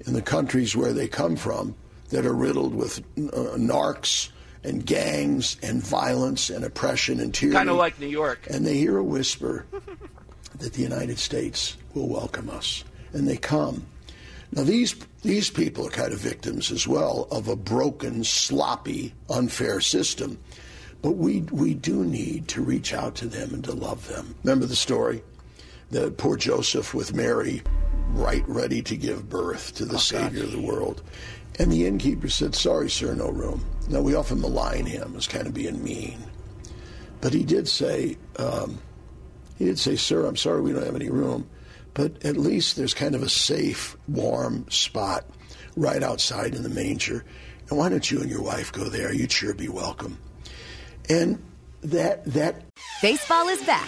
in 0.05 0.13
the 0.13 0.21
countries 0.21 0.75
where 0.75 0.91
they 0.91 1.07
come 1.07 1.37
from 1.37 1.75
that 2.09 2.25
are 2.25 2.33
riddled 2.33 2.73
with 2.73 2.99
uh, 3.17 3.57
narcs 3.57 4.29
and 4.63 4.85
gangs 4.85 5.57
and 5.61 5.81
violence 5.81 6.49
and 6.49 6.63
oppression 6.63 7.19
and 7.19 7.33
tyranny. 7.33 7.55
Kind 7.55 7.69
of 7.69 7.77
like 7.77 7.99
New 7.99 8.07
York. 8.07 8.47
And 8.49 8.65
they 8.65 8.77
hear 8.77 8.97
a 8.97 9.03
whisper 9.03 9.65
that 10.59 10.73
the 10.73 10.81
United 10.81 11.19
States 11.19 11.77
will 11.93 12.07
welcome 12.07 12.49
us. 12.49 12.83
And 13.13 13.27
they 13.27 13.37
come. 13.37 13.85
Now, 14.51 14.63
these, 14.63 14.95
these 15.23 15.49
people 15.49 15.87
are 15.87 15.91
kind 15.91 16.13
of 16.13 16.19
victims 16.19 16.71
as 16.71 16.87
well 16.87 17.27
of 17.31 17.47
a 17.47 17.55
broken, 17.55 18.23
sloppy, 18.23 19.13
unfair 19.29 19.81
system. 19.81 20.39
But 21.01 21.11
we, 21.11 21.41
we 21.51 21.73
do 21.73 22.05
need 22.05 22.47
to 22.49 22.61
reach 22.61 22.93
out 22.93 23.15
to 23.15 23.27
them 23.27 23.53
and 23.53 23.63
to 23.65 23.73
love 23.73 24.07
them. 24.07 24.35
Remember 24.43 24.65
the 24.65 24.75
story? 24.75 25.21
The 25.89 26.11
poor 26.11 26.35
Joseph 26.35 26.93
with 26.93 27.13
Mary, 27.13 27.61
right 28.09 28.43
ready 28.47 28.81
to 28.83 28.97
give 28.97 29.29
birth 29.29 29.75
to 29.75 29.85
the 29.85 29.95
oh, 29.95 29.99
Savior 29.99 30.43
of 30.43 30.51
the 30.51 30.61
world. 30.61 31.01
And 31.59 31.71
the 31.71 31.85
innkeeper 31.85 32.29
said, 32.29 32.55
Sorry, 32.55 32.89
sir, 32.89 33.13
no 33.13 33.29
room. 33.29 33.65
Now, 33.89 34.01
we 34.01 34.15
often 34.15 34.41
malign 34.41 34.85
him 34.85 35.15
as 35.15 35.27
kind 35.27 35.47
of 35.47 35.53
being 35.53 35.83
mean. 35.83 36.19
But 37.21 37.33
he 37.33 37.43
did 37.43 37.67
say, 37.67 38.17
um, 38.37 38.79
he 39.57 39.65
did 39.65 39.79
say, 39.79 39.95
Sir, 39.95 40.25
I'm 40.25 40.35
sorry 40.35 40.61
we 40.61 40.73
don't 40.73 40.85
have 40.85 40.95
any 40.95 41.09
room 41.09 41.49
but 41.97 42.23
at 42.23 42.37
least 42.37 42.75
there's 42.75 42.93
kind 42.93 43.15
of 43.15 43.23
a 43.23 43.29
safe, 43.29 43.97
warm 44.07 44.69
spot 44.69 45.25
right 45.75 46.03
outside 46.03 46.53
in 46.53 46.61
the 46.61 46.69
manger. 46.69 47.25
And 47.69 47.79
why 47.79 47.89
don't 47.89 48.09
you 48.11 48.21
and 48.21 48.29
your 48.29 48.43
wife 48.43 48.71
go 48.71 48.83
there? 48.83 49.11
You'd 49.11 49.31
sure 49.31 49.55
be 49.55 49.67
welcome. 49.67 50.19
And 51.09 51.43
that 51.81 52.23
that 52.25 52.65
baseball 53.01 53.47
is 53.47 53.63
back, 53.63 53.87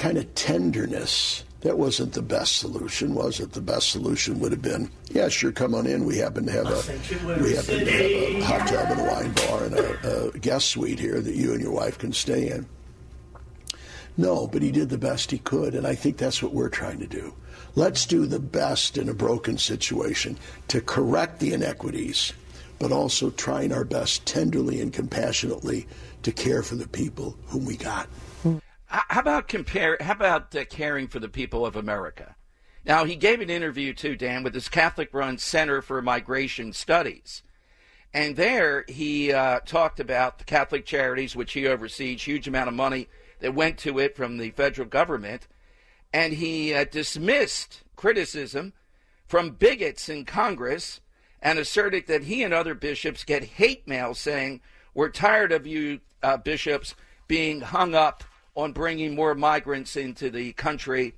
Kind 0.00 0.16
of 0.16 0.34
tenderness. 0.34 1.44
That 1.60 1.76
wasn't 1.76 2.14
the 2.14 2.22
best 2.22 2.56
solution, 2.56 3.14
was 3.14 3.38
it? 3.38 3.52
The 3.52 3.60
best 3.60 3.90
solution 3.90 4.40
would 4.40 4.50
have 4.50 4.62
been, 4.62 4.90
yeah, 5.10 5.28
sure, 5.28 5.52
come 5.52 5.74
on 5.74 5.86
in. 5.86 6.06
We 6.06 6.16
happen 6.16 6.46
to 6.46 6.52
have 6.52 6.68
a 6.68 7.42
we 7.42 7.54
happen 7.54 7.80
to 7.80 7.92
have 7.92 8.10
a 8.10 8.40
hot 8.40 8.66
tub 8.66 8.90
and 8.92 8.98
a 8.98 9.04
wine 9.04 9.32
bar 9.32 9.64
and 9.64 9.74
a, 9.74 10.30
a 10.32 10.38
guest 10.38 10.68
suite 10.68 10.98
here 10.98 11.20
that 11.20 11.34
you 11.34 11.52
and 11.52 11.60
your 11.60 11.72
wife 11.72 11.98
can 11.98 12.14
stay 12.14 12.48
in. 12.48 12.66
No, 14.16 14.46
but 14.46 14.62
he 14.62 14.72
did 14.72 14.88
the 14.88 14.96
best 14.96 15.30
he 15.30 15.36
could, 15.38 15.74
and 15.74 15.86
I 15.86 15.94
think 15.96 16.16
that's 16.16 16.42
what 16.42 16.54
we're 16.54 16.70
trying 16.70 17.00
to 17.00 17.06
do. 17.06 17.34
Let's 17.74 18.06
do 18.06 18.24
the 18.24 18.40
best 18.40 18.96
in 18.96 19.10
a 19.10 19.14
broken 19.14 19.58
situation 19.58 20.38
to 20.68 20.80
correct 20.80 21.40
the 21.40 21.52
inequities, 21.52 22.32
but 22.78 22.90
also 22.90 23.28
trying 23.28 23.70
our 23.70 23.84
best 23.84 24.24
tenderly 24.24 24.80
and 24.80 24.94
compassionately 24.94 25.86
to 26.22 26.32
care 26.32 26.62
for 26.62 26.76
the 26.76 26.88
people 26.88 27.36
whom 27.48 27.66
we 27.66 27.76
got. 27.76 28.08
How 28.90 29.20
about 29.20 29.46
compare? 29.46 29.96
How 30.00 30.12
about 30.12 30.54
uh, 30.54 30.64
caring 30.64 31.06
for 31.06 31.20
the 31.20 31.28
people 31.28 31.64
of 31.64 31.76
America? 31.76 32.34
Now 32.84 33.04
he 33.04 33.14
gave 33.14 33.40
an 33.40 33.48
interview 33.48 33.94
too, 33.94 34.16
Dan, 34.16 34.42
with 34.42 34.52
his 34.52 34.68
Catholic-run 34.68 35.38
Center 35.38 35.80
for 35.80 36.02
Migration 36.02 36.72
Studies, 36.72 37.44
and 38.12 38.34
there 38.34 38.84
he 38.88 39.32
uh, 39.32 39.60
talked 39.60 40.00
about 40.00 40.38
the 40.38 40.44
Catholic 40.44 40.86
charities 40.86 41.36
which 41.36 41.52
he 41.52 41.68
oversees, 41.68 42.24
huge 42.24 42.48
amount 42.48 42.66
of 42.66 42.74
money 42.74 43.08
that 43.38 43.54
went 43.54 43.78
to 43.78 44.00
it 44.00 44.16
from 44.16 44.38
the 44.38 44.50
federal 44.50 44.88
government, 44.88 45.46
and 46.12 46.32
he 46.32 46.74
uh, 46.74 46.84
dismissed 46.84 47.82
criticism 47.94 48.72
from 49.28 49.50
bigots 49.50 50.08
in 50.08 50.24
Congress 50.24 51.00
and 51.40 51.60
asserted 51.60 52.08
that 52.08 52.24
he 52.24 52.42
and 52.42 52.52
other 52.52 52.74
bishops 52.74 53.22
get 53.22 53.44
hate 53.44 53.86
mail 53.86 54.14
saying, 54.14 54.60
We're 54.94 55.10
tired 55.10 55.52
of 55.52 55.64
you 55.64 56.00
uh, 56.24 56.38
bishops 56.38 56.96
being 57.28 57.60
hung 57.60 57.94
up 57.94 58.24
on 58.60 58.72
bringing 58.72 59.14
more 59.14 59.34
migrants 59.34 59.96
into 59.96 60.30
the 60.30 60.52
country. 60.52 61.14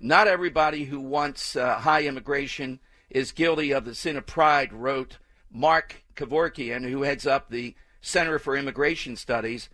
Not 0.00 0.28
everybody 0.28 0.84
who 0.84 1.00
wants 1.00 1.56
uh, 1.56 1.78
high 1.78 2.04
immigration 2.04 2.80
is 3.10 3.32
guilty 3.32 3.72
of 3.72 3.84
the 3.84 3.94
sin 3.94 4.16
of 4.16 4.26
pride, 4.26 4.72
wrote 4.72 5.18
Mark 5.50 6.04
Krikorian, 6.14 6.88
who 6.88 7.02
heads 7.02 7.26
up 7.26 7.50
the 7.50 7.74
Center 8.00 8.38
for 8.38 8.56
Immigration 8.56 9.16
Studies 9.16 9.68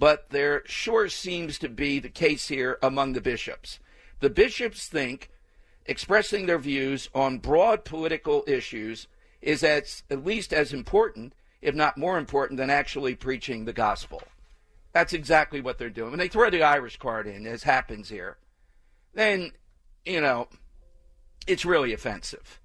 but 0.00 0.30
there 0.30 0.62
sure 0.64 1.10
seems 1.10 1.58
to 1.58 1.68
be 1.68 1.98
the 1.98 2.08
case 2.08 2.48
here 2.48 2.78
among 2.82 3.12
the 3.12 3.20
bishops. 3.20 3.78
The 4.20 4.30
bishops 4.30 4.88
think 4.88 5.30
expressing 5.84 6.46
their 6.46 6.58
views 6.58 7.10
on 7.14 7.36
broad 7.36 7.84
political 7.84 8.42
issues 8.46 9.08
is 9.42 9.62
as, 9.62 10.02
at 10.10 10.24
least 10.24 10.54
as 10.54 10.72
important, 10.72 11.34
if 11.60 11.74
not 11.74 11.98
more 11.98 12.16
important, 12.16 12.56
than 12.56 12.70
actually 12.70 13.14
preaching 13.14 13.66
the 13.66 13.74
gospel. 13.74 14.22
That's 14.92 15.12
exactly 15.12 15.60
what 15.60 15.78
they're 15.78 15.90
doing. 15.90 16.10
When 16.10 16.18
they 16.18 16.28
throw 16.28 16.50
the 16.50 16.62
Irish 16.62 16.96
card 16.98 17.26
in, 17.26 17.46
as 17.46 17.62
happens 17.62 18.08
here, 18.08 18.38
then, 19.14 19.52
you 20.04 20.20
know, 20.20 20.48
it's 21.46 21.64
really 21.64 21.92
offensive. 21.92 22.60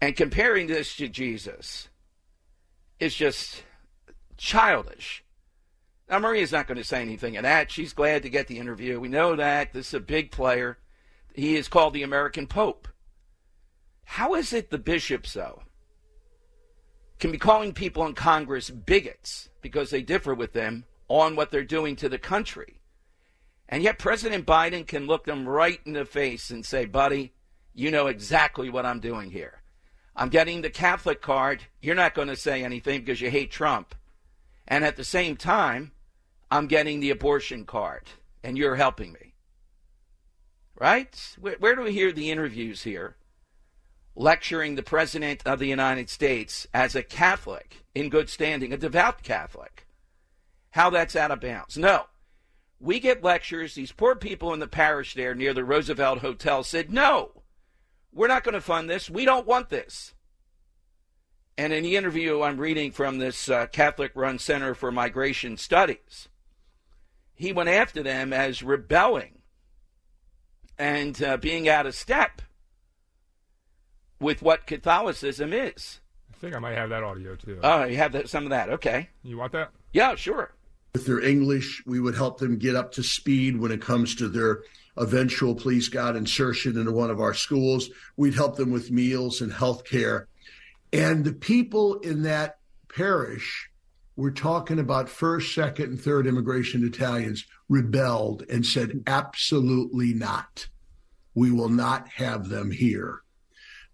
And 0.00 0.16
comparing 0.16 0.66
this 0.66 0.96
to 0.96 1.08
Jesus 1.08 1.88
is 3.00 3.14
just 3.14 3.64
childish. 4.36 5.24
Now, 6.08 6.18
Maria's 6.18 6.52
not 6.52 6.66
going 6.66 6.78
to 6.78 6.84
say 6.84 7.00
anything 7.00 7.36
of 7.36 7.42
that. 7.44 7.70
She's 7.70 7.92
glad 7.92 8.22
to 8.22 8.28
get 8.28 8.46
the 8.46 8.58
interview. 8.58 9.00
We 9.00 9.08
know 9.08 9.36
that. 9.36 9.72
This 9.72 9.88
is 9.88 9.94
a 9.94 10.00
big 10.00 10.30
player. 10.30 10.78
He 11.34 11.56
is 11.56 11.68
called 11.68 11.94
the 11.94 12.02
American 12.02 12.46
Pope. 12.46 12.86
How 14.04 14.34
is 14.34 14.52
it 14.52 14.70
the 14.70 14.78
bishops, 14.78 15.32
though, 15.32 15.62
can 17.18 17.30
be 17.30 17.38
calling 17.38 17.72
people 17.72 18.04
in 18.06 18.14
Congress 18.14 18.70
bigots 18.70 19.48
because 19.60 19.90
they 19.90 20.02
differ 20.02 20.34
with 20.34 20.52
them 20.52 20.84
on 21.08 21.36
what 21.36 21.50
they're 21.50 21.64
doing 21.64 21.96
to 21.96 22.08
the 22.08 22.18
country? 22.18 22.80
And 23.68 23.82
yet 23.82 23.98
President 23.98 24.46
Biden 24.46 24.86
can 24.86 25.06
look 25.06 25.24
them 25.24 25.48
right 25.48 25.80
in 25.86 25.94
the 25.94 26.04
face 26.04 26.50
and 26.50 26.64
say, 26.64 26.84
buddy, 26.84 27.32
you 27.72 27.90
know 27.90 28.06
exactly 28.06 28.68
what 28.68 28.86
I'm 28.86 29.00
doing 29.00 29.30
here. 29.30 29.62
I'm 30.16 30.28
getting 30.28 30.62
the 30.62 30.70
Catholic 30.70 31.20
card. 31.20 31.64
You're 31.80 31.94
not 31.94 32.14
going 32.14 32.28
to 32.28 32.36
say 32.36 32.62
anything 32.62 33.00
because 33.00 33.20
you 33.20 33.30
hate 33.30 33.50
Trump. 33.50 33.94
And 34.68 34.84
at 34.84 34.96
the 34.96 35.04
same 35.04 35.36
time, 35.36 35.92
I'm 36.50 36.68
getting 36.68 37.00
the 37.00 37.10
abortion 37.10 37.64
card 37.64 38.02
and 38.42 38.56
you're 38.56 38.76
helping 38.76 39.12
me. 39.12 39.34
Right? 40.78 41.36
Where, 41.40 41.56
where 41.58 41.74
do 41.74 41.82
we 41.82 41.92
hear 41.92 42.12
the 42.12 42.30
interviews 42.30 42.82
here? 42.82 43.16
Lecturing 44.16 44.76
the 44.76 44.82
President 44.82 45.42
of 45.44 45.58
the 45.58 45.66
United 45.66 46.08
States 46.08 46.66
as 46.72 46.94
a 46.94 47.02
Catholic 47.02 47.84
in 47.94 48.08
good 48.08 48.28
standing, 48.28 48.72
a 48.72 48.76
devout 48.76 49.22
Catholic. 49.22 49.86
How 50.70 50.90
that's 50.90 51.16
out 51.16 51.30
of 51.30 51.40
bounds. 51.40 51.76
No. 51.76 52.04
We 52.78 53.00
get 53.00 53.24
lectures. 53.24 53.74
These 53.74 53.92
poor 53.92 54.14
people 54.14 54.52
in 54.52 54.60
the 54.60 54.66
parish 54.66 55.14
there 55.14 55.34
near 55.34 55.54
the 55.54 55.64
Roosevelt 55.64 56.18
Hotel 56.18 56.62
said, 56.62 56.92
no, 56.92 57.42
we're 58.12 58.28
not 58.28 58.44
going 58.44 58.54
to 58.54 58.60
fund 58.60 58.88
this. 58.88 59.10
We 59.10 59.24
don't 59.24 59.46
want 59.46 59.70
this. 59.70 60.14
And 61.56 61.72
in 61.72 61.82
the 61.82 61.96
interview 61.96 62.42
I'm 62.42 62.58
reading 62.58 62.90
from 62.90 63.18
this 63.18 63.48
uh, 63.48 63.66
Catholic 63.66 64.12
run 64.14 64.38
Center 64.38 64.74
for 64.74 64.92
Migration 64.92 65.56
Studies, 65.56 66.28
he 67.34 67.52
went 67.52 67.68
after 67.68 68.02
them 68.02 68.32
as 68.32 68.62
rebelling 68.62 69.38
and 70.78 71.20
uh, 71.22 71.36
being 71.36 71.68
out 71.68 71.86
of 71.86 71.94
step 71.94 72.42
with 74.20 74.42
what 74.42 74.66
Catholicism 74.66 75.52
is. 75.52 76.00
I 76.32 76.36
think 76.36 76.54
I 76.54 76.58
might 76.58 76.76
have 76.76 76.90
that 76.90 77.02
audio 77.02 77.36
too. 77.36 77.58
Oh, 77.62 77.84
you 77.84 77.96
have 77.96 78.12
that, 78.12 78.28
some 78.28 78.44
of 78.44 78.50
that. 78.50 78.68
Okay. 78.68 79.08
You 79.22 79.38
want 79.38 79.52
that? 79.52 79.70
Yeah, 79.92 80.14
sure. 80.14 80.54
With 80.92 81.06
their 81.06 81.20
English, 81.20 81.82
we 81.86 82.00
would 82.00 82.14
help 82.14 82.38
them 82.38 82.58
get 82.58 82.76
up 82.76 82.92
to 82.92 83.02
speed 83.02 83.58
when 83.58 83.72
it 83.72 83.80
comes 83.80 84.14
to 84.16 84.28
their 84.28 84.62
eventual, 84.96 85.54
please 85.54 85.88
God, 85.88 86.14
insertion 86.14 86.78
into 86.78 86.92
one 86.92 87.10
of 87.10 87.20
our 87.20 87.34
schools. 87.34 87.90
We'd 88.16 88.34
help 88.34 88.56
them 88.56 88.70
with 88.70 88.90
meals 88.90 89.40
and 89.40 89.52
health 89.52 89.84
care 89.84 90.28
and 90.94 91.24
the 91.24 91.32
people 91.32 91.96
in 92.00 92.22
that 92.22 92.58
parish 92.88 93.68
we're 94.14 94.30
talking 94.30 94.78
about 94.78 95.08
first, 95.08 95.52
second, 95.52 95.86
and 95.86 96.00
third 96.00 96.28
immigration 96.28 96.86
Italians 96.86 97.46
rebelled 97.68 98.44
and 98.48 98.64
said, 98.64 99.02
absolutely 99.08 100.14
not. 100.14 100.68
We 101.34 101.50
will 101.50 101.68
not 101.68 102.06
have 102.10 102.48
them 102.48 102.70
here. 102.70 103.23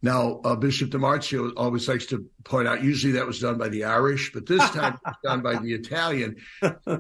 Now, 0.03 0.41
uh, 0.45 0.57
Bishop 0.57 0.91
DiMarzio 0.91 1.53
always 1.57 1.87
likes 1.87 2.07
to 2.07 2.27
point 2.45 2.67
out, 2.67 2.83
usually 2.83 3.13
that 3.15 3.27
was 3.27 3.39
done 3.41 3.59
by 3.59 3.69
the 3.69 3.85
Irish, 3.85 4.33
but 4.33 4.47
this 4.47 4.69
time 4.71 4.95
it 4.95 5.01
was 5.05 5.15
done 5.25 5.43
by 5.43 5.57
the 5.59 5.75
Italian. 5.75 6.37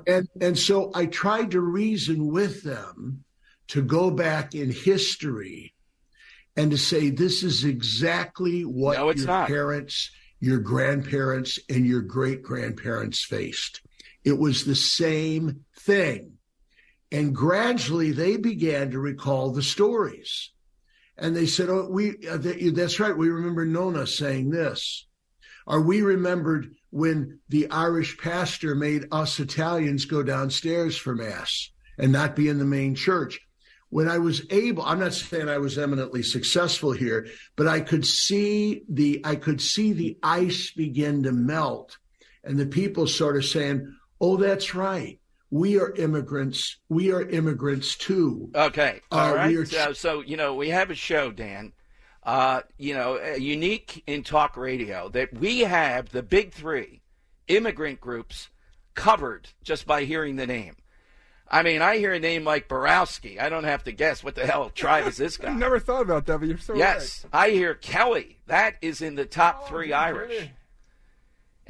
And, 0.06 0.28
and 0.40 0.58
so 0.58 0.90
I 0.94 1.06
tried 1.06 1.52
to 1.52 1.60
reason 1.60 2.26
with 2.26 2.62
them 2.62 3.24
to 3.68 3.82
go 3.82 4.10
back 4.10 4.54
in 4.54 4.70
history 4.70 5.74
and 6.56 6.72
to 6.72 6.76
say, 6.78 7.08
this 7.08 7.42
is 7.42 7.64
exactly 7.64 8.62
what 8.62 8.98
No, 8.98 9.10
your 9.12 9.26
not. 9.26 9.46
parents, 9.48 10.10
your 10.40 10.58
grandparents, 10.58 11.58
and 11.70 11.86
your 11.86 12.02
great 12.02 12.42
grandparents 12.42 13.24
faced. 13.24 13.80
It 14.24 14.38
was 14.38 14.64
the 14.64 14.74
same 14.74 15.64
thing. 15.78 16.32
And 17.10 17.34
gradually 17.34 18.12
they 18.12 18.36
began 18.36 18.90
to 18.90 18.98
recall 18.98 19.52
the 19.52 19.62
stories. 19.62 20.50
And 21.20 21.36
they 21.36 21.46
said, 21.46 21.68
Oh, 21.68 21.86
we, 21.88 22.16
uh, 22.28 22.38
right. 22.38 23.16
We 23.16 23.28
remember 23.28 23.64
Nona 23.64 24.06
saying 24.06 24.50
this. 24.50 25.06
Or 25.66 25.80
we 25.80 26.02
remembered 26.02 26.74
when 26.88 27.38
the 27.48 27.70
Irish 27.70 28.18
pastor 28.18 28.74
made 28.74 29.06
us 29.12 29.38
Italians 29.38 30.06
go 30.06 30.22
downstairs 30.22 30.96
for 30.96 31.14
Mass 31.14 31.70
and 31.98 32.10
not 32.10 32.34
be 32.34 32.48
in 32.48 32.58
the 32.58 32.64
main 32.64 32.94
church. 32.94 33.38
When 33.90 34.08
I 34.08 34.18
was 34.18 34.46
able, 34.50 34.82
I'm 34.84 35.00
not 35.00 35.14
saying 35.14 35.48
I 35.48 35.58
was 35.58 35.76
eminently 35.76 36.22
successful 36.22 36.92
here, 36.92 37.26
but 37.56 37.68
I 37.68 37.80
could 37.80 38.06
see 38.06 38.82
the, 38.88 39.20
I 39.24 39.36
could 39.36 39.60
see 39.60 39.92
the 39.92 40.16
ice 40.22 40.72
begin 40.72 41.24
to 41.24 41.32
melt 41.32 41.98
and 42.42 42.58
the 42.58 42.66
people 42.66 43.06
sort 43.06 43.36
of 43.36 43.44
saying, 43.44 43.94
Oh, 44.20 44.36
that's 44.36 44.74
right. 44.74 45.18
We 45.50 45.78
are 45.80 45.90
immigrants. 45.96 46.76
We 46.88 47.12
are 47.12 47.22
immigrants 47.22 47.96
too. 47.96 48.50
Okay. 48.54 49.00
Uh, 49.10 49.16
All 49.16 49.34
right. 49.34 49.48
we 49.48 49.56
are- 49.56 49.64
so, 49.64 49.92
so, 49.92 50.20
you 50.20 50.36
know, 50.36 50.54
we 50.54 50.68
have 50.68 50.90
a 50.90 50.94
show, 50.94 51.32
Dan, 51.32 51.72
uh, 52.22 52.62
you 52.78 52.94
know, 52.94 53.18
uh, 53.18 53.36
unique 53.36 54.02
in 54.06 54.22
talk 54.22 54.56
radio 54.56 55.08
that 55.10 55.32
we 55.34 55.60
have 55.60 56.10
the 56.10 56.22
big 56.22 56.52
three 56.52 57.00
immigrant 57.48 58.00
groups 58.00 58.48
covered 58.94 59.48
just 59.64 59.86
by 59.86 60.04
hearing 60.04 60.36
the 60.36 60.46
name. 60.46 60.76
I 61.52 61.64
mean, 61.64 61.82
I 61.82 61.96
hear 61.96 62.12
a 62.12 62.20
name 62.20 62.44
like 62.44 62.68
Borowski. 62.68 63.40
I 63.40 63.48
don't 63.48 63.64
have 63.64 63.82
to 63.84 63.92
guess 63.92 64.22
what 64.22 64.36
the 64.36 64.46
hell 64.46 64.70
tribe 64.70 65.08
is 65.08 65.16
this 65.16 65.36
guy. 65.38 65.52
Never 65.52 65.80
thought 65.80 66.02
about 66.02 66.26
that, 66.26 66.38
but 66.38 66.48
you're 66.48 66.58
so 66.58 66.74
yes, 66.76 67.26
I 67.32 67.50
hear 67.50 67.74
Kelly. 67.74 68.38
That 68.46 68.76
is 68.82 69.02
in 69.02 69.16
the 69.16 69.24
top 69.24 69.66
three 69.68 69.92
Irish. 69.92 70.48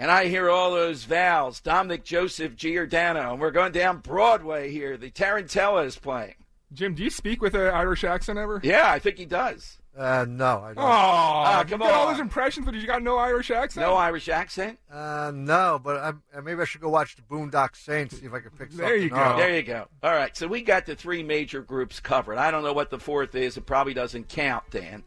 And 0.00 0.10
I 0.10 0.28
hear 0.28 0.48
all 0.48 0.70
those 0.70 1.04
vowels. 1.04 1.60
Dominic 1.60 2.04
Joseph 2.04 2.56
Giordano. 2.56 3.32
And 3.32 3.38
we're 3.40 3.50
going 3.50 3.72
down 3.72 3.98
Broadway 3.98 4.70
here. 4.72 4.96
The 4.96 5.10
Tarantella 5.10 5.84
is 5.84 5.96
playing. 5.98 6.36
Jim, 6.72 6.94
do 6.94 7.02
you 7.02 7.10
speak 7.10 7.42
with 7.42 7.54
an 7.54 7.66
Irish 7.66 8.02
accent 8.02 8.38
ever? 8.38 8.62
Yeah, 8.64 8.90
I 8.90 8.98
think 8.98 9.18
he 9.18 9.26
does. 9.26 9.76
Uh, 9.94 10.24
no, 10.26 10.60
I 10.60 10.68
don't. 10.72 10.78
Oh, 10.78 10.86
Ah, 10.86 11.64
come 11.68 11.82
you 11.82 11.86
got 11.86 11.92
all 11.94 12.08
those 12.10 12.18
impressions, 12.20 12.64
but 12.64 12.74
you 12.76 12.86
got 12.86 13.02
no 13.02 13.18
Irish 13.18 13.50
accent. 13.50 13.86
No 13.86 13.94
Irish 13.94 14.30
accent? 14.30 14.78
Uh, 14.90 15.32
no, 15.34 15.78
but 15.84 15.98
I'm, 16.00 16.22
uh, 16.34 16.40
maybe 16.40 16.62
I 16.62 16.64
should 16.64 16.80
go 16.80 16.88
watch 16.88 17.16
the 17.16 17.22
Boondock 17.22 17.76
Saints 17.76 18.18
see 18.18 18.24
if 18.24 18.32
I 18.32 18.40
can 18.40 18.52
pick 18.52 18.70
something. 18.70 18.78
There 18.78 18.96
you 18.96 19.10
go. 19.10 19.16
up. 19.16 19.36
There 19.36 19.54
you 19.54 19.62
go. 19.62 19.86
All 20.02 20.12
right, 20.12 20.34
so 20.34 20.46
we 20.46 20.62
got 20.62 20.86
the 20.86 20.96
three 20.96 21.22
major 21.22 21.60
groups 21.60 22.00
covered. 22.00 22.38
I 22.38 22.50
don't 22.50 22.62
know 22.62 22.72
what 22.72 22.88
the 22.88 22.98
fourth 22.98 23.34
is. 23.34 23.58
It 23.58 23.66
probably 23.66 23.92
doesn't 23.92 24.30
count, 24.30 24.64
Dan. 24.70 25.04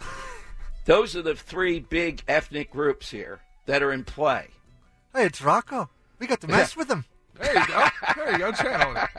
Those 0.84 1.14
are 1.14 1.22
the 1.22 1.36
three 1.36 1.78
big 1.78 2.22
ethnic 2.26 2.72
groups 2.72 3.08
here 3.10 3.40
that 3.66 3.82
are 3.82 3.92
in 3.92 4.04
play. 4.04 4.48
Hey, 5.14 5.26
it's 5.26 5.42
Rocco. 5.42 5.90
We 6.18 6.26
got 6.26 6.40
to 6.42 6.48
mess 6.48 6.76
with 6.76 6.90
him. 6.90 7.04
There 7.38 7.52
you 7.58 7.66
go. 7.66 7.86
There 8.16 8.32
you 8.32 8.38
go. 8.38 8.52
Channel. 8.52 8.94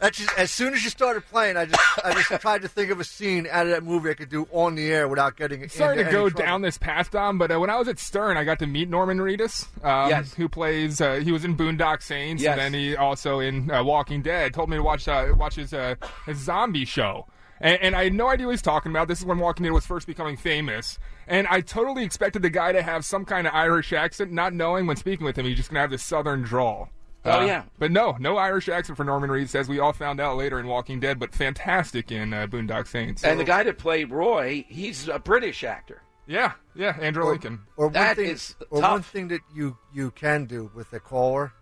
That's 0.00 0.16
just, 0.16 0.38
as 0.38 0.52
soon 0.52 0.74
as 0.74 0.84
you 0.84 0.90
started 0.90 1.26
playing, 1.26 1.56
I 1.56 1.64
just 1.64 1.80
I 2.04 2.12
just 2.14 2.28
tried 2.40 2.62
to 2.62 2.68
think 2.68 2.92
of 2.92 3.00
a 3.00 3.04
scene 3.04 3.48
out 3.50 3.66
of 3.66 3.72
that 3.72 3.82
movie 3.82 4.10
I 4.10 4.14
could 4.14 4.28
do 4.28 4.46
on 4.52 4.76
the 4.76 4.92
air 4.92 5.08
without 5.08 5.36
getting 5.36 5.68
Sorry 5.68 5.94
into 5.98 6.04
to 6.04 6.10
go 6.12 6.28
trouble. 6.28 6.46
down 6.46 6.62
this 6.62 6.78
path, 6.78 7.10
Dom, 7.10 7.36
but 7.36 7.50
uh, 7.50 7.58
when 7.58 7.68
I 7.68 7.76
was 7.76 7.88
at 7.88 7.98
Stern, 7.98 8.36
I 8.36 8.44
got 8.44 8.60
to 8.60 8.66
meet 8.68 8.88
Norman 8.88 9.18
Reedus, 9.18 9.66
um, 9.84 10.08
Yes. 10.08 10.34
who 10.34 10.48
plays. 10.48 11.00
Uh, 11.00 11.14
he 11.14 11.32
was 11.32 11.44
in 11.44 11.56
Boondock 11.56 12.02
Saints, 12.02 12.40
Yes. 12.44 12.52
and 12.52 12.60
then 12.60 12.74
he 12.80 12.94
also 12.94 13.40
in 13.40 13.72
uh, 13.72 13.82
Walking 13.82 14.22
Dead. 14.22 14.54
Told 14.54 14.70
me 14.70 14.76
to 14.76 14.84
watch 14.84 15.08
uh, 15.08 15.32
watch 15.36 15.56
his 15.56 15.74
uh, 15.74 15.96
his 16.26 16.38
zombie 16.38 16.84
show, 16.84 17.26
and, 17.60 17.80
and 17.82 17.96
I 17.96 18.04
had 18.04 18.14
no 18.14 18.28
idea 18.28 18.46
what 18.46 18.52
he 18.52 18.54
was 18.54 18.62
talking 18.62 18.90
about. 18.92 19.08
This 19.08 19.18
is 19.20 19.24
when 19.24 19.38
Walking 19.38 19.64
Dead 19.64 19.72
was 19.72 19.86
first 19.86 20.06
becoming 20.06 20.36
famous, 20.36 20.98
and 21.26 21.46
I 21.48 21.60
totally 21.60 22.04
expected 22.04 22.42
the 22.42 22.50
guy 22.50 22.72
to 22.72 22.82
have 22.82 23.04
some 23.04 23.24
kind 23.24 23.46
of 23.46 23.54
Irish 23.54 23.92
accent, 23.92 24.32
not 24.32 24.52
knowing 24.52 24.86
when 24.86 24.96
speaking 24.96 25.24
with 25.26 25.36
him 25.38 25.46
he's 25.46 25.56
just 25.56 25.70
gonna 25.70 25.80
have 25.80 25.90
this 25.90 26.02
Southern 26.02 26.42
drawl. 26.42 26.90
Oh, 27.24 27.40
Uh, 27.40 27.44
yeah. 27.44 27.62
but 27.78 27.90
no, 27.90 28.16
no 28.20 28.36
Irish 28.36 28.68
accent 28.68 28.96
for 28.96 29.04
Norman 29.04 29.28
Reedus, 29.28 29.54
as 29.56 29.68
we 29.68 29.80
all 29.80 29.92
found 29.92 30.20
out 30.20 30.36
later 30.36 30.60
in 30.60 30.66
Walking 30.68 31.00
Dead, 31.00 31.18
but 31.18 31.34
fantastic 31.34 32.12
in 32.12 32.32
uh, 32.32 32.46
Boondock 32.46 32.86
Saints. 32.86 33.24
And 33.24 33.38
the 33.40 33.44
guy 33.44 33.64
that 33.64 33.76
played 33.76 34.10
Roy, 34.10 34.64
he's 34.68 35.08
a 35.08 35.18
British 35.18 35.64
actor. 35.64 36.02
Yeah, 36.28 36.52
yeah, 36.76 36.96
Andrew 37.00 37.24
Lincoln. 37.24 37.60
Or 37.76 37.86
one 37.86 37.94
That 37.94 38.16
thing, 38.16 38.30
is 38.30 38.54
or 38.70 38.80
tough. 38.82 38.90
one 38.92 39.02
thing 39.02 39.28
that 39.28 39.40
you 39.54 39.76
you 39.92 40.10
can 40.12 40.44
do 40.44 40.70
with 40.74 40.90
the 40.90 41.00
caller 41.00 41.52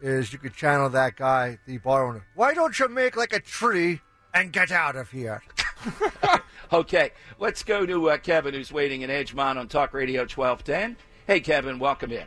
is 0.00 0.32
you 0.32 0.38
could 0.38 0.54
channel 0.54 0.88
that 0.90 1.16
guy, 1.16 1.58
the 1.66 1.78
bar 1.78 2.06
owner. 2.08 2.26
Why 2.34 2.52
don't 2.54 2.78
you 2.78 2.88
make 2.88 3.16
like 3.16 3.32
a 3.34 3.40
tree 3.40 4.00
and 4.36 4.52
get 4.52 4.70
out 4.70 4.96
of 4.96 5.10
here? 5.10 5.42
Okay, 6.72 7.12
let's 7.38 7.62
go 7.62 7.86
to 7.86 8.10
uh, 8.10 8.16
Kevin, 8.16 8.52
who's 8.52 8.72
waiting 8.72 9.02
in 9.02 9.08
Edgemont 9.08 9.56
on 9.56 9.68
Talk 9.68 9.94
Radio 9.94 10.22
1210. 10.22 10.96
Hey, 11.24 11.38
Kevin, 11.38 11.78
welcome 11.78 12.10
in. 12.10 12.24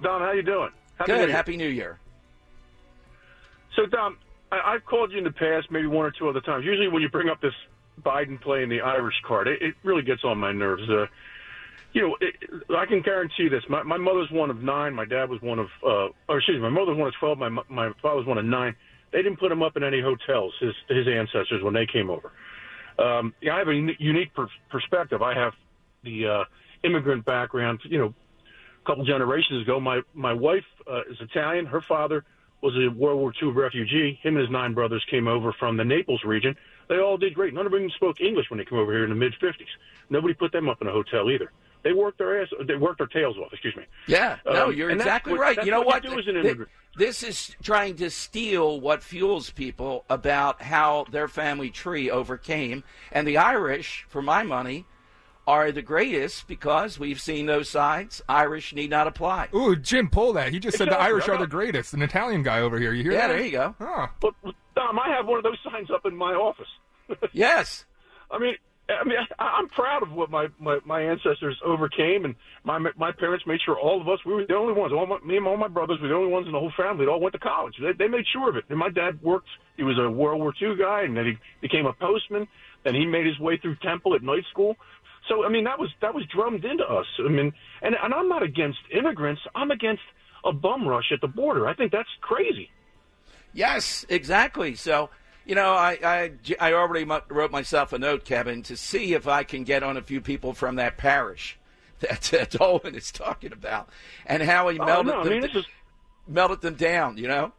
Don, 0.00 0.20
how 0.20 0.30
you 0.30 0.42
doing? 0.42 0.70
Happy 0.94 1.10
Good. 1.10 1.18
New 1.18 1.26
Year. 1.26 1.32
Happy 1.32 1.56
New 1.56 1.68
Year. 1.68 1.98
So, 3.74 3.86
Don, 3.86 4.16
I, 4.52 4.74
I've 4.74 4.84
called 4.84 5.10
you 5.10 5.18
in 5.18 5.24
the 5.24 5.32
past, 5.32 5.68
maybe 5.72 5.88
one 5.88 6.06
or 6.06 6.12
two 6.12 6.28
other 6.28 6.40
times. 6.40 6.64
Usually, 6.64 6.86
when 6.86 7.02
you 7.02 7.08
bring 7.08 7.28
up 7.28 7.40
this 7.40 7.54
Biden 8.00 8.40
playing 8.40 8.68
the 8.68 8.82
Irish 8.82 9.16
card, 9.26 9.48
it, 9.48 9.60
it 9.60 9.74
really 9.82 10.02
gets 10.02 10.22
on 10.22 10.38
my 10.38 10.52
nerves. 10.52 10.88
Uh, 10.88 11.06
you 11.92 12.02
know, 12.02 12.16
it, 12.20 12.36
I 12.70 12.86
can 12.86 13.02
guarantee 13.02 13.48
this. 13.48 13.64
My, 13.68 13.82
my 13.82 13.96
mother's 13.98 14.30
one 14.30 14.48
of 14.48 14.62
nine. 14.62 14.94
My 14.94 15.06
dad 15.06 15.28
was 15.28 15.42
one 15.42 15.58
of, 15.58 15.66
uh, 15.84 16.08
or 16.28 16.38
excuse 16.38 16.54
me, 16.54 16.62
my 16.62 16.68
mother 16.68 16.92
was 16.92 16.98
one 16.98 17.08
of 17.08 17.14
twelve. 17.14 17.38
My 17.38 17.48
my 17.68 17.92
father 18.00 18.18
was 18.18 18.26
one 18.26 18.38
of 18.38 18.44
nine. 18.44 18.76
They 19.12 19.22
didn't 19.22 19.38
put 19.38 19.52
him 19.52 19.62
up 19.62 19.76
in 19.76 19.84
any 19.84 20.00
hotels. 20.00 20.54
His 20.60 20.74
his 20.88 21.06
ancestors 21.06 21.62
when 21.62 21.74
they 21.74 21.86
came 21.86 22.10
over. 22.10 22.32
Um, 22.98 23.34
yeah, 23.40 23.54
I 23.54 23.58
have 23.58 23.68
a 23.68 23.74
unique 23.98 24.34
per- 24.34 24.48
perspective. 24.70 25.22
I 25.22 25.34
have 25.34 25.52
the 26.02 26.26
uh, 26.26 26.44
immigrant 26.82 27.24
background. 27.24 27.80
You 27.84 27.98
know, 27.98 28.14
a 28.82 28.86
couple 28.86 29.04
generations 29.04 29.62
ago, 29.62 29.80
my 29.80 30.00
my 30.14 30.32
wife 30.32 30.64
uh, 30.90 31.02
is 31.10 31.16
Italian. 31.20 31.66
Her 31.66 31.80
father 31.80 32.24
was 32.62 32.74
a 32.76 32.88
World 32.94 33.18
War 33.18 33.32
II 33.42 33.50
refugee. 33.50 34.18
Him 34.22 34.36
and 34.36 34.42
his 34.42 34.50
nine 34.50 34.72
brothers 34.72 35.04
came 35.10 35.26
over 35.26 35.52
from 35.58 35.76
the 35.76 35.84
Naples 35.84 36.22
region. 36.24 36.56
They 36.88 36.98
all 36.98 37.16
did 37.16 37.34
great. 37.34 37.54
None 37.54 37.66
of 37.66 37.72
them 37.72 37.90
spoke 37.96 38.20
English 38.20 38.50
when 38.50 38.58
they 38.58 38.64
came 38.64 38.78
over 38.78 38.92
here 38.92 39.04
in 39.04 39.10
the 39.10 39.16
mid 39.16 39.34
'50s. 39.42 39.66
Nobody 40.10 40.34
put 40.34 40.52
them 40.52 40.68
up 40.68 40.80
in 40.80 40.88
a 40.88 40.92
hotel 40.92 41.30
either. 41.30 41.50
They 41.82 41.92
worked 41.92 42.18
their 42.18 42.40
ass. 42.42 42.48
They 42.66 42.76
worked 42.76 42.98
their 42.98 43.06
tails 43.08 43.36
off. 43.38 43.52
Excuse 43.52 43.74
me. 43.76 43.84
Yeah, 44.06 44.38
no, 44.46 44.66
Um, 44.66 44.72
you're 44.74 44.90
exactly 44.90 45.32
what- 45.32 45.40
right. 45.40 45.64
You 45.64 45.70
know 45.72 45.78
what 45.80 45.86
what? 45.86 46.04
you 46.04 46.10
do 46.10 46.18
as 46.18 46.26
an 46.28 46.34
Th- 46.34 46.44
immigrant. 46.44 46.70
This 46.96 47.22
is 47.22 47.56
trying 47.62 47.96
to 47.96 48.10
steal 48.10 48.78
what 48.80 49.02
fuels 49.02 49.50
people 49.50 50.04
about 50.10 50.62
how 50.62 51.06
their 51.10 51.26
family 51.26 51.70
tree 51.70 52.10
overcame. 52.10 52.84
And 53.10 53.26
the 53.26 53.38
Irish, 53.38 54.04
for 54.08 54.20
my 54.22 54.42
money, 54.42 54.84
are 55.46 55.72
the 55.72 55.82
greatest 55.82 56.46
because 56.46 56.98
we've 57.00 57.20
seen 57.20 57.46
those 57.46 57.68
sides. 57.68 58.22
Irish 58.28 58.74
need 58.74 58.90
not 58.90 59.06
apply. 59.08 59.48
Ooh, 59.54 59.74
Jim, 59.74 60.08
pull 60.10 60.34
that. 60.34 60.52
He 60.52 60.60
just 60.60 60.76
said 60.78 60.88
the 60.88 61.00
Irish 61.00 61.28
are 61.28 61.38
the 61.38 61.46
greatest. 61.48 61.94
An 61.94 62.02
Italian 62.02 62.42
guy 62.44 62.60
over 62.60 62.78
here. 62.78 62.92
You 62.92 63.02
hear 63.04 63.12
Yeah, 63.12 63.26
that? 63.26 63.32
there 63.34 63.44
you 63.44 63.50
go. 63.52 63.74
Huh. 63.78 64.06
But 64.20 64.34
Dom, 64.76 64.98
I 65.00 65.08
have 65.08 65.26
one 65.26 65.38
of 65.38 65.44
those 65.44 65.58
signs 65.64 65.90
up 65.90 66.04
in 66.06 66.14
my 66.16 66.34
office. 66.34 66.68
Yes. 67.32 67.86
I 68.30 68.38
mean, 68.38 68.54
I 69.00 69.04
mean, 69.04 69.18
I, 69.38 69.44
I'm 69.58 69.68
proud 69.68 70.02
of 70.02 70.12
what 70.12 70.30
my, 70.30 70.48
my 70.58 70.78
my 70.84 71.02
ancestors 71.02 71.58
overcame, 71.64 72.24
and 72.24 72.34
my 72.64 72.78
my 72.96 73.12
parents 73.12 73.46
made 73.46 73.60
sure 73.64 73.78
all 73.78 74.00
of 74.00 74.08
us 74.08 74.18
we 74.24 74.34
were 74.34 74.46
the 74.46 74.54
only 74.54 74.72
ones. 74.72 74.92
All 74.92 75.06
my, 75.06 75.18
me 75.20 75.36
and 75.36 75.46
all 75.46 75.56
my 75.56 75.68
brothers 75.68 75.98
were 76.00 76.08
the 76.08 76.14
only 76.14 76.30
ones 76.30 76.46
in 76.46 76.52
the 76.52 76.58
whole 76.58 76.72
family 76.76 77.04
that 77.04 77.10
all 77.10 77.20
went 77.20 77.32
to 77.34 77.38
college. 77.38 77.74
They, 77.80 77.92
they 77.92 78.08
made 78.08 78.24
sure 78.32 78.48
of 78.48 78.56
it. 78.56 78.64
And 78.68 78.78
my 78.78 78.88
dad 78.88 79.22
worked. 79.22 79.48
He 79.76 79.82
was 79.82 79.98
a 79.98 80.10
World 80.10 80.40
War 80.40 80.52
II 80.60 80.76
guy, 80.76 81.02
and 81.02 81.16
then 81.16 81.26
he 81.26 81.38
became 81.60 81.86
a 81.86 81.92
postman. 81.92 82.46
Then 82.84 82.94
he 82.94 83.06
made 83.06 83.26
his 83.26 83.38
way 83.38 83.56
through 83.58 83.76
Temple 83.82 84.14
at 84.14 84.22
night 84.22 84.44
school. 84.50 84.76
So 85.28 85.44
I 85.44 85.48
mean, 85.48 85.64
that 85.64 85.78
was 85.78 85.90
that 86.00 86.14
was 86.14 86.24
drummed 86.34 86.64
into 86.64 86.84
us. 86.84 87.06
I 87.18 87.28
mean, 87.28 87.52
and 87.82 87.94
and 88.02 88.14
I'm 88.14 88.28
not 88.28 88.42
against 88.42 88.78
immigrants. 88.90 89.40
I'm 89.54 89.70
against 89.70 90.02
a 90.44 90.52
bum 90.52 90.86
rush 90.86 91.12
at 91.12 91.20
the 91.20 91.28
border. 91.28 91.68
I 91.68 91.74
think 91.74 91.92
that's 91.92 92.08
crazy. 92.20 92.70
Yes, 93.54 94.06
exactly. 94.08 94.74
So, 94.74 95.10
you 95.46 95.54
know, 95.54 95.72
I 95.74 95.98
I, 96.02 96.32
I 96.60 96.72
already 96.74 97.04
wrote 97.28 97.50
myself 97.50 97.92
a 97.92 97.98
note, 97.98 98.24
Kevin, 98.24 98.62
to 98.64 98.76
see 98.76 99.14
if 99.14 99.26
I 99.28 99.42
can 99.44 99.64
get 99.64 99.82
on 99.82 99.96
a 99.96 100.02
few 100.02 100.20
people 100.20 100.52
from 100.54 100.76
that 100.76 100.96
parish 100.96 101.58
that 102.00 102.32
uh, 102.34 102.44
Dolan 102.46 102.94
is 102.94 103.10
talking 103.12 103.52
about, 103.52 103.88
and 104.26 104.42
how 104.42 104.68
he 104.68 104.78
Oh, 104.78 104.84
melted 104.86 105.06
no, 105.06 105.20
I 105.20 105.24
them, 105.24 105.32
mean, 105.32 105.42
this 105.42 105.54
is- 105.54 105.66
melted 106.26 106.60
them 106.60 106.74
down. 106.74 107.16
You 107.18 107.28
know. 107.28 107.52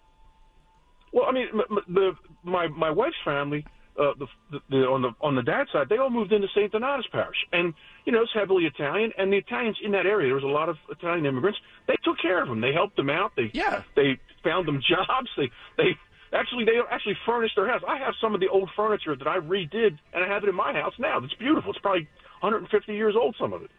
Well, 1.11 1.25
I 1.27 1.31
mean, 1.31 1.47
m- 1.53 1.61
m- 1.69 1.93
the 1.93 2.11
my 2.43 2.67
my 2.67 2.89
wife's 2.89 3.15
family 3.23 3.65
uh, 3.99 4.13
the, 4.17 4.25
the, 4.51 4.59
the 4.71 4.77
on 4.87 5.01
the 5.03 5.11
on 5.21 5.35
the 5.35 5.43
dad 5.43 5.67
side, 5.71 5.87
they 5.87 5.97
all 5.97 6.09
moved 6.09 6.33
into 6.33 6.47
Saint 6.55 6.71
Donatus 6.71 7.05
Parish, 7.11 7.37
and 7.51 7.73
you 8.05 8.11
know 8.11 8.23
it's 8.23 8.31
heavily 8.33 8.65
Italian, 8.65 9.11
and 9.19 9.31
the 9.31 9.37
Italians 9.37 9.77
in 9.83 9.91
that 9.91 10.07
area, 10.07 10.27
there 10.29 10.35
was 10.35 10.43
a 10.43 10.47
lot 10.47 10.67
of 10.69 10.77
Italian 10.89 11.25
immigrants. 11.27 11.59
They 11.87 11.95
took 12.03 12.17
care 12.19 12.41
of 12.41 12.49
them. 12.49 12.59
They 12.61 12.73
helped 12.73 12.95
them 12.95 13.11
out. 13.11 13.33
They 13.35 13.51
yeah. 13.53 13.83
They 13.95 14.17
found 14.43 14.67
them 14.67 14.81
jobs. 14.89 15.29
They 15.37 15.51
they 15.77 15.95
actually 16.33 16.65
they 16.65 16.79
actually 16.91 17.17
furnished 17.25 17.55
their 17.55 17.67
house. 17.67 17.81
I 17.87 17.97
have 17.97 18.13
some 18.19 18.33
of 18.33 18.39
the 18.39 18.47
old 18.47 18.69
furniture 18.75 19.15
that 19.15 19.27
I 19.27 19.37
redid, 19.37 19.97
and 20.13 20.23
I 20.23 20.27
have 20.27 20.43
it 20.43 20.49
in 20.49 20.55
my 20.55 20.73
house 20.73 20.93
now. 20.97 21.19
It's 21.23 21.33
beautiful. 21.33 21.71
It's 21.71 21.79
probably 21.79 22.07
150 22.41 22.93
years 22.93 23.15
old. 23.15 23.35
Some 23.39 23.53
of 23.53 23.61
it. 23.61 23.71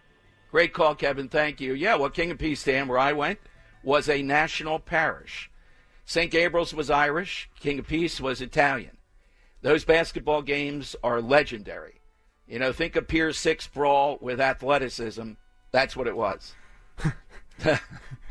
Great 0.51 0.73
call, 0.73 0.95
Kevin. 0.95 1.29
Thank 1.29 1.61
you. 1.61 1.75
Yeah, 1.75 1.97
well, 1.97 2.11
King 2.11 2.31
of 2.31 2.39
Peace 2.39 2.61
Stand, 2.61 2.89
where 2.89 2.99
I 2.99 3.13
went, 3.13 3.41
was 3.83 4.09
a 4.09 4.23
national 4.23 4.79
parish. 4.79 5.51
St. 6.05 6.31
Gabriel's 6.31 6.75
was 6.75 6.91
Irish. 6.91 7.51
King 7.59 7.79
of 7.81 7.89
Peace 7.89 8.21
was 8.21 8.41
Italian. 8.41 8.99
Those 9.63 9.85
basketball 9.85 10.43
games 10.43 10.95
are 11.03 11.21
legendary. 11.21 12.01
You 12.47 12.59
know, 12.59 12.73
think 12.73 12.95
of 12.97 13.09
Pier 13.09 13.33
6 13.33 13.67
brawl 13.69 14.19
with 14.21 14.41
athleticism. 14.41 15.33
That's 15.73 15.97
what 15.97 16.07
it 16.07 16.17
was. 16.17 16.55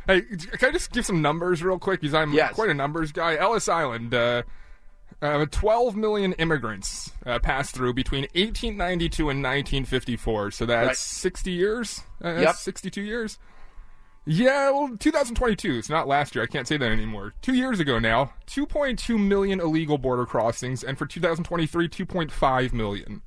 hey, 0.08 0.22
can 0.22 0.70
I 0.70 0.72
just 0.72 0.92
give 0.92 1.06
some 1.06 1.22
numbers 1.22 1.64
real 1.64 1.80
quick? 1.80 2.02
Because 2.02 2.14
I'm 2.14 2.34
Yes. 2.34 2.54
quite 2.54 2.70
a 2.70 2.74
numbers 2.74 3.12
guy. 3.12 3.36
Ellis 3.36 3.68
Island, 3.70 4.14
uh, 4.14 4.44
uh, 5.22 5.46
12 5.52 5.96
million 5.96 6.34
immigrants 6.34 7.12
uh, 7.26 7.40
passed 7.40 7.74
through 7.76 7.94
between 7.94 8.24
1892 8.36 9.30
and 9.30 9.42
1954. 9.44 10.52
So 10.52 10.66
that's 10.66 10.88
Right. 10.88 10.98
60 10.98 11.52
years? 11.52 12.02
Uh, 12.24 12.36
Yep. 12.42 12.56
62 12.56 13.02
years? 13.02 13.38
Yeah, 14.26 14.72
well, 14.72 14.96
2022. 14.98 15.74
It's 15.78 15.90
not 15.90 16.08
last 16.08 16.34
year. 16.34 16.44
I 16.44 16.48
can't 16.48 16.66
say 16.68 16.78
that 16.78 16.90
anymore. 16.92 17.34
Two 17.42 17.54
years 17.54 17.82
ago 17.82 18.00
now, 18.00 18.34
2.2 18.48 19.18
million 19.18 19.60
illegal 19.60 19.98
border 19.98 20.26
crossings, 20.26 20.82
and 20.82 20.98
for 20.98 21.06
2023, 21.06 21.90
2.5 21.90 22.72
million. 22.72 23.22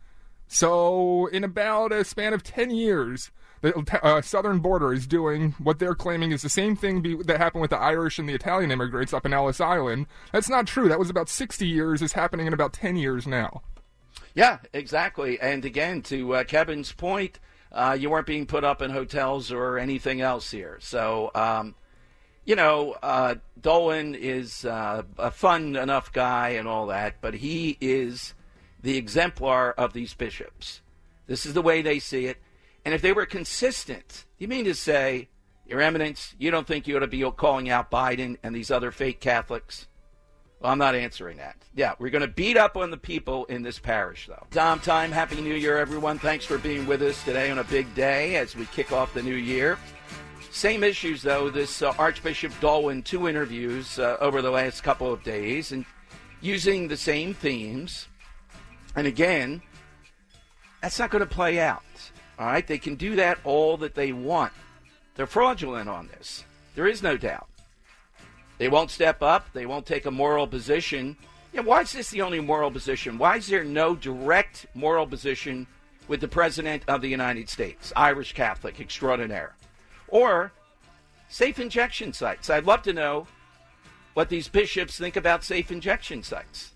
So, 0.48 1.26
in 1.26 1.44
about 1.44 1.92
a 1.92 2.02
span 2.04 2.32
of 2.32 2.42
10 2.42 2.70
years, 2.70 3.30
the 3.62 4.00
uh, 4.02 4.20
southern 4.22 4.58
border 4.58 4.92
is 4.92 5.06
doing 5.06 5.54
what 5.58 5.78
they're 5.78 5.94
claiming 5.94 6.32
is 6.32 6.42
the 6.42 6.48
same 6.48 6.76
thing 6.76 7.00
be- 7.00 7.22
that 7.22 7.38
happened 7.38 7.62
with 7.62 7.70
the 7.70 7.78
Irish 7.78 8.18
and 8.18 8.28
the 8.28 8.34
Italian 8.34 8.70
immigrants 8.70 9.12
up 9.12 9.26
in 9.26 9.32
Ellis 9.32 9.60
Island. 9.60 10.06
That's 10.32 10.48
not 10.48 10.66
true. 10.66 10.88
That 10.88 10.98
was 10.98 11.10
about 11.10 11.28
60 11.28 11.66
years. 11.66 12.02
It's 12.02 12.12
happening 12.12 12.46
in 12.46 12.52
about 12.52 12.72
10 12.72 12.96
years 12.96 13.26
now. 13.26 13.62
Yeah, 14.34 14.58
exactly. 14.72 15.40
And 15.40 15.64
again, 15.64 16.02
to 16.02 16.34
uh, 16.34 16.44
Kevin's 16.44 16.92
point, 16.92 17.38
uh, 17.72 17.96
you 17.98 18.10
weren't 18.10 18.26
being 18.26 18.46
put 18.46 18.64
up 18.64 18.82
in 18.82 18.90
hotels 18.90 19.50
or 19.50 19.78
anything 19.78 20.20
else 20.20 20.50
here. 20.50 20.78
So, 20.80 21.30
um, 21.34 21.74
you 22.44 22.54
know, 22.54 22.96
uh, 23.02 23.36
Dolan 23.60 24.14
is 24.14 24.64
uh, 24.64 25.02
a 25.18 25.30
fun 25.30 25.74
enough 25.76 26.12
guy 26.12 26.50
and 26.50 26.68
all 26.68 26.86
that, 26.86 27.16
but 27.20 27.34
he 27.34 27.76
is 27.80 28.34
the 28.82 28.96
exemplar 28.96 29.72
of 29.72 29.92
these 29.92 30.14
bishops. 30.14 30.80
This 31.26 31.44
is 31.44 31.54
the 31.54 31.62
way 31.62 31.82
they 31.82 31.98
see 31.98 32.26
it. 32.26 32.36
And 32.86 32.94
if 32.94 33.02
they 33.02 33.12
were 33.12 33.26
consistent, 33.26 34.26
you 34.38 34.46
mean 34.46 34.64
to 34.66 34.74
say, 34.74 35.28
Your 35.66 35.80
Eminence, 35.80 36.36
you 36.38 36.52
don't 36.52 36.68
think 36.68 36.86
you 36.86 36.96
ought 36.96 37.00
to 37.00 37.08
be 37.08 37.28
calling 37.32 37.68
out 37.68 37.90
Biden 37.90 38.36
and 38.44 38.54
these 38.54 38.70
other 38.70 38.92
fake 38.92 39.20
Catholics? 39.20 39.88
Well, 40.60 40.70
I'm 40.70 40.78
not 40.78 40.94
answering 40.94 41.38
that. 41.38 41.56
Yeah, 41.74 41.94
we're 41.98 42.10
going 42.10 42.22
to 42.22 42.28
beat 42.28 42.56
up 42.56 42.76
on 42.76 42.92
the 42.92 42.96
people 42.96 43.44
in 43.46 43.62
this 43.62 43.80
parish, 43.80 44.28
though. 44.28 44.46
Tom 44.52 44.78
time. 44.78 45.10
Happy 45.10 45.40
New 45.40 45.56
Year, 45.56 45.78
everyone. 45.78 46.20
Thanks 46.20 46.44
for 46.44 46.58
being 46.58 46.86
with 46.86 47.02
us 47.02 47.20
today 47.24 47.50
on 47.50 47.58
a 47.58 47.64
big 47.64 47.92
day 47.96 48.36
as 48.36 48.54
we 48.54 48.66
kick 48.66 48.92
off 48.92 49.12
the 49.14 49.22
new 49.22 49.34
year. 49.34 49.80
Same 50.52 50.84
issues, 50.84 51.22
though. 51.22 51.50
This 51.50 51.82
uh, 51.82 51.92
Archbishop 51.98 52.52
Dolan, 52.60 53.02
two 53.02 53.28
interviews 53.28 53.98
uh, 53.98 54.16
over 54.20 54.42
the 54.42 54.50
last 54.52 54.84
couple 54.84 55.12
of 55.12 55.24
days, 55.24 55.72
and 55.72 55.84
using 56.40 56.86
the 56.86 56.96
same 56.96 57.34
themes. 57.34 58.06
And 58.94 59.08
again, 59.08 59.60
that's 60.82 61.00
not 61.00 61.10
going 61.10 61.26
to 61.26 61.34
play 61.34 61.58
out. 61.58 61.82
All 62.38 62.46
right? 62.46 62.66
They 62.66 62.78
can 62.78 62.96
do 62.96 63.16
that 63.16 63.38
all 63.44 63.76
that 63.78 63.94
they 63.94 64.12
want. 64.12 64.52
They're 65.14 65.26
fraudulent 65.26 65.88
on 65.88 66.08
this. 66.08 66.44
There 66.74 66.86
is 66.86 67.02
no 67.02 67.16
doubt. 67.16 67.48
They 68.58 68.68
won't 68.68 68.90
step 68.90 69.22
up. 69.22 69.52
They 69.52 69.66
won't 69.66 69.86
take 69.86 70.06
a 70.06 70.10
moral 70.10 70.46
position. 70.46 71.16
Yeah, 71.52 71.60
why 71.62 71.82
is 71.82 71.92
this 71.92 72.10
the 72.10 72.22
only 72.22 72.40
moral 72.40 72.70
position? 72.70 73.18
Why 73.18 73.36
is 73.36 73.46
there 73.46 73.64
no 73.64 73.94
direct 73.94 74.66
moral 74.74 75.06
position 75.06 75.66
with 76.08 76.20
the 76.20 76.28
President 76.28 76.82
of 76.86 77.00
the 77.00 77.08
United 77.08 77.48
States, 77.48 77.92
Irish 77.96 78.34
Catholic 78.34 78.80
extraordinaire? 78.80 79.54
Or 80.08 80.52
safe 81.28 81.58
injection 81.58 82.12
sites. 82.12 82.50
I'd 82.50 82.66
love 82.66 82.82
to 82.82 82.92
know 82.92 83.26
what 84.14 84.28
these 84.28 84.48
bishops 84.48 84.98
think 84.98 85.16
about 85.16 85.44
safe 85.44 85.70
injection 85.70 86.22
sites. 86.22 86.72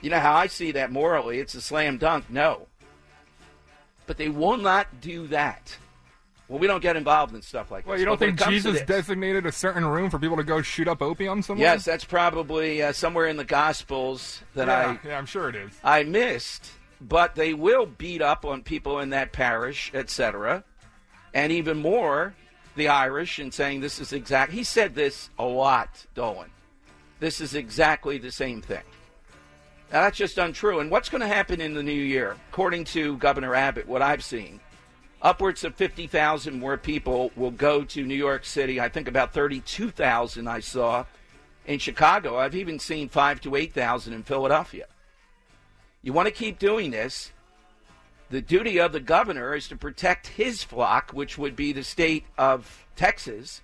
You 0.00 0.10
know 0.10 0.20
how 0.20 0.34
I 0.34 0.46
see 0.46 0.72
that 0.72 0.92
morally? 0.92 1.38
It's 1.40 1.54
a 1.54 1.60
slam 1.60 1.98
dunk. 1.98 2.30
No. 2.30 2.68
But 4.08 4.16
they 4.16 4.30
will 4.30 4.56
not 4.56 5.00
do 5.00 5.28
that. 5.28 5.76
Well, 6.48 6.58
we 6.58 6.66
don't 6.66 6.80
get 6.80 6.96
involved 6.96 7.34
in 7.34 7.42
stuff 7.42 7.70
like 7.70 7.86
Well, 7.86 7.98
you 7.98 8.06
don't 8.06 8.18
think 8.18 8.40
it 8.40 8.42
comes 8.42 8.48
to 8.48 8.70
Jesus 8.70 8.78
this- 8.78 8.88
designated 8.88 9.44
a 9.44 9.52
certain 9.52 9.84
room 9.84 10.08
for 10.08 10.18
people 10.18 10.38
to 10.38 10.44
go 10.44 10.62
shoot 10.62 10.88
up 10.88 11.02
opium 11.02 11.42
somewhere? 11.42 11.68
Yes, 11.68 11.84
that's 11.84 12.04
probably 12.04 12.82
uh, 12.82 12.92
somewhere 12.92 13.26
in 13.26 13.36
the 13.36 13.44
Gospels 13.44 14.42
that 14.54 14.66
yeah, 14.66 14.98
I 15.04 15.08
yeah, 15.08 15.18
I'm 15.18 15.26
sure 15.26 15.50
it 15.50 15.56
is. 15.56 15.72
I 15.84 16.04
missed. 16.04 16.72
But 17.02 17.34
they 17.34 17.52
will 17.52 17.84
beat 17.84 18.22
up 18.22 18.46
on 18.46 18.62
people 18.62 18.98
in 18.98 19.10
that 19.10 19.30
parish, 19.32 19.90
etc. 19.94 20.64
And 21.34 21.52
even 21.52 21.78
more, 21.78 22.34
the 22.76 22.88
Irish, 22.88 23.38
and 23.38 23.52
saying 23.52 23.80
this 23.82 24.00
is 24.00 24.14
exact. 24.14 24.50
He 24.52 24.64
said 24.64 24.94
this 24.94 25.28
a 25.38 25.44
lot, 25.44 26.06
Dolan. 26.14 26.50
This 27.20 27.40
is 27.42 27.54
exactly 27.54 28.16
the 28.16 28.32
same 28.32 28.62
thing. 28.62 28.82
Now, 29.92 30.02
that's 30.02 30.18
just 30.18 30.36
untrue. 30.36 30.80
And 30.80 30.90
what's 30.90 31.08
going 31.08 31.22
to 31.22 31.26
happen 31.26 31.60
in 31.60 31.72
the 31.74 31.82
new 31.82 31.92
year? 31.92 32.36
According 32.50 32.84
to 32.84 33.16
Governor 33.16 33.54
Abbott, 33.54 33.88
what 33.88 34.02
I've 34.02 34.22
seen, 34.22 34.60
upwards 35.22 35.64
of 35.64 35.74
50,000 35.76 36.58
more 36.58 36.76
people 36.76 37.32
will 37.36 37.50
go 37.50 37.84
to 37.84 38.04
New 38.04 38.14
York 38.14 38.44
City. 38.44 38.80
I 38.80 38.90
think 38.90 39.08
about 39.08 39.32
32,000 39.32 40.46
I 40.46 40.60
saw 40.60 41.06
in 41.66 41.78
Chicago. 41.78 42.38
I've 42.38 42.54
even 42.54 42.78
seen 42.78 43.08
5 43.08 43.40
to 43.42 43.56
8,000 43.56 44.12
in 44.12 44.22
Philadelphia. 44.22 44.86
You 46.02 46.12
want 46.12 46.28
to 46.28 46.34
keep 46.34 46.58
doing 46.58 46.90
this. 46.90 47.32
The 48.30 48.42
duty 48.42 48.78
of 48.78 48.92
the 48.92 49.00
governor 49.00 49.54
is 49.54 49.68
to 49.68 49.76
protect 49.76 50.26
his 50.26 50.62
flock, 50.62 51.12
which 51.12 51.38
would 51.38 51.56
be 51.56 51.72
the 51.72 51.82
state 51.82 52.24
of 52.36 52.86
Texas, 52.94 53.62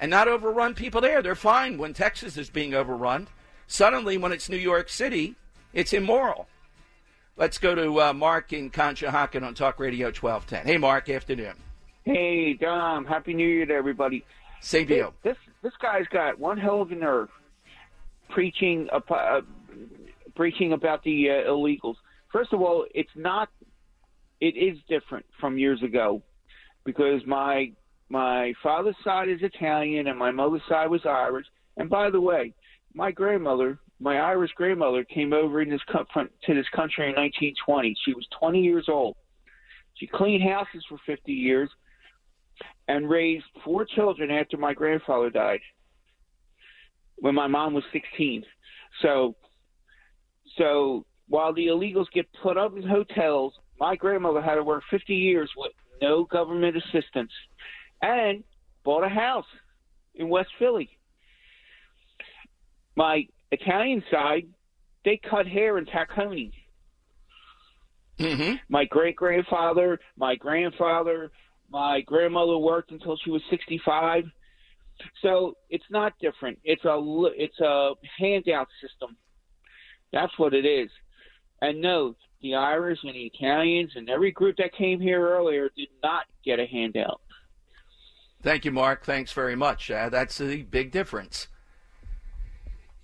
and 0.00 0.08
not 0.08 0.28
overrun 0.28 0.74
people 0.74 1.00
there. 1.00 1.20
They're 1.20 1.34
fine 1.34 1.78
when 1.78 1.94
Texas 1.94 2.36
is 2.36 2.48
being 2.48 2.74
overrun. 2.74 3.26
Suddenly, 3.66 4.16
when 4.16 4.30
it's 4.30 4.48
New 4.48 4.56
York 4.56 4.88
City, 4.88 5.34
it's 5.72 5.92
immoral. 5.92 6.48
Let's 7.36 7.58
go 7.58 7.74
to 7.74 8.00
uh, 8.00 8.12
Mark 8.12 8.52
in 8.52 8.70
Conshohocken 8.70 9.44
on 9.44 9.54
Talk 9.54 9.78
Radio 9.78 10.06
1210. 10.06 10.66
Hey, 10.66 10.76
Mark, 10.76 11.08
afternoon. 11.08 11.54
Hey, 12.04 12.54
Dom. 12.54 13.04
Happy 13.04 13.34
New 13.34 13.46
Year 13.46 13.66
to 13.66 13.74
everybody. 13.74 14.24
Same 14.60 14.86
to 14.88 14.96
you. 14.96 15.14
This 15.22 15.36
this 15.62 15.72
guy's 15.80 16.06
got 16.08 16.38
one 16.38 16.58
hell 16.58 16.82
of 16.82 16.90
a 16.90 16.94
nerve 16.94 17.28
preaching 18.30 18.88
uh, 18.92 19.40
preaching 20.34 20.72
about 20.72 21.02
the 21.04 21.30
uh, 21.30 21.50
illegals. 21.50 21.96
First 22.32 22.52
of 22.52 22.60
all, 22.60 22.86
it's 22.94 23.10
not. 23.14 23.48
It 24.40 24.56
is 24.56 24.78
different 24.88 25.26
from 25.40 25.58
years 25.58 25.82
ago 25.82 26.22
because 26.84 27.24
my 27.26 27.72
my 28.08 28.54
father's 28.62 28.96
side 29.04 29.28
is 29.28 29.42
Italian 29.42 30.06
and 30.06 30.18
my 30.18 30.30
mother's 30.30 30.62
side 30.68 30.90
was 30.90 31.04
Irish. 31.04 31.46
And 31.76 31.90
by 31.90 32.10
the 32.10 32.20
way, 32.20 32.54
my 32.94 33.10
grandmother, 33.10 33.78
my 34.00 34.18
Irish 34.18 34.52
grandmother, 34.54 35.04
came 35.04 35.32
over 35.32 35.60
in 35.60 35.70
this 35.70 35.80
to 35.88 36.54
this 36.54 36.68
country 36.74 37.08
in 37.08 37.16
1920. 37.16 37.96
She 38.04 38.14
was 38.14 38.26
20 38.38 38.60
years 38.60 38.86
old. 38.88 39.16
She 39.94 40.06
cleaned 40.06 40.42
houses 40.42 40.84
for 40.88 40.98
50 41.06 41.32
years 41.32 41.68
and 42.86 43.10
raised 43.10 43.44
four 43.64 43.84
children 43.84 44.30
after 44.30 44.56
my 44.56 44.72
grandfather 44.72 45.30
died 45.30 45.60
when 47.16 47.34
my 47.34 47.48
mom 47.48 47.74
was 47.74 47.84
16. 47.92 48.44
So, 49.02 49.34
so 50.56 51.04
while 51.28 51.52
the 51.52 51.66
illegals 51.66 52.06
get 52.14 52.26
put 52.42 52.56
up 52.56 52.76
in 52.76 52.86
hotels, 52.86 53.54
my 53.80 53.96
grandmother 53.96 54.40
had 54.40 54.54
to 54.54 54.62
work 54.62 54.84
50 54.90 55.14
years 55.14 55.50
with 55.56 55.72
no 56.00 56.24
government 56.24 56.76
assistance 56.76 57.32
and 58.02 58.44
bought 58.84 59.04
a 59.04 59.08
house 59.08 59.44
in 60.14 60.28
West 60.28 60.50
Philly. 60.58 60.88
My 62.96 63.26
Italian 63.50 64.02
side, 64.10 64.46
they 65.04 65.20
cut 65.28 65.46
hair 65.46 65.78
in 65.78 65.86
Tacony. 65.86 66.52
Mm-hmm. 68.18 68.56
My 68.68 68.84
great 68.84 69.16
grandfather, 69.16 70.00
my 70.16 70.34
grandfather, 70.34 71.30
my 71.70 72.00
grandmother 72.00 72.58
worked 72.58 72.90
until 72.90 73.16
she 73.24 73.30
was 73.30 73.42
65. 73.50 74.24
So 75.22 75.54
it's 75.70 75.84
not 75.90 76.14
different. 76.20 76.58
It's 76.64 76.84
a 76.84 77.00
it's 77.36 77.60
a 77.60 77.92
handout 78.18 78.68
system. 78.82 79.16
That's 80.12 80.36
what 80.38 80.54
it 80.54 80.64
is. 80.64 80.90
And 81.60 81.80
no, 81.80 82.16
the 82.42 82.54
Irish 82.54 82.98
and 83.02 83.14
the 83.14 83.30
Italians 83.32 83.92
and 83.94 84.08
every 84.08 84.32
group 84.32 84.56
that 84.56 84.72
came 84.76 85.00
here 85.00 85.28
earlier 85.28 85.70
did 85.76 85.88
not 86.02 86.24
get 86.44 86.58
a 86.58 86.66
handout. 86.66 87.20
Thank 88.42 88.64
you, 88.64 88.70
Mark. 88.70 89.04
Thanks 89.04 89.32
very 89.32 89.56
much. 89.56 89.90
Uh, 89.90 90.08
that's 90.08 90.40
a 90.40 90.62
big 90.62 90.92
difference. 90.92 91.48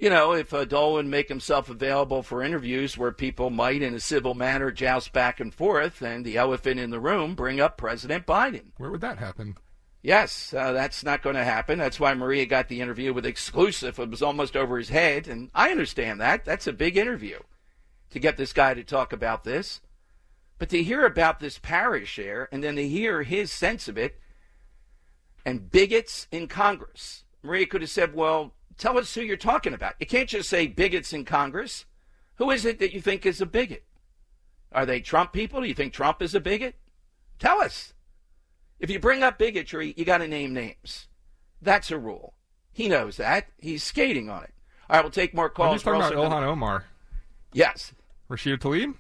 You 0.05 0.11
know, 0.11 0.33
if 0.33 0.53
uh, 0.53 0.67
Dolan 0.67 1.09
make 1.09 1.31
himself 1.31 1.71
available 1.71 2.23
for 2.23 2.43
interviews 2.43 2.99
where 2.99 3.11
people 3.11 3.49
might, 3.49 3.81
in 3.81 3.95
a 3.95 4.01
civil 4.01 4.35
manner, 4.35 4.71
joust 4.71 5.15
back 5.15 5.41
and 5.41 5.53
forth, 5.53 6.03
and 6.03 6.27
the 6.27 6.37
elephant 6.37 6.79
in 6.79 6.91
the 6.91 7.01
room 7.01 7.35
bring 7.35 7.59
up 7.59 7.79
President 7.79 8.27
Biden. 8.27 8.65
Where 8.77 8.91
would 8.91 9.01
that 9.01 9.17
happen? 9.17 9.57
Yes, 10.03 10.53
uh, 10.53 10.73
that's 10.73 11.05
not 11.05 11.23
going 11.23 11.37
to 11.37 11.45
happen. 11.45 11.79
That's 11.79 11.99
why 11.99 12.13
Maria 12.13 12.45
got 12.45 12.69
the 12.69 12.83
interview 12.83 13.15
with 13.15 13.25
exclusive. 13.25 13.99
It 13.99 14.11
was 14.11 14.21
almost 14.21 14.59
over 14.59 14.77
his 14.77 14.91
head, 14.91 15.27
and 15.27 15.49
I 15.55 15.71
understand 15.71 16.21
that. 16.21 16.45
That's 16.45 16.67
a 16.67 16.75
big 16.75 16.99
interview 16.99 17.39
to 18.11 18.19
get 18.19 18.37
this 18.37 18.53
guy 18.53 18.75
to 18.75 18.85
talk 18.85 19.15
about 19.15 19.45
this. 19.45 19.81
But 20.59 20.69
to 20.69 20.83
hear 20.83 21.07
about 21.07 21.41
this 21.41 21.59
parish 21.59 22.17
there, 22.17 22.51
and 22.53 22.63
then 22.63 22.77
to 22.77 22.87
hear 22.87 23.23
his 23.23 23.51
sense 23.51 23.89
of 23.89 23.97
it, 23.97 24.21
and 25.47 25.71
bigots 25.71 26.27
in 26.31 26.47
Congress. 26.47 27.25
Maria 27.43 27.65
could 27.65 27.81
have 27.81 27.91
said, 27.91 28.15
well, 28.15 28.53
tell 28.77 28.99
us 28.99 29.15
who 29.15 29.23
you're 29.23 29.37
talking 29.37 29.75
about. 29.75 29.95
You 30.01 30.07
can't 30.07 30.29
just 30.29 30.49
say 30.49 30.67
bigots 30.67 31.13
in 31.13 31.25
Congress. 31.25 31.85
Who 32.37 32.51
is 32.51 32.65
it 32.65 32.79
that 32.81 32.93
you 32.93 33.01
think 33.01 33.25
is 33.25 33.41
a 33.41 33.47
bigot? 33.47 33.85
Are 34.73 34.87
they 34.87 35.01
Trump 35.01 35.33
people? 35.33 35.61
Do 35.61 35.69
you 35.69 35.75
think 35.75 35.93
Trump 35.93 36.21
is 36.21 36.35
a 36.35 36.41
bigot? 36.41 36.75
Tell 37.39 37.61
us. 37.61 37.95
If 38.81 38.91
you 38.91 38.99
bring 38.99 39.23
up 39.23 39.39
bigotry, 39.39 39.95
you 39.97 40.05
got 40.05 40.19
to 40.19 40.29
name 40.29 40.53
names. 40.53 41.07
That's 41.63 41.91
a 41.91 41.99
rule. 41.99 42.35
He 42.73 42.89
knows 42.89 43.17
that. 43.19 43.47
He's 43.59 43.85
skating 43.85 44.29
on 44.29 44.43
it. 44.43 44.53
All 44.91 44.97
right, 44.97 45.05
we'll 45.05 45.11
take 45.11 45.33
more 45.33 45.49
calls. 45.49 45.85
We're 45.85 45.95
talking 45.95 46.19
about 46.19 46.31
Ilhan 46.31 46.43
Omar. 46.43 46.85
Yes. 47.53 47.93
Rashida 48.29 48.59
Tlaib? 48.59 48.95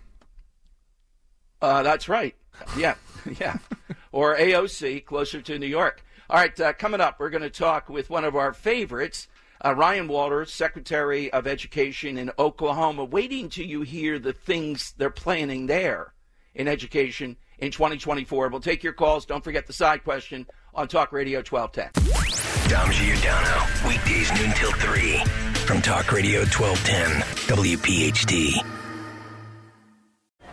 Uh, 1.60 1.82
that's 1.82 2.08
right. 2.08 2.34
Yeah, 2.76 2.94
yeah. 3.40 3.58
or 4.12 4.36
AOC, 4.36 5.04
closer 5.04 5.42
to 5.42 5.58
New 5.58 5.66
York. 5.66 6.02
All 6.30 6.38
right, 6.38 6.58
uh, 6.60 6.72
coming 6.72 7.00
up, 7.00 7.18
we're 7.18 7.30
going 7.30 7.42
to 7.42 7.50
talk 7.50 7.88
with 7.88 8.08
one 8.08 8.24
of 8.24 8.36
our 8.36 8.52
favorites, 8.52 9.28
uh, 9.64 9.74
Ryan 9.74 10.08
Walters, 10.08 10.52
Secretary 10.52 11.32
of 11.32 11.46
Education 11.46 12.18
in 12.18 12.30
Oklahoma. 12.38 13.04
Waiting 13.04 13.48
till 13.48 13.66
you 13.66 13.82
hear 13.82 14.18
the 14.18 14.32
things 14.32 14.94
they're 14.98 15.10
planning 15.10 15.66
there 15.66 16.12
in 16.54 16.68
education 16.68 17.36
in 17.58 17.70
2024. 17.70 18.48
We'll 18.48 18.60
take 18.60 18.84
your 18.84 18.92
calls. 18.92 19.26
Don't 19.26 19.42
forget 19.42 19.66
the 19.66 19.72
side 19.72 20.04
question 20.04 20.46
on 20.74 20.88
Talk 20.88 21.12
Radio 21.12 21.38
1210. 21.38 22.70
Dom 22.70 22.90
Giordano, 22.90 23.66
weekdays 23.86 24.32
noon 24.32 24.52
till 24.54 24.72
3 24.72 25.18
from 25.64 25.80
Talk 25.82 26.12
Radio 26.12 26.40
1210, 26.40 27.20
WPHT. 27.56 28.83